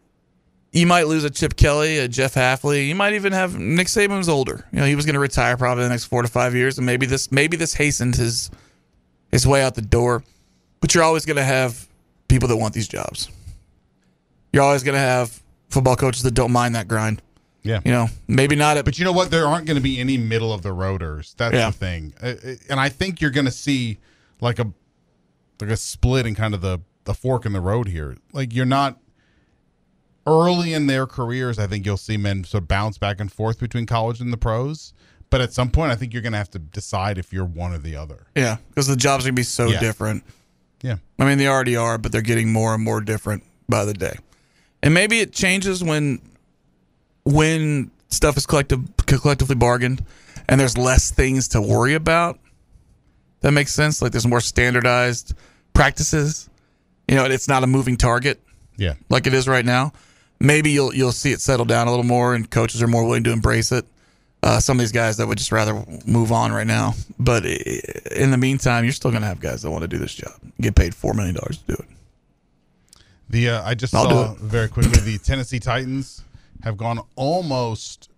you 0.72 0.86
might 0.86 1.08
lose 1.08 1.24
a 1.24 1.30
Chip 1.30 1.56
Kelly, 1.56 1.98
a 2.00 2.08
Jeff 2.08 2.36
Hafley. 2.36 2.88
You 2.88 2.96
might 2.96 3.14
even 3.14 3.34
have 3.34 3.58
Nick 3.58 3.88
Saban's 3.88 4.30
older. 4.30 4.66
You 4.72 4.80
know, 4.80 4.86
he 4.86 4.96
was 4.96 5.06
going 5.06 5.14
to 5.16 5.20
retire 5.20 5.58
probably 5.58 5.84
the 5.84 5.90
next 5.90 6.06
four 6.06 6.22
to 6.22 6.28
five 6.28 6.56
years, 6.56 6.78
and 6.78 6.86
maybe 6.86 7.06
this 7.06 7.32
maybe 7.32 7.58
this 7.58 7.74
hastened 7.74 8.16
his 8.16 8.52
his 9.32 9.48
way 9.48 9.64
out 9.64 9.76
the 9.76 9.82
door. 9.82 10.24
But 10.80 10.94
you're 10.94 11.04
always 11.04 11.26
going 11.26 11.38
to 11.38 11.44
have 11.44 11.88
people 12.28 12.48
that 12.50 12.58
want 12.58 12.74
these 12.74 12.88
jobs. 12.88 13.30
You're 14.54 14.64
always 14.64 14.84
going 14.84 14.94
to 14.96 15.00
have 15.00 15.42
football 15.70 15.96
coaches 15.96 16.24
that 16.24 16.32
don't 16.34 16.52
mind 16.52 16.76
that 16.76 16.88
grind. 16.88 17.22
Yeah. 17.64 17.80
You 17.84 17.92
know, 17.92 18.08
maybe 18.28 18.56
not 18.56 18.78
at 18.78 18.86
But 18.86 18.98
you 18.98 19.04
know 19.04 19.12
what? 19.12 19.30
There 19.32 19.46
aren't 19.46 19.66
going 19.66 19.76
to 19.76 19.82
be 19.82 20.00
any 20.00 20.18
middle 20.18 20.54
of 20.54 20.62
the 20.62 20.70
roaders. 20.70 21.36
That's 21.36 21.54
Yeah. 21.54 21.70
the 21.70 21.76
thing. 21.78 22.14
Uh, 22.22 22.26
uh, 22.28 22.54
And 22.70 22.80
I 22.80 22.88
think 22.90 23.20
you're 23.20 23.32
going 23.32 23.46
to 23.46 23.52
see 23.52 23.98
like 24.40 24.60
a 24.60 24.72
like 25.60 25.72
a 25.72 25.78
split 25.78 26.26
in 26.26 26.36
kind 26.36 26.54
of 26.54 26.62
the 26.62 26.80
the 27.06 27.14
fork 27.14 27.46
in 27.46 27.54
the 27.54 27.60
road 27.62 27.88
here. 27.88 28.16
Like 28.32 28.54
you're 28.54 28.66
not 28.66 29.00
early 30.28 30.74
in 30.74 30.86
their 30.88 31.08
careers. 31.08 31.58
I 31.58 31.66
think 31.68 31.86
you'll 31.86 31.98
see 31.98 32.18
men 32.18 32.44
sort 32.44 32.64
of 32.64 32.68
bounce 32.68 32.98
back 32.98 33.20
and 33.20 33.32
forth 33.32 33.60
between 33.60 33.86
college 33.86 34.20
and 34.20 34.32
the 34.32 34.38
pros. 34.38 34.94
But 35.30 35.42
at 35.42 35.52
some 35.54 35.70
point, 35.72 35.92
I 35.92 35.96
think 35.96 36.14
you're 36.14 36.22
going 36.22 36.32
to 36.34 36.38
have 36.38 36.52
to 36.52 36.60
decide 36.60 37.18
if 37.18 37.34
you're 37.34 37.46
one 37.46 37.74
or 37.74 37.78
the 37.80 37.96
other. 37.96 38.28
Yeah, 38.36 38.58
because 38.70 38.88
the 38.88 38.96
jobs 38.96 39.26
are 39.26 39.30
gonna 39.30 39.36
be 39.36 39.44
so 39.44 39.68
Yeah. 39.68 39.80
different. 39.80 40.24
Yeah. 40.82 40.98
I 41.20 41.26
mean, 41.26 41.38
they 41.38 41.48
already 41.48 41.76
are, 41.76 41.98
but 41.98 42.12
they're 42.12 42.22
getting 42.22 42.54
more 42.54 42.74
and 42.76 42.84
more 42.84 43.02
different 43.02 43.44
by 43.68 43.84
the 43.84 43.94
day. 43.94 44.16
And 44.84 44.94
maybe 44.94 45.20
it 45.20 45.34
changes 45.34 45.84
when 45.84 46.22
when 47.24 47.92
stuff 48.10 48.38
is 48.38 48.46
collective 48.46 48.82
collectively 49.06 49.56
bargained 49.56 50.04
and 50.48 50.60
there's 50.60 50.78
less 50.78 51.12
things 51.12 51.48
to 51.50 51.62
worry 51.62 51.94
about. 51.94 52.40
That 53.42 53.52
makes 53.52 53.74
sense. 53.74 54.02
Like 54.02 54.12
there's 54.14 54.28
more 54.28 54.40
standardized 54.40 55.34
practices. 55.74 56.50
You 57.08 57.16
know, 57.16 57.26
it's 57.26 57.48
not 57.48 57.64
a 57.64 57.68
moving 57.68 57.98
target 57.98 58.42
Yeah. 58.78 58.94
like 59.10 59.28
it 59.28 59.34
is 59.34 59.48
right 59.48 59.66
now. 59.66 59.92
Maybe 60.40 60.72
you'll 60.72 60.94
you'll 60.94 61.12
see 61.12 61.32
it 61.32 61.42
settle 61.42 61.66
down 61.66 61.88
a 61.88 61.90
little 61.90 62.06
more, 62.06 62.36
and 62.36 62.50
coaches 62.50 62.82
are 62.84 62.88
more 62.88 63.04
willing 63.04 63.24
to 63.24 63.32
embrace 63.32 63.72
it. 63.72 63.86
Uh, 64.44 64.60
some 64.60 64.78
of 64.78 64.82
these 64.82 64.92
guys 64.92 65.18
that 65.18 65.28
would 65.28 65.38
just 65.38 65.52
rather 65.52 65.84
move 66.06 66.32
on 66.32 66.52
right 66.52 66.68
now, 66.68 66.94
but 67.18 67.44
in 67.46 68.30
the 68.32 68.38
meantime, 68.38 68.84
you're 68.84 68.94
still 68.94 69.10
going 69.10 69.22
to 69.24 69.28
have 69.28 69.40
guys 69.40 69.64
that 69.64 69.72
want 69.72 69.82
to 69.82 69.88
do 69.88 69.98
this 69.98 70.14
job, 70.14 70.32
get 70.62 70.76
paid 70.76 70.94
four 70.94 71.14
million 71.14 71.36
dollars 71.36 71.58
to 71.58 71.66
do 71.66 71.74
it. 71.74 71.86
The 73.30 73.50
uh, 73.50 73.68
I 73.68 73.74
just 73.74 73.96
I'll 73.96 74.10
saw 74.10 74.34
very 74.36 74.68
quickly 74.70 75.00
the 75.00 75.18
Tennessee 75.18 75.60
Titans 75.60 76.24
have 76.64 76.78
gone 76.78 77.00
almost 77.16 78.10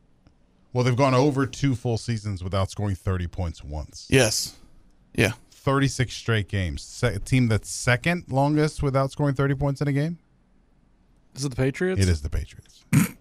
well 0.74 0.84
they've 0.84 0.96
gone 0.96 1.14
over 1.14 1.46
two 1.48 1.74
full 1.76 1.98
seasons 1.98 2.44
without 2.44 2.70
scoring 2.70 2.96
30 2.96 3.28
points 3.28 3.64
once. 3.64 4.08
Yes, 4.10 4.56
yeah. 5.16 5.32
36 5.52 6.14
straight 6.14 6.48
games. 6.48 6.82
Se- 6.82 7.16
a 7.16 7.20
team 7.20 7.48
that's 7.48 7.70
second 7.70 8.26
longest 8.30 8.82
without 8.84 9.12
scoring 9.12 9.36
30 9.36 9.56
points 9.56 9.82
in 9.82 9.88
a 9.88 9.92
game. 9.94 10.18
Is 11.36 11.46
it 11.46 11.50
the 11.50 11.56
Patriots? 11.56 12.02
It 12.02 12.10
is 12.10 12.22
the 12.22 12.30
Patriots. 12.30 12.84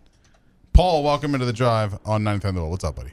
Paul, 0.72 1.02
welcome 1.02 1.34
into 1.34 1.46
the 1.46 1.52
drive 1.52 1.98
on 2.04 2.22
9th 2.24 2.44
and 2.44 2.56
the 2.56 2.64
What's 2.64 2.84
up, 2.84 2.96
buddy? 2.96 3.12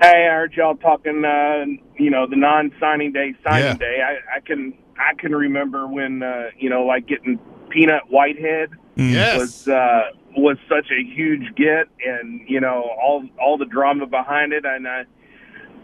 Hey, 0.00 0.28
I 0.30 0.34
heard 0.34 0.52
y'all 0.54 0.74
talking, 0.76 1.24
uh, 1.24 1.64
you 1.98 2.10
know, 2.10 2.26
the 2.28 2.36
non-signing 2.36 3.12
day, 3.12 3.34
signing 3.44 3.66
Yeah. 3.66 3.74
day. 3.78 3.98
I, 4.02 4.36
I 4.36 4.40
can 4.40 4.74
I 4.98 5.14
can 5.18 5.34
remember 5.34 5.86
when 5.86 6.22
uh, 6.22 6.50
you 6.58 6.68
know, 6.68 6.84
like 6.84 7.06
getting 7.06 7.38
Peanut 7.70 8.02
Whitehead 8.10 8.70
Yes. 8.96 9.36
was 9.36 9.68
uh, 9.68 10.00
was 10.36 10.56
such 10.68 10.90
a 10.90 11.02
huge 11.14 11.54
get, 11.56 11.86
and 12.04 12.40
you 12.48 12.60
know 12.60 12.90
all 13.02 13.24
all 13.40 13.56
the 13.56 13.64
drama 13.66 14.06
behind 14.06 14.52
it, 14.52 14.64
and 14.64 14.86
I 14.86 15.04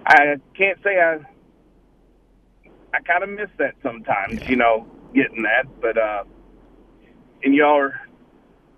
I 0.07 0.37
can't 0.57 0.79
say 0.85 1.01
I 1.01 1.19
I 2.95 3.01
kind 3.07 3.23
of 3.23 3.31
miss 3.31 3.49
that 3.59 3.75
sometimes, 3.83 4.41
you 4.49 4.57
know, 4.57 4.87
getting 5.15 5.43
that, 5.43 5.65
but 5.81 5.97
uh, 5.97 6.25
and 7.43 7.55
y'all 7.55 7.79
are 7.79 8.01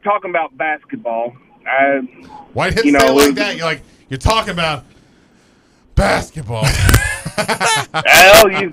talking 0.04 0.30
about 0.30 0.56
basketball. 0.56 1.36
I 1.66 2.00
Why 2.52 2.70
did 2.70 2.84
you 2.84 2.92
know, 2.92 2.98
say 3.00 3.10
like 3.10 3.34
that. 3.36 3.56
You're 3.56 3.66
like 3.66 3.82
you're 4.08 4.18
talking 4.18 4.52
about 4.52 4.84
basketball. 5.94 6.62
well, 7.38 8.50
you, 8.50 8.72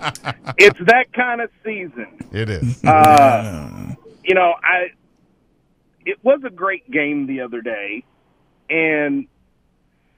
it's 0.58 0.80
that 0.86 1.14
kind 1.14 1.42
of 1.42 1.50
season. 1.64 2.08
it 2.32 2.50
is. 2.50 2.84
Uh, 2.84 3.96
you 4.24 4.36
know, 4.36 4.54
I 4.62 4.88
it 6.06 6.18
was 6.24 6.42
a 6.46 6.50
great 6.50 6.90
game 6.90 7.28
the 7.28 7.42
other 7.42 7.62
day, 7.62 8.04
and 8.70 9.28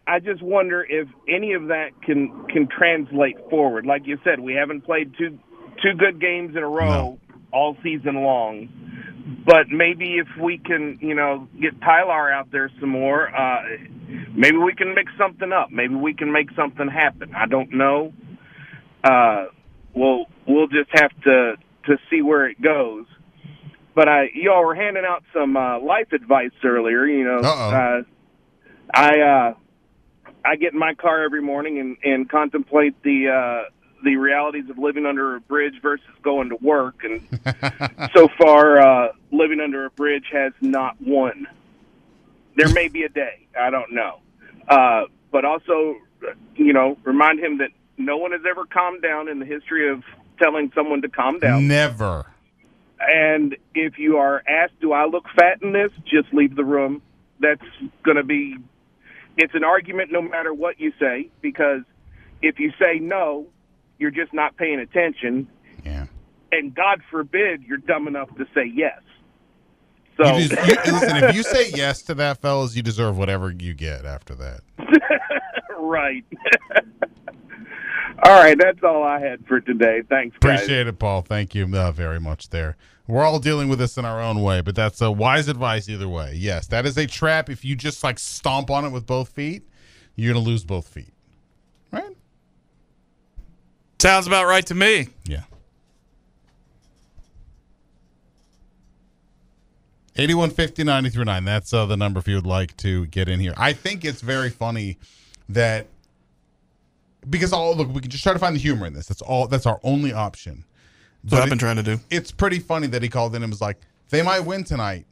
I 0.08 0.20
just 0.20 0.42
wonder 0.42 0.86
if 0.88 1.08
any 1.28 1.54
of 1.54 1.68
that 1.68 1.90
can 2.02 2.46
can 2.48 2.68
translate 2.68 3.38
forward. 3.50 3.86
Like 3.86 4.08
you 4.08 4.18
said, 4.24 4.40
we 4.40 4.54
haven't 4.54 4.82
played 4.82 5.14
two 5.18 5.38
two 5.82 5.94
good 5.98 6.20
games 6.20 6.56
in 6.56 6.64
a 6.64 6.68
row 6.68 7.20
all 7.52 7.78
season 7.84 8.16
long. 8.16 8.70
But 9.46 9.70
maybe 9.70 10.18
if 10.18 10.28
we 10.42 10.58
can, 10.58 10.98
you 11.02 11.16
know, 11.16 11.48
get 11.60 11.80
Tyler 11.82 12.32
out 12.32 12.52
there 12.52 12.72
some 12.80 12.90
more, 12.90 13.28
uh, 13.36 13.64
maybe 14.34 14.58
we 14.58 14.74
can 14.74 14.94
mix 14.94 15.12
something 15.18 15.52
up. 15.52 15.72
Maybe 15.72 15.96
we 15.96 16.14
can 16.14 16.32
make 16.32 16.50
something 16.56 16.88
happen. 16.88 17.34
I 17.36 17.46
don't 17.46 17.72
know. 17.72 18.14
Uh, 19.04 19.46
we'll 19.94 20.26
we'll 20.48 20.68
just 20.68 20.90
have 20.94 21.12
to 21.24 21.56
to 21.86 21.98
see 22.10 22.22
where 22.22 22.48
it 22.48 22.62
goes. 22.62 23.06
But 23.94 24.08
I, 24.08 24.30
y'all 24.34 24.66
were 24.66 24.76
handing 24.76 25.04
out 25.06 25.24
some 25.34 25.58
uh, 25.58 25.80
life 25.80 26.14
advice 26.14 26.52
earlier. 26.64 27.06
You 27.06 27.26
know, 27.26 27.40
uh, 27.40 28.02
I 28.94 29.20
uh, 29.20 29.54
I 30.46 30.56
get 30.56 30.74
in 30.74 30.80
my 30.80 30.94
car 30.94 31.24
every 31.24 31.42
morning 31.42 31.80
and, 31.80 31.98
and 32.04 32.30
contemplate 32.30 33.02
the 33.04 33.28
uh, 33.30 33.70
the 34.04 34.16
realities 34.18 34.70
of 34.70 34.78
living 34.78 35.06
under 35.06 35.36
a 35.36 35.42
bridge 35.42 35.76
versus 35.82 36.06
going 36.24 36.50
to 36.50 36.58
work. 36.62 37.04
And 37.04 37.22
so 38.16 38.28
far, 38.38 38.80
uh, 38.80 39.14
living 39.32 39.60
under 39.60 39.86
a 39.86 39.90
bridge 39.92 40.26
has 40.32 40.54
not 40.62 41.00
won. 41.02 41.48
There 42.56 42.70
may 42.70 42.88
be 42.88 43.04
a 43.04 43.10
day, 43.10 43.48
I 43.60 43.70
don't 43.70 43.94
know. 43.94 44.20
Uh, 44.68 45.04
but 45.32 45.46
also, 45.46 45.96
you 46.56 46.74
know, 46.74 46.98
remind 47.04 47.40
him 47.40 47.60
that 47.60 47.70
no 47.98 48.18
one 48.18 48.32
has 48.32 48.42
ever 48.50 48.66
calmed 48.66 49.02
down 49.02 49.28
in 49.28 49.40
the 49.40 49.46
history 49.46 49.90
of 49.90 50.04
telling 50.42 50.72
someone 50.76 51.02
to 51.02 51.10
calm 51.10 51.40
down. 51.40 51.68
Never. 51.68 52.26
And 53.00 53.58
if 53.74 53.98
you 53.98 54.18
are 54.18 54.44
asked, 54.48 54.80
"Do 54.80 54.92
I 54.92 55.06
look 55.06 55.26
fat 55.36 55.62
in 55.62 55.72
this?" 55.72 55.92
just 56.06 56.34
leave 56.34 56.56
the 56.56 56.66
room. 56.66 57.02
That's 57.40 57.66
going 58.04 58.18
to 58.18 58.24
be. 58.24 58.58
It's 59.38 59.56
an 59.56 59.64
argument, 59.64 60.12
no 60.12 60.22
matter 60.22 60.54
what 60.54 60.80
you 60.80 60.92
say, 61.00 61.30
because 61.42 61.82
if 62.42 62.60
you 62.60 62.72
say 62.80 63.00
no, 63.00 63.48
you're 64.02 64.12
just 64.12 64.34
not 64.34 64.58
paying 64.58 64.80
attention. 64.80 65.48
Yeah. 65.86 66.08
And 66.52 66.76
God 66.76 67.02
forbid 67.10 67.64
you're 67.64 67.78
dumb 67.78 68.08
enough 68.08 68.36
to 68.36 68.46
say 68.54 68.70
yes. 68.74 69.00
So 70.18 70.36
You 70.36 70.50
just, 70.50 70.68
you, 70.68 70.94
listen, 70.94 71.24
if 71.24 71.36
you 71.36 71.44
say 71.44 71.70
yes 71.70 72.02
to 72.04 72.16
that, 72.16 72.42
fellas, 72.42 72.76
you 72.76 72.82
deserve 72.82 73.18
whatever 73.18 73.52
you 73.52 73.74
get 73.74 74.06
after 74.06 74.36
that. 74.36 74.62
right. 75.80 76.26
all 78.24 78.42
right, 78.42 78.58
that's 78.60 78.84
all 78.84 79.04
I 79.04 79.20
had 79.20 79.46
for 79.48 79.62
today. 79.62 80.02
Thanks, 80.10 80.36
guys. 80.40 80.60
Appreciate 80.60 80.88
it, 80.88 81.00
Paul. 81.00 81.22
Thank 81.22 81.56
you 81.56 81.66
uh, 81.74 81.92
very 81.92 82.20
much 82.20 82.50
there. 82.50 82.76
We're 83.08 83.24
all 83.24 83.40
dealing 83.40 83.70
with 83.70 83.80
this 83.80 83.98
in 83.98 84.06
our 84.06 84.22
own 84.22 84.42
way, 84.42 84.62
but 84.62 84.76
that's 84.76 85.00
a 85.02 85.12
wise 85.12 85.48
advice 85.48 85.88
either 85.88 86.10
way. 86.10 86.34
Yes, 86.36 86.68
that 86.68 86.86
is 86.86 86.98
a 86.98 87.06
trap. 87.08 87.50
If 87.50 87.64
you 87.64 87.76
just 87.76 88.04
like 88.04 88.20
stomp 88.20 88.72
on 88.72 88.84
it 88.84 88.90
with 88.90 89.06
both 89.06 89.30
feet, 89.30 89.64
you're 90.16 90.34
going 90.34 90.44
to 90.44 90.50
lose 90.50 90.66
both 90.66 90.88
feet. 90.88 91.14
Sounds 94.02 94.26
about 94.26 94.48
right 94.48 94.66
to 94.66 94.74
me. 94.74 95.10
Yeah. 95.26 95.44
8150 100.16 100.84
939. 100.84 101.46
That's 101.46 101.72
uh, 101.72 101.86
the 101.86 101.96
number 101.96 102.20
if 102.20 102.28
you 102.28 102.34
would 102.34 102.48
like 102.48 102.76
to 102.78 103.06
get 103.06 103.30
in 103.30 103.40
here. 103.40 103.54
I 103.58 103.74
think 103.74 104.04
it's 104.04 104.22
very 104.22 104.50
funny 104.50 104.98
that 105.50 105.86
because 107.30 107.54
all 107.54 107.76
look, 107.76 107.94
we 107.94 108.02
can 108.02 108.10
just 108.10 108.24
try 108.24 108.34
to 108.34 108.40
find 108.40 108.56
the 108.56 108.60
humor 108.60 108.88
in 108.88 108.94
this. 108.94 109.06
That's 109.06 109.22
all. 109.22 109.46
That's 109.46 109.68
our 109.68 109.80
only 109.84 110.14
option. 110.14 110.66
That's 111.24 111.34
what 111.34 111.44
I've 111.44 111.50
been 111.50 111.60
it- 111.60 111.62
trying 111.62 111.76
to 111.76 111.84
do. 111.84 112.00
It's 112.10 112.32
pretty 112.32 112.58
funny 112.58 112.88
that 112.88 113.04
he 113.04 113.08
called 113.08 113.36
in 113.36 113.44
and 113.44 113.52
was 113.52 113.62
like, 113.62 113.78
"They 114.10 114.24
might 114.24 114.40
win 114.40 114.64
tonight. 114.64 115.06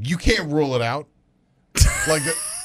You 0.00 0.16
can't 0.16 0.48
rule 0.48 0.76
it 0.76 0.82
out." 0.82 1.08
Like 2.06 2.22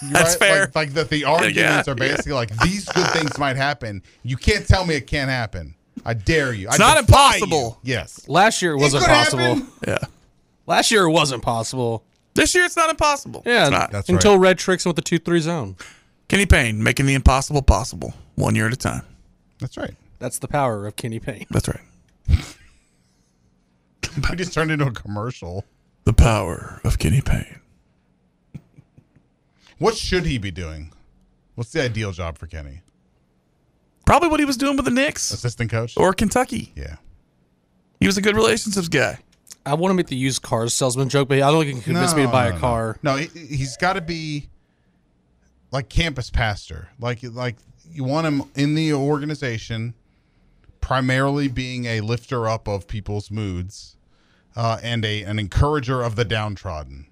the- 0.08 0.14
you're 0.20 0.24
That's 0.24 0.36
fair. 0.36 0.62
Like, 0.62 0.76
like 0.76 0.94
that 0.94 1.10
the 1.10 1.26
arguments 1.26 1.58
Yeah, 1.58 1.84
are 1.88 1.96
basically 1.96 2.34
like 2.34 2.56
these 2.60 2.86
good 2.86 3.08
things 3.08 3.38
might 3.38 3.56
happen. 3.56 4.02
You 4.24 4.38
can't 4.38 4.68
tell 4.68 4.86
me 4.86 4.96
it 4.96 5.08
can't 5.08 5.30
happen. 5.30 5.76
I 6.06 6.14
dare 6.14 6.54
you. 6.54 6.68
It's 6.68 6.80
I 6.80 6.84
not 6.84 6.98
impossible. 6.98 7.80
you. 7.84 7.94
Yes. 7.94 8.28
Last 8.28 8.62
year 8.62 8.74
it 8.74 8.78
wasn't 8.78 9.04
could 9.06 9.10
possible. 9.12 9.40
happen. 9.56 9.68
Yeah. 9.88 9.98
Last 10.68 10.92
year 10.92 11.04
it 11.06 11.12
wasn't 11.12 11.42
possible. 11.44 12.04
This 12.34 12.54
year 12.54 12.66
it's 12.66 12.76
not 12.76 12.90
impossible. 12.90 13.44
Yeah, 13.46 13.64
It's 13.64 13.72
not. 13.72 13.92
That's 13.92 14.10
until 14.10 14.34
right. 14.34 14.50
Red 14.50 14.58
tricks 14.58 14.86
him 14.86 14.90
with 14.90 14.98
the 14.98 15.02
two 15.02 15.20
three 15.20 15.40
zone. 15.40 15.76
Kenny 16.28 16.46
Payne 16.46 16.84
making 16.84 17.06
the 17.06 17.14
impossible 17.14 17.62
possible 17.62 18.14
one 18.36 18.56
year 18.56 18.68
at 18.68 18.74
a 18.74 18.76
time. 18.76 19.04
That's 19.60 19.78
right. 19.78 19.94
That's 20.20 20.40
the 20.40 20.48
power 20.48 20.86
of 20.88 20.96
Kenny 20.96 21.20
Payne. 21.20 21.46
That's 21.50 21.68
right. 21.68 21.82
We 24.30 24.36
just 24.38 24.54
turned 24.54 24.72
into 24.72 24.86
a 24.86 24.92
commercial. 24.92 25.66
The 26.06 26.14
power 26.14 26.80
of 26.84 27.00
Kenny 27.00 27.22
Payne. 27.22 27.60
What 29.78 29.96
should 29.98 30.26
he 30.26 30.38
be 30.38 30.52
doing? 30.52 30.92
What's 31.56 31.72
the 31.72 31.84
ideal 31.84 32.12
job 32.12 32.38
for 32.38 32.48
Kenny? 32.48 32.82
Probably 34.06 34.30
what 34.30 34.40
he 34.40 34.46
was 34.46 34.58
doing 34.58 34.76
with 34.76 34.86
the 34.86 34.92
Knicks 34.92 35.32
Assistant 35.32 35.72
coach? 35.72 35.98
or 35.98 36.14
Kentucky. 36.14 36.72
Yeah. 36.76 36.98
He 38.00 38.08
was 38.08 38.18
a 38.18 38.22
good 38.22 38.36
relationships 38.36 38.88
guy. 38.88 39.20
I 39.66 39.74
want 39.74 39.90
to 39.90 39.96
make 39.96 40.08
the 40.08 40.16
used 40.16 40.44
cars 40.44 40.74
salesman 40.74 41.10
joke, 41.10 41.28
but 41.28 41.38
I 41.38 41.52
don't 41.52 41.64
think 41.64 41.68
he 41.68 41.74
can 41.74 41.94
convince 41.94 42.16
me 42.16 42.22
to 42.24 42.28
buy 42.28 42.50
no, 42.50 42.56
a 42.56 42.60
car. 42.60 43.00
No, 43.02 43.16
he, 43.16 43.28
he's 43.28 43.78
got 43.78 43.94
to 43.94 44.02
be 44.02 44.48
like 45.72 45.90
campus 45.90 46.30
pastor. 46.30 46.90
Like 47.00 47.20
like 47.24 47.56
you 47.90 48.04
want 48.04 48.28
him 48.28 48.44
in 48.54 48.76
the 48.76 48.94
organization, 48.94 49.96
primarily 50.82 51.48
being 51.48 51.86
a 51.86 52.02
lifter 52.02 52.48
up 52.48 52.68
of 52.68 52.88
people's 52.88 53.32
moods, 53.32 53.98
uh, 54.56 54.78
and 54.84 55.04
a 55.04 55.24
an 55.24 55.40
encourager 55.40 56.04
of 56.04 56.16
the 56.16 56.26
downtrodden. 56.26 57.08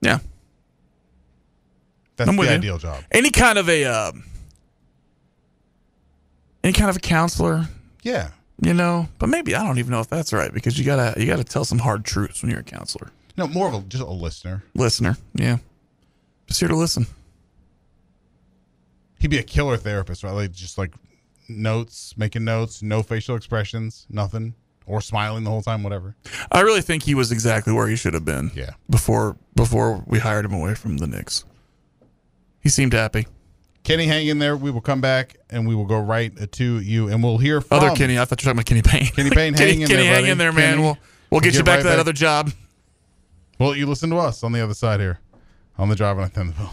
Yeah. 0.00 0.18
That's 2.16 2.28
I'm 2.28 2.36
the 2.36 2.40
with 2.40 2.48
you. 2.50 2.56
ideal 2.56 2.78
job. 2.78 3.02
Any 3.12 3.30
kind 3.30 3.58
of 3.58 3.68
a 3.68 3.84
um, 3.84 4.24
any 6.64 6.72
kind 6.72 6.90
of 6.90 6.96
a 6.96 7.00
counselor, 7.00 7.66
Yeah. 8.02 8.30
you 8.60 8.74
know. 8.74 9.08
But 9.18 9.28
maybe 9.28 9.54
I 9.54 9.64
don't 9.64 9.78
even 9.78 9.90
know 9.92 10.00
if 10.00 10.08
that's 10.08 10.32
right 10.32 10.52
because 10.52 10.78
you 10.78 10.84
gotta 10.84 11.18
you 11.20 11.26
gotta 11.26 11.44
tell 11.44 11.64
some 11.64 11.78
hard 11.78 12.04
truths 12.04 12.42
when 12.42 12.50
you're 12.50 12.60
a 12.60 12.64
counselor. 12.64 13.10
No, 13.36 13.46
more 13.46 13.68
of 13.68 13.74
a 13.74 13.80
just 13.82 14.02
a 14.02 14.06
listener. 14.10 14.64
Listener, 14.74 15.16
yeah. 15.34 15.58
Just 16.46 16.60
here 16.60 16.68
to 16.68 16.76
listen. 16.76 17.06
He'd 19.20 19.28
be 19.30 19.38
a 19.38 19.42
killer 19.44 19.76
therapist, 19.76 20.22
right? 20.24 20.32
Like 20.32 20.52
just 20.52 20.78
like 20.78 20.92
notes, 21.48 22.14
making 22.16 22.44
notes, 22.44 22.82
no 22.82 23.02
facial 23.02 23.36
expressions, 23.36 24.06
nothing, 24.10 24.54
or 24.88 25.00
smiling 25.00 25.44
the 25.44 25.50
whole 25.50 25.62
time, 25.62 25.82
whatever. 25.82 26.16
I 26.50 26.60
really 26.62 26.80
think 26.80 27.02
he 27.02 27.14
was 27.14 27.30
exactly 27.30 27.72
where 27.72 27.86
he 27.86 27.96
should 27.96 28.14
have 28.14 28.24
been. 28.24 28.50
Yeah. 28.54 28.70
Before 28.90 29.36
before 29.54 30.02
we 30.06 30.18
hired 30.18 30.44
him 30.44 30.52
away 30.52 30.74
from 30.74 30.96
the 30.98 31.06
Knicks. 31.06 31.44
He 32.60 32.68
seemed 32.68 32.92
happy. 32.92 33.26
Kenny, 33.84 34.06
hang 34.06 34.26
in 34.26 34.38
there. 34.38 34.56
We 34.56 34.70
will 34.70 34.80
come 34.80 35.00
back 35.00 35.36
and 35.48 35.66
we 35.66 35.74
will 35.74 35.86
go 35.86 35.98
right 35.98 36.52
to 36.52 36.64
you, 36.80 37.08
and 37.08 37.22
we'll 37.22 37.38
hear 37.38 37.60
from 37.60 37.78
Other 37.78 37.94
Kenny, 37.96 38.18
I 38.18 38.24
thought 38.24 38.42
you 38.42 38.48
were 38.48 38.54
talking 38.54 38.58
about 38.58 38.66
Kenny 38.66 38.82
Payne. 38.82 39.12
Kenny 39.14 39.30
Payne, 39.34 39.54
Kenny, 39.54 39.70
hang 39.72 39.80
in 39.82 39.88
Kenny, 39.88 40.02
there, 40.02 40.12
hang 40.12 40.22
buddy. 40.22 40.30
in 40.32 40.38
there, 40.38 40.52
man. 40.52 40.70
Kenny, 40.72 40.82
we'll 40.82 40.98
we'll 41.30 41.40
get 41.40 41.52
we'll 41.52 41.52
you 41.54 41.58
get 41.60 41.64
back 41.64 41.76
right 41.76 41.82
to 41.82 41.88
that 41.88 41.90
back. 41.94 42.00
other 42.00 42.12
job. 42.12 42.50
Well, 43.58 43.74
you 43.74 43.86
listen 43.86 44.10
to 44.10 44.16
us 44.16 44.42
on 44.44 44.52
the 44.52 44.60
other 44.60 44.74
side 44.74 45.00
here, 45.00 45.20
on 45.78 45.88
the 45.88 45.96
drive 45.96 46.18
on 46.18 46.28
10 46.30 46.46
the 46.48 46.52
Bill. 46.52 46.70